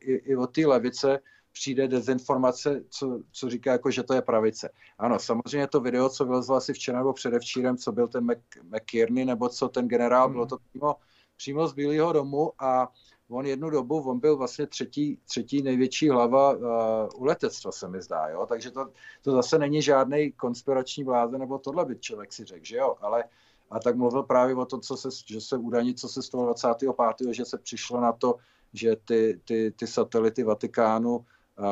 i 0.00 0.36
od 0.36 0.52
té 0.52 0.66
levice, 0.66 1.18
přijde 1.56 1.88
dezinformace, 1.88 2.84
co, 2.88 3.20
co 3.32 3.50
říká, 3.50 3.72
jako, 3.72 3.90
že 3.90 4.02
to 4.02 4.14
je 4.14 4.22
pravice. 4.22 4.70
Ano, 4.98 5.18
samozřejmě 5.18 5.66
to 5.66 5.80
video, 5.80 6.08
co 6.08 6.24
vylezlo 6.24 6.56
asi 6.56 6.72
včera 6.72 6.98
nebo 6.98 7.12
předevčírem, 7.12 7.76
co 7.76 7.92
byl 7.92 8.08
ten 8.08 8.26
McKierney, 8.62 9.24
nebo 9.24 9.48
co 9.48 9.68
ten 9.68 9.88
generál, 9.88 10.28
bylo 10.30 10.46
to 10.46 10.58
přímo, 10.68 10.96
přímo 11.36 11.68
z 11.68 11.72
Bílého 11.72 12.12
domu 12.12 12.52
a 12.58 12.92
on 13.28 13.46
jednu 13.46 13.70
dobu, 13.70 14.00
on 14.00 14.20
byl 14.20 14.36
vlastně 14.36 14.66
třetí, 14.66 15.18
třetí 15.28 15.62
největší 15.62 16.08
hlava 16.08 16.52
uh, 16.52 17.22
u 17.22 17.24
letectva, 17.24 17.72
se 17.72 17.88
mi 17.88 18.02
zdá, 18.02 18.28
jo? 18.28 18.46
takže 18.46 18.70
to, 18.70 18.88
to 19.22 19.32
zase 19.32 19.58
není 19.58 19.82
žádný 19.82 20.32
konspirační 20.32 21.04
vláze, 21.04 21.38
nebo 21.38 21.58
tohle 21.58 21.84
by 21.84 21.98
člověk 21.98 22.32
si 22.32 22.44
řekl, 22.44 22.64
že 22.64 22.76
jo, 22.76 22.96
ale 23.00 23.24
a 23.70 23.80
tak 23.80 23.96
mluvil 23.96 24.22
právě 24.22 24.54
o 24.54 24.64
tom, 24.64 24.80
co 24.80 24.96
se, 24.96 25.08
že 25.26 25.40
se 25.40 25.56
údajně, 25.56 25.94
co 25.94 26.08
se 26.08 26.22
stalo 26.22 26.44
25. 26.44 27.34
že 27.34 27.44
se 27.44 27.58
přišlo 27.58 28.00
na 28.00 28.12
to, 28.12 28.34
že 28.72 28.96
ty, 29.04 29.40
ty, 29.44 29.72
ty 29.76 29.86
satelity 29.86 30.42
Vatikánu 30.42 31.24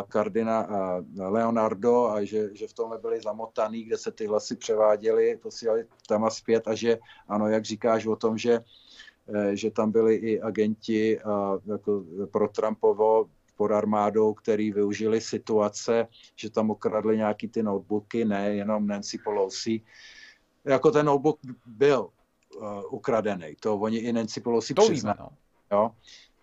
kardina 0.08 0.68
Leonardo 1.16 2.06
a 2.06 2.24
že, 2.24 2.56
že 2.56 2.68
v 2.68 2.72
tomhle 2.72 2.98
byli 2.98 3.20
zamotaný, 3.20 3.84
kde 3.84 3.98
se 3.98 4.10
ty 4.10 4.26
hlasy 4.26 4.56
převáděly, 4.56 5.38
posílali 5.42 5.86
tam 6.08 6.24
a 6.24 6.30
zpět 6.30 6.68
a 6.68 6.74
že 6.74 6.98
ano, 7.28 7.48
jak 7.48 7.64
říkáš 7.64 8.06
o 8.06 8.16
tom, 8.16 8.38
že, 8.38 8.60
e, 9.34 9.56
že 9.56 9.70
tam 9.70 9.92
byli 9.92 10.14
i 10.14 10.40
agenti 10.40 11.18
jako 11.66 12.04
pro 12.30 12.48
Trumpovo 12.48 13.28
pod 13.56 13.70
armádou, 13.70 14.34
který 14.34 14.72
využili 14.72 15.20
situace, 15.20 16.08
že 16.36 16.50
tam 16.50 16.70
ukradli 16.70 17.16
nějaký 17.16 17.48
ty 17.48 17.62
notebooky, 17.62 18.24
ne 18.24 18.54
jenom 18.54 18.86
Nancy 18.86 19.18
Pelosi. 19.18 19.80
Jako 20.64 20.90
ten 20.90 21.06
notebook 21.06 21.38
byl 21.66 22.08
uh, 22.56 22.82
ukradený, 22.90 23.56
to 23.60 23.76
oni 23.76 23.98
i 23.98 24.12
Nancy 24.12 24.40
Pelosi 24.40 24.74
přiznali. 24.74 25.18
No. 25.20 25.28
Jo 25.72 25.90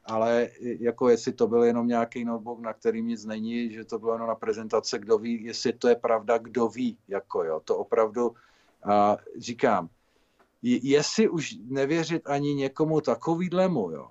ale 0.05 0.49
jako 0.61 1.09
jestli 1.09 1.33
to 1.33 1.47
byl 1.47 1.63
jenom 1.63 1.87
nějaký 1.87 2.25
notebook, 2.25 2.59
na 2.59 2.73
kterým 2.73 3.07
nic 3.07 3.25
není, 3.25 3.71
že 3.71 3.85
to 3.85 3.99
bylo 3.99 4.13
jenom 4.13 4.27
na 4.27 4.35
prezentace, 4.35 4.99
kdo 4.99 5.17
ví, 5.17 5.43
jestli 5.43 5.73
to 5.73 5.87
je 5.87 5.95
pravda, 5.95 6.37
kdo 6.37 6.67
ví, 6.67 6.97
jako 7.07 7.43
jo, 7.43 7.61
to 7.65 7.77
opravdu 7.77 8.35
a 8.83 9.17
říkám, 9.37 9.89
jestli 10.63 11.29
už 11.29 11.55
nevěřit 11.65 12.29
ani 12.29 12.53
někomu 12.53 13.01
takovýhlemu, 13.01 13.91
jo, 13.91 14.07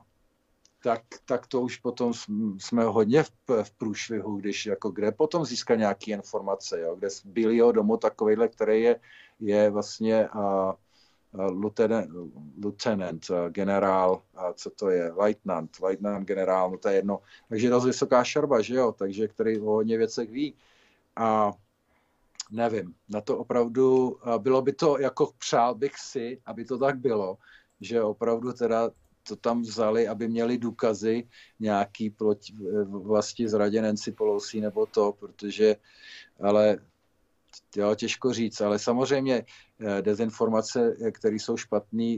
tak, 0.82 1.03
tak 1.24 1.47
to 1.47 1.61
už 1.61 1.76
potom 1.76 2.12
jsme 2.59 2.84
hodně 2.84 3.22
v, 3.22 3.30
v 3.62 3.70
průšvihu, 3.70 4.36
když 4.36 4.66
jako 4.66 4.91
kde 4.91 5.12
potom 5.12 5.45
získat 5.45 5.74
nějaké 5.74 6.11
informace, 6.11 6.80
jo, 6.80 6.97
kde 6.97 7.11
z 7.11 7.26
Billyho 7.26 7.72
domu 7.72 7.97
takovýhle, 7.97 8.49
který 8.49 8.82
je, 8.82 9.01
je 9.41 9.70
vlastně 9.70 10.28
a, 10.28 10.74
lieutenant, 11.32 12.10
lieutenant, 12.64 13.30
generál, 13.48 14.22
co 14.54 14.70
to 14.70 14.90
je, 14.90 15.12
lieutenant, 15.12 15.70
lieutenant 15.82 16.26
generál, 16.26 16.70
no 16.70 16.78
to 16.78 16.88
je 16.88 16.94
jedno. 16.94 17.20
Takže 17.48 17.70
dost 17.70 17.84
vysoká 17.84 18.24
šarba, 18.24 18.60
že 18.60 18.74
jo, 18.74 18.92
takže 18.92 19.28
který 19.28 19.60
o 19.60 19.64
hodně 19.64 19.98
věcech 19.98 20.30
ví. 20.30 20.54
A 21.16 21.52
nevím, 22.50 22.94
na 23.08 23.20
to 23.20 23.38
opravdu, 23.38 24.16
bylo 24.38 24.62
by 24.62 24.72
to, 24.72 24.98
jako 24.98 25.32
přál 25.38 25.74
bych 25.74 25.98
si, 25.98 26.40
aby 26.46 26.64
to 26.64 26.78
tak 26.78 26.98
bylo, 26.98 27.36
že 27.80 28.02
opravdu 28.02 28.52
teda 28.52 28.90
to 29.28 29.36
tam 29.36 29.62
vzali, 29.62 30.08
aby 30.08 30.28
měli 30.28 30.58
důkazy 30.58 31.28
nějaký 31.60 32.10
proti 32.10 32.54
vlasti 32.84 33.48
zradě 33.48 33.82
Nancy 33.82 34.12
Pelosi 34.12 34.60
nebo 34.60 34.86
to, 34.86 35.12
protože, 35.12 35.76
ale 36.40 36.78
jo, 37.76 37.94
těžko 37.94 38.32
říct, 38.32 38.61
ale 38.61 38.78
samozřejmě 38.78 39.44
dezinformace, 40.01 40.96
které 41.12 41.36
jsou 41.36 41.57
špatné, 41.57 42.16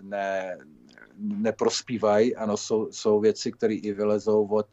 ne, 0.00 0.58
neprospívají. 1.18 2.36
Ano, 2.36 2.56
jsou, 2.56 2.92
jsou 2.92 3.20
věci, 3.20 3.52
které 3.52 3.74
i 3.74 3.92
vylezou 3.92 4.46
od 4.46 4.66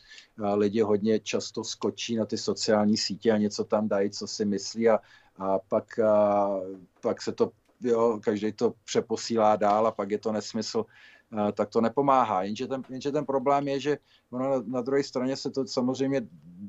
lidi 0.54 0.82
hodně 0.82 1.20
často 1.20 1.64
skočí 1.64 2.16
na 2.16 2.26
ty 2.26 2.38
sociální 2.38 2.98
sítě 2.98 3.32
a 3.32 3.38
něco 3.38 3.64
tam 3.64 3.88
dají, 3.88 4.10
co 4.10 4.28
si 4.28 4.46
myslí 4.46 4.90
a, 4.90 5.00
a 5.38 5.60
pak, 5.60 6.00
a, 6.00 6.50
pak 7.02 7.22
se 7.22 7.32
to, 7.32 7.52
jo, 7.82 8.20
každý 8.24 8.52
to 8.52 8.74
přeposílá 8.84 9.56
dál 9.56 9.88
a 9.88 9.92
pak 9.92 10.12
je 10.12 10.18
to 10.18 10.32
nesmysl 10.32 10.86
tak 11.54 11.70
to 11.70 11.82
nepomáhá. 11.82 12.44
Jenže 12.44 12.68
ten, 12.68 12.84
jenže 12.90 13.12
ten 13.12 13.26
problém 13.26 13.68
je, 13.68 13.80
že 13.80 13.98
ono 14.30 14.50
na, 14.50 14.64
na 14.68 14.82
druhé 14.82 15.04
straně 15.04 15.38
se 15.38 15.52
to 15.52 15.68
samozřejmě 15.68 16.22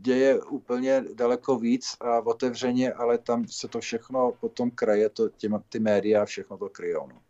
děje 0.02 0.42
úplně 0.42 1.04
daleko 1.14 1.58
víc 1.58 1.96
a 2.00 2.18
otevřeně, 2.26 2.92
ale 2.92 3.18
tam 3.18 3.48
se 3.48 3.68
to 3.68 3.80
všechno 3.80 4.32
potom 4.40 4.70
kraje, 4.70 5.08
to, 5.08 5.28
těma, 5.28 5.62
ty 5.68 5.78
média 5.78 6.24
všechno 6.24 6.56
to 6.56 6.68
kryjou. 6.68 7.06
No. 7.06 7.20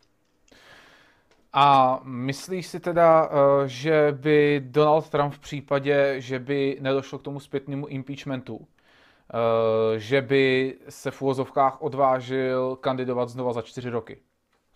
A 1.53 1.99
myslíš 2.03 2.67
si 2.67 2.79
teda, 2.79 3.29
eh, 3.31 3.67
že 3.67 4.11
by 4.11 4.61
Donald 4.65 5.09
Trump 5.09 5.33
v 5.33 5.39
případě, 5.39 6.15
že 6.17 6.39
by 6.39 6.77
nedošlo 6.81 7.19
k 7.19 7.21
tomu 7.21 7.39
zpětnému 7.39 7.87
impeachmentu, 7.87 8.67
eh, 8.67 9.99
že 9.99 10.21
by 10.21 10.75
se 10.89 11.11
v 11.11 11.21
úvozovkách 11.21 11.81
odvážil 11.81 12.75
kandidovat 12.75 13.29
znova 13.29 13.53
za 13.53 13.61
čtyři 13.61 13.89
roky? 13.89 14.19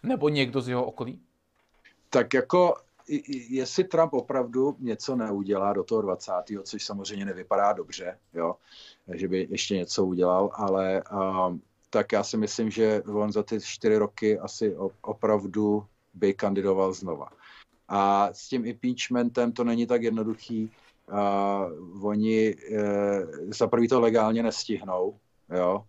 Nebo 0.03 0.29
někdo 0.29 0.61
z 0.61 0.69
jeho 0.69 0.85
okolí? 0.85 1.21
Tak 2.09 2.33
jako, 2.33 2.75
jestli 3.49 3.84
Trump 3.84 4.14
opravdu 4.14 4.76
něco 4.80 5.16
neudělá 5.16 5.74
do 5.74 5.84
toho 5.84 6.01
20., 6.01 6.32
což 6.64 6.86
samozřejmě 6.86 7.26
nevypadá 7.26 7.74
dobře, 7.74 8.18
jo, 8.34 8.55
že 9.14 9.28
by 9.28 9.47
ještě 9.49 9.76
něco 9.76 10.05
udělal, 10.05 10.49
ale 10.53 11.03
um, 11.47 11.62
tak 11.89 12.12
já 12.12 12.24
si 12.24 12.38
myslím, 12.38 12.72
že 12.72 13.03
on 13.03 13.32
za 13.32 13.43
ty 13.43 13.62
čtyři 13.62 13.97
roky 13.97 14.39
asi 14.39 14.76
opravdu 15.01 15.86
by 16.14 16.34
kandidoval 16.34 16.93
znova. 16.93 17.30
A 17.88 18.30
s 18.32 18.47
tím 18.47 18.66
impeachmentem 18.66 19.51
to 19.51 19.64
není 19.64 19.88
tak 19.88 20.03
jednoduchý. 20.03 20.72
Uh, 21.12 22.05
oni 22.05 22.55
uh, 22.55 22.80
za 23.58 23.68
prvý 23.68 23.88
to 23.88 23.99
legálně 23.99 24.43
nestihnou, 24.43 25.20
jo, 25.49 25.86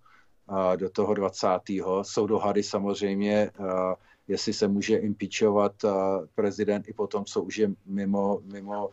uh, 0.50 0.76
do 0.76 0.90
toho 0.90 1.14
20. 1.14 1.48
Jsou 2.02 2.26
dohady 2.26 2.62
samozřejmě, 2.62 3.50
uh, 3.58 3.66
jestli 4.28 4.52
se 4.52 4.68
může 4.68 4.96
impeachovat 4.96 5.84
uh, 5.84 5.90
prezident 6.34 6.88
i 6.88 6.92
potom, 6.92 7.24
co 7.24 7.42
už 7.42 7.56
je 7.56 7.70
mimo, 7.86 8.40
mimo, 8.52 8.90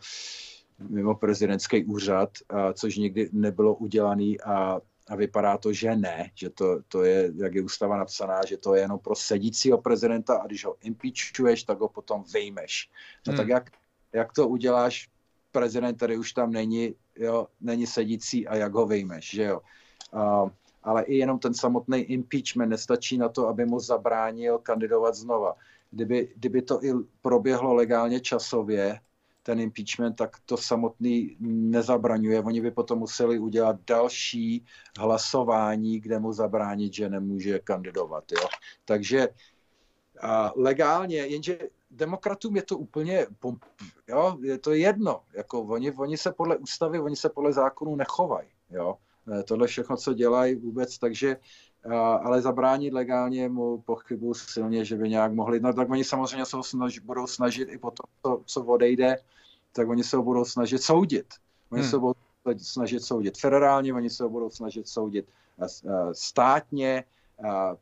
mimo 0.88 1.14
prezidentský 1.14 1.84
úřad, 1.84 2.30
uh, 2.52 2.72
což 2.72 2.96
nikdy 2.96 3.28
nebylo 3.32 3.74
udělané 3.74 4.34
a 4.44 4.80
a 5.08 5.16
vypadá 5.16 5.58
to, 5.58 5.72
že 5.72 5.96
ne, 5.96 6.30
že 6.34 6.50
to, 6.50 6.82
to 6.88 7.04
je, 7.04 7.32
jak 7.36 7.54
je 7.54 7.62
ústava 7.62 7.96
napsaná, 7.96 8.40
že 8.46 8.56
to 8.56 8.74
je 8.74 8.80
jenom 8.80 8.98
pro 8.98 9.14
sedícího 9.14 9.78
prezidenta 9.78 10.36
a 10.36 10.46
když 10.46 10.64
ho 10.64 10.76
impeachuješ, 10.80 11.62
tak 11.62 11.80
ho 11.80 11.88
potom 11.88 12.24
vejmeš. 12.32 12.90
No 13.26 13.30
hmm. 13.30 13.36
tak 13.36 13.48
jak, 13.48 13.70
jak 14.12 14.32
to 14.32 14.48
uděláš, 14.48 15.08
prezident, 15.52 15.96
který 15.96 16.16
už 16.16 16.32
tam 16.32 16.50
není, 16.50 16.94
jo, 17.16 17.46
není 17.60 17.86
sedící 17.86 18.48
a 18.48 18.56
jak 18.56 18.74
ho 18.74 18.86
vejmeš, 18.86 19.30
že 19.30 19.42
jo. 19.42 19.60
Uh, 20.12 20.50
ale 20.86 21.02
i 21.02 21.16
jenom 21.16 21.38
ten 21.38 21.54
samotný 21.54 21.98
impeachment 21.98 22.70
nestačí 22.70 23.18
na 23.18 23.28
to, 23.28 23.48
aby 23.48 23.66
mu 23.66 23.80
zabránil 23.80 24.58
kandidovat 24.58 25.14
znova. 25.14 25.54
Kdyby, 25.90 26.32
kdyby 26.36 26.62
to 26.62 26.84
i 26.84 26.92
proběhlo 27.22 27.74
legálně 27.74 28.20
časově, 28.20 29.00
ten 29.42 29.60
impeachment, 29.60 30.16
tak 30.16 30.36
to 30.46 30.56
samotný 30.56 31.36
nezabraňuje. 31.40 32.42
Oni 32.42 32.60
by 32.60 32.70
potom 32.70 32.98
museli 32.98 33.38
udělat 33.38 33.76
další 33.86 34.64
hlasování, 34.98 36.00
kde 36.00 36.18
mu 36.18 36.32
zabránit, 36.32 36.94
že 36.94 37.08
nemůže 37.08 37.58
kandidovat. 37.58 38.24
Jo? 38.32 38.48
Takže 38.84 39.28
a 40.22 40.52
legálně, 40.56 41.16
jenže 41.16 41.58
demokratům 41.90 42.56
je 42.56 42.62
to 42.62 42.78
úplně, 42.78 43.26
jo, 44.08 44.38
je 44.42 44.58
to 44.58 44.72
jedno. 44.72 45.22
Jako 45.34 45.62
oni, 45.62 45.92
oni 45.92 46.16
se 46.16 46.32
podle 46.32 46.56
ústavy, 46.56 47.00
oni 47.00 47.16
se 47.16 47.28
podle 47.28 47.52
zákonů 47.52 47.96
nechovají. 47.96 48.48
Jo? 48.70 48.98
E, 49.32 49.42
tohle 49.42 49.66
všechno, 49.66 49.96
co 49.96 50.14
dělají 50.14 50.54
vůbec, 50.54 50.98
takže 50.98 51.36
ale 52.22 52.42
zabránit 52.42 52.92
legálně 52.92 53.48
mu 53.48 53.78
pochybu 53.78 54.34
silně, 54.34 54.84
že 54.84 54.96
by 54.96 55.08
nějak 55.08 55.32
mohli, 55.32 55.60
no 55.60 55.72
tak 55.72 55.90
oni 55.90 56.04
samozřejmě 56.04 56.46
se 56.46 56.56
snaží, 56.62 57.00
budou 57.00 57.26
snažit 57.26 57.68
i 57.68 57.78
po 57.78 57.90
tom, 57.90 58.06
co, 58.22 58.42
co 58.46 58.64
odejde, 58.64 59.16
tak 59.72 59.88
oni 59.88 60.04
se 60.04 60.16
ho 60.16 60.22
budou 60.22 60.44
snažit 60.44 60.82
soudit. 60.82 61.26
Oni 61.70 61.82
hmm. 61.82 61.90
se 61.90 61.96
ho 61.96 62.00
budou 62.00 62.58
snažit 62.58 63.02
soudit 63.02 63.38
federálně, 63.38 63.94
oni 63.94 64.10
se 64.10 64.22
ho 64.22 64.28
budou 64.28 64.50
snažit 64.50 64.88
soudit 64.88 65.28
státně, 66.12 67.04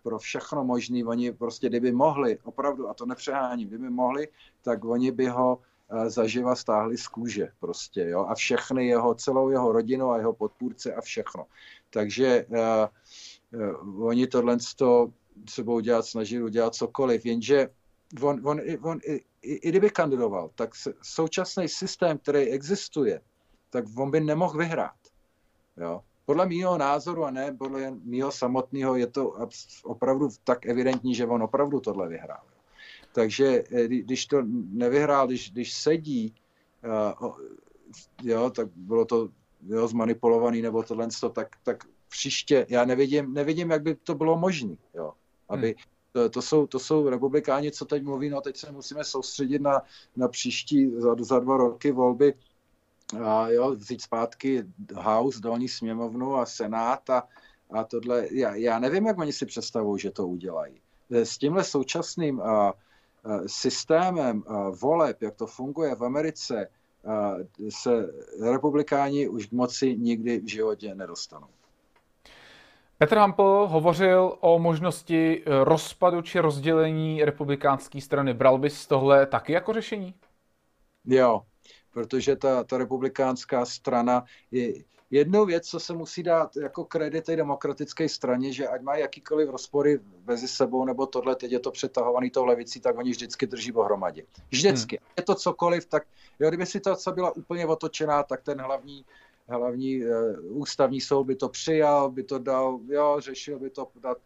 pro 0.02 0.18
všechno 0.18 0.64
možné. 0.64 1.04
Oni 1.04 1.32
prostě, 1.32 1.68
kdyby 1.68 1.92
mohli, 1.92 2.38
opravdu, 2.42 2.88
a 2.88 2.94
to 2.94 3.06
nepřeháním, 3.06 3.68
kdyby 3.68 3.90
mohli, 3.90 4.28
tak 4.62 4.84
oni 4.84 5.10
by 5.10 5.26
ho 5.26 5.58
zaživa 6.06 6.56
stáhli 6.56 6.98
z 6.98 7.08
kůže 7.08 7.48
prostě, 7.60 8.08
jo, 8.08 8.26
a 8.28 8.34
všechny 8.34 8.86
jeho, 8.86 9.14
celou 9.14 9.48
jeho 9.50 9.72
rodinu 9.72 10.10
a 10.10 10.18
jeho 10.18 10.32
podpůrce 10.32 10.94
a 10.94 11.00
všechno. 11.00 11.46
Takže 11.90 12.46
uh, 12.48 14.06
oni 14.06 14.26
tohle 14.26 14.56
se 15.48 15.62
budou 15.62 15.80
dělat, 15.80 16.06
snažit 16.06 16.42
udělat 16.42 16.74
cokoliv, 16.74 17.26
jenže 17.26 17.68
on, 18.22 18.48
on, 18.48 18.60
on 18.82 18.98
i, 19.02 19.20
i, 19.42 19.54
i 19.54 19.68
kdyby 19.68 19.90
kandidoval, 19.90 20.50
tak 20.54 20.70
současný 21.02 21.68
systém, 21.68 22.18
který 22.18 22.40
existuje, 22.40 23.20
tak 23.70 23.84
on 23.96 24.10
by 24.10 24.20
nemohl 24.20 24.58
vyhrát. 24.58 24.96
Jo. 25.76 26.00
Podle 26.26 26.46
mého 26.46 26.78
názoru 26.78 27.24
a 27.24 27.30
ne 27.30 27.52
podle 27.52 27.90
mého 27.90 28.32
samotného 28.32 28.96
je 28.96 29.06
to 29.06 29.36
opravdu 29.82 30.28
tak 30.44 30.66
evidentní, 30.66 31.14
že 31.14 31.26
on 31.26 31.42
opravdu 31.42 31.80
tohle 31.80 32.08
vyhrál. 32.08 32.53
Takže 33.14 33.64
eh, 33.72 33.88
když 33.88 34.26
to 34.26 34.42
nevyhrál, 34.72 35.26
když, 35.26 35.50
když 35.50 35.72
sedí, 35.72 36.34
uh, 37.20 37.36
jo, 38.22 38.50
tak 38.50 38.68
bylo 38.76 39.04
to 39.04 39.28
jo, 39.66 39.88
zmanipulovaný 39.88 40.62
nebo 40.62 40.82
tohle, 40.82 41.08
tak, 41.32 41.48
tak 41.62 41.84
příště, 42.08 42.66
já 42.68 42.84
nevidím, 42.84 43.34
nevidím, 43.34 43.70
jak 43.70 43.82
by 43.82 43.94
to 43.94 44.14
bylo 44.14 44.38
možné, 44.38 44.76
jo, 44.94 45.12
aby, 45.48 45.66
hmm 45.66 45.94
to, 46.14 46.30
to, 46.30 46.42
jsou, 46.42 46.66
to 46.66 46.78
jsou 46.78 47.08
republikáni, 47.08 47.72
co 47.72 47.84
teď 47.84 48.02
mluví, 48.02 48.30
no 48.30 48.40
teď 48.40 48.56
se 48.56 48.72
musíme 48.72 49.04
soustředit 49.04 49.62
na, 49.62 49.82
na 50.16 50.28
příští 50.28 50.90
za, 50.96 51.14
za 51.18 51.38
dva 51.38 51.56
roky 51.56 51.92
volby 51.92 52.34
a 53.24 53.48
jo, 53.48 53.70
vzít 53.70 54.02
zpátky 54.02 54.64
House, 54.94 55.40
dolní 55.40 55.68
sněmovnu 55.68 56.36
a 56.36 56.46
Senát 56.46 57.10
a, 57.10 57.28
a 57.70 57.84
tohle. 57.84 58.28
Já, 58.30 58.54
já 58.54 58.78
nevím, 58.78 59.06
jak 59.06 59.18
oni 59.18 59.32
si 59.32 59.46
představují, 59.46 60.00
že 60.00 60.10
to 60.10 60.26
udělají. 60.26 60.80
S 61.10 61.38
tímhle 61.38 61.64
současným 61.64 62.40
a, 62.40 62.72
systémem 63.46 64.42
a, 64.46 64.70
voleb, 64.70 65.22
jak 65.22 65.34
to 65.34 65.46
funguje 65.46 65.94
v 65.94 66.04
Americe, 66.04 66.68
a, 67.06 67.34
se 67.70 68.12
republikáni 68.50 69.28
už 69.28 69.46
k 69.46 69.52
moci 69.52 69.96
nikdy 69.96 70.38
v 70.38 70.50
životě 70.50 70.94
nedostanou. 70.94 71.48
Petr 72.98 73.16
Hampel 73.16 73.68
hovořil 73.70 74.36
o 74.40 74.58
možnosti 74.58 75.42
eh, 75.42 75.64
rozpadu 75.64 76.22
či 76.22 76.38
rozdělení 76.38 77.24
republikánské 77.24 78.00
strany. 78.00 78.34
Bral 78.34 78.58
bys 78.58 78.86
tohle 78.86 79.26
taky 79.26 79.52
jako 79.52 79.72
řešení? 79.72 80.14
Jo, 81.04 81.42
protože 81.92 82.36
ta, 82.36 82.64
ta 82.64 82.78
republikánská 82.78 83.64
strana 83.64 84.24
je 84.50 84.72
jednou 85.14 85.46
věc, 85.46 85.66
co 85.66 85.80
se 85.80 85.92
musí 85.92 86.22
dát 86.22 86.56
jako 86.56 86.84
kredit 86.84 87.24
té 87.24 87.36
demokratické 87.36 88.08
straně, 88.08 88.52
že 88.52 88.68
ať 88.68 88.82
má 88.82 88.96
jakýkoliv 88.96 89.48
rozpory 89.48 90.00
mezi 90.26 90.48
sebou 90.48 90.84
nebo 90.84 91.06
tohle, 91.06 91.36
teď 91.36 91.52
je 91.52 91.58
to 91.58 91.70
přetahovaný 91.70 92.30
tou 92.30 92.44
levicí, 92.44 92.80
tak 92.80 92.98
oni 92.98 93.10
vždycky 93.10 93.46
drží 93.46 93.72
pohromadě. 93.72 94.24
Vždycky. 94.50 94.96
Hmm. 94.96 95.06
Je 95.16 95.22
to 95.22 95.34
cokoliv, 95.34 95.86
tak 95.86 96.02
jo, 96.38 96.48
kdyby 96.48 96.66
situace 96.66 97.12
byla 97.12 97.36
úplně 97.36 97.66
otočená, 97.66 98.22
tak 98.22 98.42
ten 98.42 98.60
hlavní 98.60 99.04
hlavní 99.48 100.04
uh, 100.04 100.10
ústavní 100.42 101.00
soud 101.00 101.24
by 101.24 101.36
to 101.36 101.48
přijal, 101.48 102.10
by 102.10 102.22
to 102.22 102.38
dal, 102.38 102.80
jo, 102.88 103.16
řešil 103.18 103.58
by 103.58 103.70
to 103.70 103.88
dát, 104.02 104.18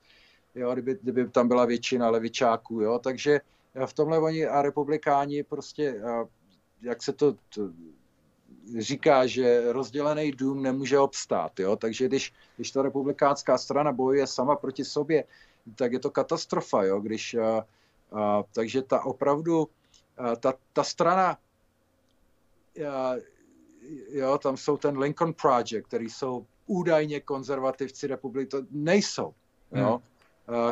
jo, 0.54 0.72
kdyby, 0.72 0.98
kdyby 1.02 1.28
tam 1.28 1.48
byla 1.48 1.64
většina 1.64 2.10
levičáků, 2.10 2.80
jo, 2.80 2.98
takže 2.98 3.40
eh, 3.74 3.86
v 3.86 3.92
tomhle 3.92 4.18
oni 4.18 4.46
a 4.46 4.62
republikáni 4.62 5.42
prostě, 5.42 5.94
uh, 5.94 6.28
jak 6.82 7.02
se 7.02 7.12
to, 7.12 7.32
to 7.32 7.70
říká, 8.78 9.26
že 9.26 9.72
rozdělený 9.72 10.32
dům 10.32 10.62
nemůže 10.62 10.98
obstát, 10.98 11.60
jo, 11.60 11.76
takže 11.76 12.08
když, 12.08 12.32
když 12.56 12.70
ta 12.70 12.82
republikánská 12.82 13.58
strana 13.58 13.92
bojuje 13.92 14.26
sama 14.26 14.56
proti 14.56 14.84
sobě, 14.84 15.24
tak 15.76 15.92
je 15.92 15.98
to 15.98 16.10
katastrofa, 16.10 16.84
jo, 16.84 17.00
když, 17.00 17.34
uh, 17.34 17.40
uh, 18.12 18.42
takže 18.54 18.82
ta 18.82 19.04
opravdu, 19.04 19.58
uh, 19.58 20.34
ta, 20.40 20.54
ta 20.72 20.84
strana 20.84 21.38
uh, 22.78 23.18
jo, 24.10 24.38
tam 24.38 24.56
jsou 24.56 24.76
ten 24.76 24.98
Lincoln 24.98 25.32
Project, 25.32 25.86
který 25.86 26.10
jsou 26.10 26.46
údajně 26.66 27.20
konzervativci 27.20 28.06
republiky, 28.06 28.46
to 28.46 28.62
nejsou, 28.70 29.34
jo. 29.72 30.02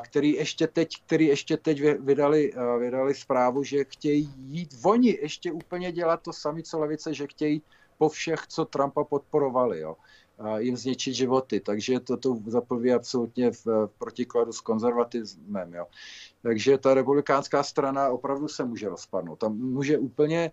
který 0.01 0.32
ještě 0.32 0.66
teď, 0.66 0.89
který 1.06 1.27
ještě 1.27 1.56
teď 1.56 1.81
vydali, 2.01 2.52
vydali 2.78 3.14
zprávu, 3.14 3.64
že 3.64 3.85
chtějí 3.85 4.31
jít 4.36 4.74
oni 4.85 5.18
ještě 5.23 5.52
úplně 5.52 5.93
dělat 5.93 6.23
to 6.23 6.32
sami, 6.32 6.62
co 6.62 6.78
levice, 6.78 7.14
že 7.14 7.27
chtějí 7.27 7.62
po 7.98 8.09
všech, 8.09 8.47
co 8.47 8.64
Trumpa 8.64 9.05
podporovali, 9.05 9.81
jo, 9.81 9.97
jim 10.59 10.77
zničit 10.77 11.14
životy. 11.14 11.60
Takže 11.60 12.01
toto 12.01 12.39
zapoví 12.47 12.93
absolutně 12.93 13.51
v, 13.51 13.66
v 13.66 13.90
protikladu 13.98 14.52
s 14.52 14.60
konzervatismem. 14.60 15.74
Jo. 15.74 15.86
Takže 16.43 16.78
ta 16.78 16.94
republikánská 16.94 17.62
strana 17.62 18.09
opravdu 18.09 18.48
se 18.48 18.64
může 18.64 18.89
rozpadnout. 18.89 19.36
Tam 19.39 19.56
může 19.59 19.98
úplně, 19.98 20.52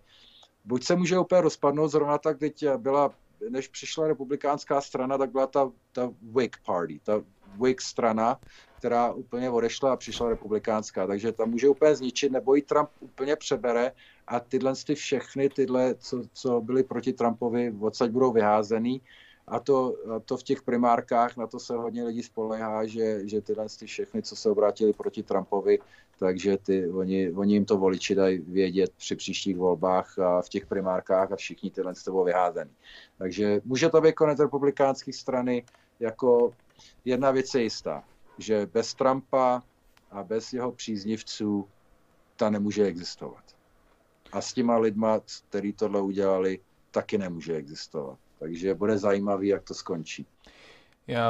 buď 0.64 0.84
se 0.84 0.96
může 0.96 1.18
úplně 1.18 1.40
rozpadnout, 1.40 1.88
zrovna 1.88 2.18
tak 2.18 2.38
teď 2.38 2.64
byla, 2.76 3.14
než 3.48 3.68
přišla 3.68 4.08
republikánská 4.08 4.80
strana, 4.80 5.18
tak 5.18 5.30
byla 5.30 5.46
ta, 5.46 5.70
ta 5.92 6.10
Whig 6.22 6.56
Party, 6.66 7.00
ta 7.04 7.22
Whig 7.60 7.80
strana, 7.80 8.40
která 8.78 9.12
úplně 9.12 9.50
odešla 9.50 9.92
a 9.92 9.96
přišla 9.96 10.28
republikánská. 10.28 11.06
Takže 11.06 11.32
tam 11.32 11.50
může 11.50 11.68
úplně 11.68 11.96
zničit, 11.96 12.32
nebo 12.32 12.56
i 12.56 12.62
Trump 12.62 12.88
úplně 13.00 13.36
přebere 13.36 13.92
a 14.26 14.40
tyhle 14.40 14.72
ty 14.86 14.94
všechny, 14.94 15.48
tyhle, 15.48 15.94
co, 15.94 16.22
co 16.32 16.60
byly 16.60 16.82
proti 16.82 17.12
Trumpovi, 17.12 17.74
odsaď 17.80 18.10
budou 18.10 18.32
vyházený. 18.32 19.00
A 19.46 19.60
to, 19.60 19.96
a 20.16 20.20
to 20.20 20.36
v 20.36 20.42
těch 20.42 20.62
primárkách, 20.62 21.36
na 21.36 21.46
to 21.46 21.60
se 21.60 21.74
hodně 21.74 22.04
lidí 22.04 22.22
spolehá, 22.22 22.86
že, 22.86 23.28
že 23.28 23.40
tyhle 23.40 23.66
ty 23.78 23.86
všechny, 23.86 24.22
co 24.22 24.36
se 24.36 24.50
obrátili 24.50 24.92
proti 24.92 25.22
Trumpovi, 25.22 25.78
takže 26.18 26.56
ty, 26.56 26.88
oni, 26.88 27.32
oni 27.32 27.54
jim 27.54 27.64
to 27.64 27.76
voliči 27.76 28.14
dají 28.14 28.38
vědět 28.38 28.92
při 28.96 29.16
příštích 29.16 29.56
volbách 29.56 30.18
a 30.18 30.42
v 30.42 30.48
těch 30.48 30.66
primárkách 30.66 31.32
a 31.32 31.36
všichni 31.36 31.70
tyhle 31.70 31.94
z 31.94 32.04
toho 32.04 32.24
vyházený. 32.24 32.70
Takže 33.18 33.60
může 33.64 33.88
to 33.88 34.00
být 34.00 34.14
konec 34.14 34.38
republikánské 34.38 35.12
strany, 35.12 35.64
jako 36.00 36.52
jedna 37.04 37.30
věc 37.30 37.54
je 37.54 37.62
jistá, 37.62 38.04
že 38.38 38.66
bez 38.72 38.94
Trumpa 38.94 39.62
a 40.10 40.22
bez 40.22 40.52
jeho 40.52 40.72
příznivců 40.72 41.68
ta 42.36 42.50
nemůže 42.50 42.84
existovat. 42.84 43.53
A 44.34 44.40
s 44.40 44.52
těma 44.52 44.76
lidma, 44.76 45.20
kteří 45.48 45.72
tohle 45.72 46.00
udělali, 46.00 46.58
taky 46.90 47.18
nemůže 47.18 47.54
existovat. 47.56 48.18
Takže 48.38 48.74
bude 48.74 48.98
zajímavý, 48.98 49.48
jak 49.48 49.62
to 49.62 49.74
skončí. 49.74 50.26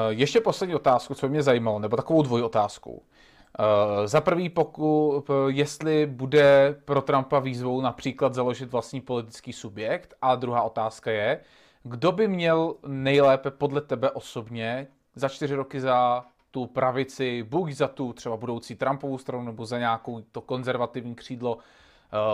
Ještě 0.08 0.40
poslední 0.40 0.74
otázku, 0.74 1.14
co 1.14 1.28
mě 1.28 1.42
zajímalo, 1.42 1.78
nebo 1.78 1.96
takovou 1.96 2.22
dvojotázku. 2.22 2.92
Uh, 2.92 4.06
za 4.06 4.20
prvý, 4.20 4.48
pokud, 4.48 5.24
jestli 5.48 6.06
bude 6.06 6.76
pro 6.84 7.02
Trumpa 7.02 7.38
výzvou 7.38 7.80
například 7.80 8.34
založit 8.34 8.72
vlastní 8.72 9.00
politický 9.00 9.52
subjekt. 9.52 10.14
A 10.22 10.34
druhá 10.34 10.62
otázka 10.62 11.10
je, 11.10 11.40
kdo 11.82 12.12
by 12.12 12.28
měl 12.28 12.74
nejlépe 12.86 13.50
podle 13.50 13.80
tebe 13.80 14.10
osobně 14.10 14.86
za 15.14 15.28
čtyři 15.28 15.54
roky 15.54 15.80
za 15.80 16.24
tu 16.50 16.66
pravici, 16.66 17.42
buď 17.42 17.72
za 17.72 17.88
tu 17.88 18.12
třeba 18.12 18.36
budoucí 18.36 18.74
Trumpovou 18.74 19.18
stranu, 19.18 19.44
nebo 19.44 19.66
za 19.66 19.78
nějakou 19.78 20.20
to 20.32 20.40
konzervativní 20.40 21.14
křídlo 21.14 21.58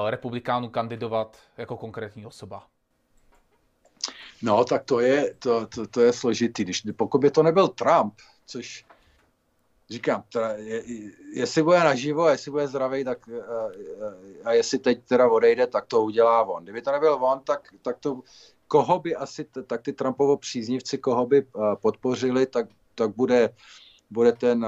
republikánů 0.07 0.69
kandidovat 0.69 1.37
jako 1.57 1.77
konkrétní 1.77 2.27
osoba? 2.27 2.67
No, 4.43 4.65
tak 4.65 4.85
to 4.85 5.01
je, 5.01 5.35
to, 5.39 5.67
to, 5.67 5.87
to 5.87 6.01
je 6.01 6.13
složitý. 6.13 6.65
Když, 6.65 6.83
pokud 6.97 7.19
by 7.19 7.31
to 7.31 7.43
nebyl 7.43 7.69
Trump, 7.69 8.15
což 8.47 8.85
říkám, 9.91 10.25
teda, 10.33 10.53
je, 10.57 10.83
jestli 11.35 11.63
bude 11.63 11.79
naživo, 11.79 12.29
jestli 12.29 12.51
bude 12.51 12.69
zdravý, 12.69 13.05
tak 13.05 13.29
a, 13.29 13.69
a 14.45 14.53
jestli 14.53 14.79
teď 14.79 15.05
teda 15.05 15.31
odejde, 15.31 15.67
tak 15.67 15.87
to 15.87 16.03
udělá 16.03 16.43
on. 16.43 16.63
Kdyby 16.63 16.83
to 16.83 16.93
nebyl 16.93 17.15
on, 17.15 17.41
tak, 17.41 17.69
tak 17.83 17.99
to, 17.99 18.21
koho 18.69 18.99
by 18.99 19.17
asi, 19.17 19.45
tak 19.67 19.83
ty 19.83 19.93
Trumpovo 19.93 20.37
příznivci, 20.37 20.99
koho 20.99 21.27
by 21.27 21.47
podpořili, 21.83 22.47
tak, 22.47 22.67
tak 22.95 23.15
bude, 23.17 23.55
bude 24.11 24.33
ten, 24.33 24.67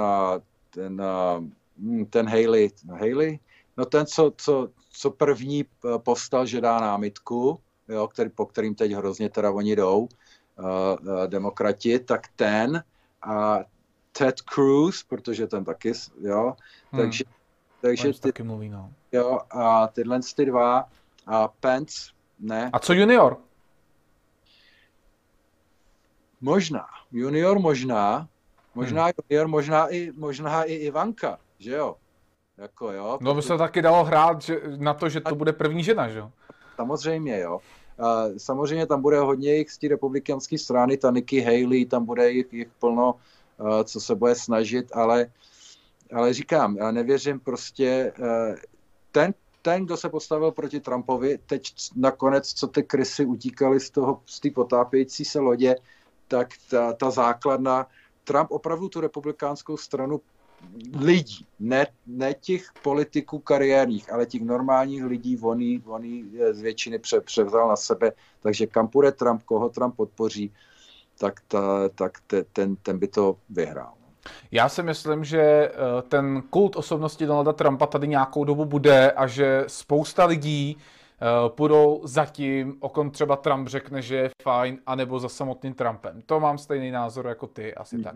ten, 0.70 1.02
hm, 1.78 2.06
ten 2.06 2.28
Haley, 2.28 2.70
Haley, 2.88 3.38
no 3.76 3.84
ten, 3.84 4.06
co, 4.06 4.32
co, 4.36 4.68
co 4.92 5.10
první 5.10 5.64
povstal, 5.98 6.46
že 6.46 6.60
dá 6.60 6.80
námitku, 6.80 7.60
jo, 7.88 8.08
který, 8.08 8.30
po 8.30 8.46
kterým 8.46 8.74
teď 8.74 8.92
hrozně 8.92 9.28
teda 9.28 9.50
oni 9.50 9.76
jdou, 9.76 9.98
uh, 9.98 10.08
uh, 11.00 11.26
demokrati, 11.26 11.98
tak 11.98 12.28
ten 12.36 12.84
a 13.22 13.58
Ted 14.12 14.40
Cruz, 14.40 15.02
protože 15.02 15.46
ten 15.46 15.64
taky, 15.64 15.92
jo, 16.20 16.56
hmm. 16.92 17.02
takže, 17.02 17.24
takže 17.80 18.12
ty, 18.12 18.20
taky 18.20 18.42
mluví, 18.42 18.68
no. 18.68 18.92
jo, 19.12 19.40
a 19.50 19.86
tyhle 19.86 20.20
ty 20.36 20.44
dva 20.44 20.88
a 21.26 21.48
Pence, 21.48 21.96
ne. 22.40 22.70
A 22.72 22.78
co 22.78 22.92
junior? 22.92 23.38
Možná. 26.40 26.86
Junior 27.12 27.58
možná. 27.58 28.28
Možná 28.74 29.04
hmm. 29.04 29.12
junior, 29.30 29.48
možná 29.48 29.88
i, 29.88 30.12
možná 30.16 30.64
i 30.64 30.74
Ivanka, 30.74 31.38
že 31.58 31.70
jo? 31.70 31.96
Jako 32.62 32.92
jo. 32.92 33.18
No 33.20 33.34
by 33.34 33.42
se 33.42 33.58
taky 33.58 33.82
dalo 33.82 34.04
hrát 34.04 34.42
že, 34.42 34.60
na 34.76 34.94
to, 34.94 35.08
že 35.08 35.20
to 35.20 35.34
bude 35.34 35.52
první 35.52 35.84
žena, 35.84 36.08
že 36.08 36.18
jo? 36.18 36.32
Samozřejmě, 36.76 37.40
jo. 37.40 37.60
Samozřejmě 38.36 38.86
tam 38.86 39.02
bude 39.02 39.18
hodně 39.18 39.54
jich 39.54 39.70
z 39.70 39.78
té 39.78 39.88
republikánské 39.88 40.58
strany, 40.58 40.96
ta 40.96 41.10
Nikki 41.10 41.40
Haley, 41.40 41.86
tam 41.86 42.04
bude 42.04 42.30
jich, 42.30 42.52
jich 42.52 42.68
plno, 42.78 43.14
co 43.84 44.00
se 44.00 44.14
bude 44.14 44.34
snažit, 44.34 44.86
ale, 44.94 45.26
ale 46.14 46.34
říkám, 46.34 46.76
já 46.76 46.90
nevěřím 46.90 47.40
prostě, 47.40 48.12
ten, 49.12 49.34
ten, 49.62 49.84
kdo 49.86 49.96
se 49.96 50.08
postavil 50.08 50.50
proti 50.50 50.80
Trumpovi, 50.80 51.38
teď 51.46 51.62
nakonec, 51.96 52.52
co 52.54 52.66
ty 52.66 52.82
krysy 52.82 53.24
utíkaly 53.24 53.80
z 53.80 53.90
toho, 53.90 54.20
z 54.26 54.40
té 54.40 54.50
potápějící 54.50 55.24
se 55.24 55.40
lodě, 55.40 55.76
tak 56.28 56.48
ta, 56.70 56.92
ta 56.92 57.10
základna, 57.10 57.86
Trump 58.24 58.50
opravdu 58.50 58.88
tu 58.88 59.00
republikánskou 59.00 59.76
stranu 59.76 60.20
lidí, 60.98 61.46
ne, 61.60 61.86
ne 62.06 62.34
těch 62.34 62.66
politiků 62.82 63.38
kariérních, 63.38 64.12
ale 64.12 64.26
těch 64.26 64.42
normálních 64.42 65.04
lidí, 65.04 65.38
oni, 65.38 65.82
oni 65.86 66.24
z 66.50 66.60
většiny 66.60 66.98
pře, 66.98 67.20
převzal 67.20 67.68
na 67.68 67.76
sebe, 67.76 68.12
takže 68.40 68.66
kam 68.66 68.88
půjde 68.88 69.12
Trump, 69.12 69.42
koho 69.42 69.68
Trump 69.68 69.96
podpoří, 69.96 70.52
tak, 71.18 71.40
ta, 71.48 71.88
tak 71.88 72.18
te, 72.26 72.44
ten, 72.44 72.76
ten 72.76 72.98
by 72.98 73.08
to 73.08 73.36
vyhrál. 73.50 73.92
Já 74.50 74.68
si 74.68 74.82
myslím, 74.82 75.24
že 75.24 75.40
eh, 75.40 75.72
ten 76.08 76.42
kult 76.50 76.76
osobnosti 76.76 77.26
Donalda 77.26 77.52
Trumpa 77.52 77.86
tady 77.86 78.08
nějakou 78.08 78.44
dobu 78.44 78.64
bude 78.64 79.10
a 79.10 79.26
že 79.26 79.64
spousta 79.66 80.24
lidí 80.24 80.76
uh, 80.76 81.48
půjdou 81.48 82.00
za 82.04 82.26
tím, 82.26 82.76
o 82.80 82.88
kom 82.88 83.10
třeba 83.10 83.36
Trump 83.36 83.68
řekne, 83.68 84.02
že 84.02 84.16
je 84.16 84.30
fajn, 84.42 84.78
anebo 84.86 85.18
za 85.18 85.28
samotným 85.28 85.74
Trumpem. 85.74 86.22
To 86.26 86.40
mám 86.40 86.58
stejný 86.58 86.90
názor 86.90 87.26
jako 87.26 87.46
ty, 87.46 87.74
asi 87.74 87.96
mm-hmm. 87.96 88.04
tak. 88.04 88.14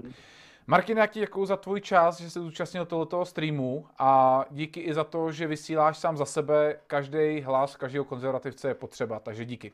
Martin, 0.69 0.99
jaký 0.99 1.21
děkuji 1.21 1.47
za 1.47 1.57
tvůj 1.57 1.81
čas, 1.81 2.21
že 2.21 2.31
jsi 2.31 2.39
zúčastnil 2.39 2.87
tohoto 2.87 3.25
streamu 3.25 3.87
a 3.99 4.45
díky 4.51 4.81
i 4.81 4.95
za 4.95 5.05
to, 5.05 5.33
že 5.33 5.47
vysíláš 5.47 5.99
sám 5.99 6.17
za 6.17 6.25
sebe. 6.25 6.81
Každý 6.87 7.41
hlas 7.41 7.77
každého 7.77 8.05
konzervativce 8.05 8.69
je 8.69 8.75
potřeba, 8.75 9.21
takže 9.21 9.45
díky. 9.45 9.73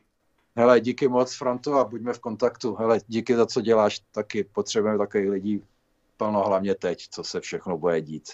Hele, 0.55 0.79
díky 0.79 1.07
moc, 1.07 1.35
Franto, 1.35 1.73
a 1.75 1.83
buďme 1.83 2.13
v 2.13 2.19
kontaktu. 2.19 2.75
Hele, 2.75 2.99
díky 3.07 3.35
za 3.35 3.45
co 3.45 3.61
děláš, 3.61 3.99
taky 3.99 4.43
potřebujeme 4.43 4.97
takových 4.97 5.29
lidí 5.29 5.63
plno, 6.17 6.43
hlavně 6.47 6.75
teď, 6.75 7.07
co 7.09 7.23
se 7.23 7.41
všechno 7.41 7.77
bude 7.77 8.01
dít. 8.01 8.29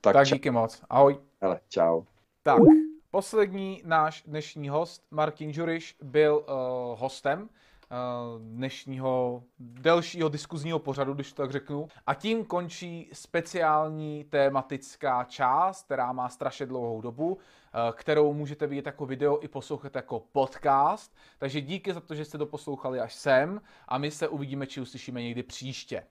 Tak, 0.00 0.12
tak 0.12 0.26
díky 0.26 0.50
moc. 0.50 0.82
Ahoj. 0.90 1.18
Hele, 1.40 1.60
čau. 1.68 2.02
Tak, 2.42 2.58
poslední 3.10 3.82
náš 3.84 4.22
dnešní 4.26 4.68
host, 4.68 5.02
Martin 5.10 5.52
Žuriš, 5.52 5.96
byl 6.02 6.36
uh, 6.36 7.00
hostem 7.00 7.48
dnešního 8.38 9.42
delšího 9.58 10.28
diskuzního 10.28 10.78
pořadu, 10.78 11.14
když 11.14 11.32
to 11.32 11.42
tak 11.42 11.50
řeknu. 11.50 11.88
A 12.06 12.14
tím 12.14 12.44
končí 12.44 13.10
speciální 13.12 14.24
tématická 14.24 15.24
část, 15.24 15.84
která 15.84 16.12
má 16.12 16.28
strašně 16.28 16.66
dlouhou 16.66 17.00
dobu, 17.00 17.38
eh, 17.38 17.92
kterou 17.92 18.32
můžete 18.32 18.66
vidět 18.66 18.86
jako 18.86 19.06
video 19.06 19.38
i 19.42 19.48
poslouchat 19.48 19.96
jako 19.96 20.20
podcast. 20.32 21.16
Takže 21.38 21.60
díky 21.60 21.94
za 21.94 22.00
to, 22.00 22.14
že 22.14 22.24
jste 22.24 22.38
to 22.38 22.46
poslouchali 22.46 23.00
až 23.00 23.14
sem 23.14 23.60
a 23.88 23.98
my 23.98 24.10
se 24.10 24.28
uvidíme 24.28 24.66
či 24.66 24.80
uslyšíme 24.80 25.22
někdy 25.22 25.42
příště. 25.42 26.06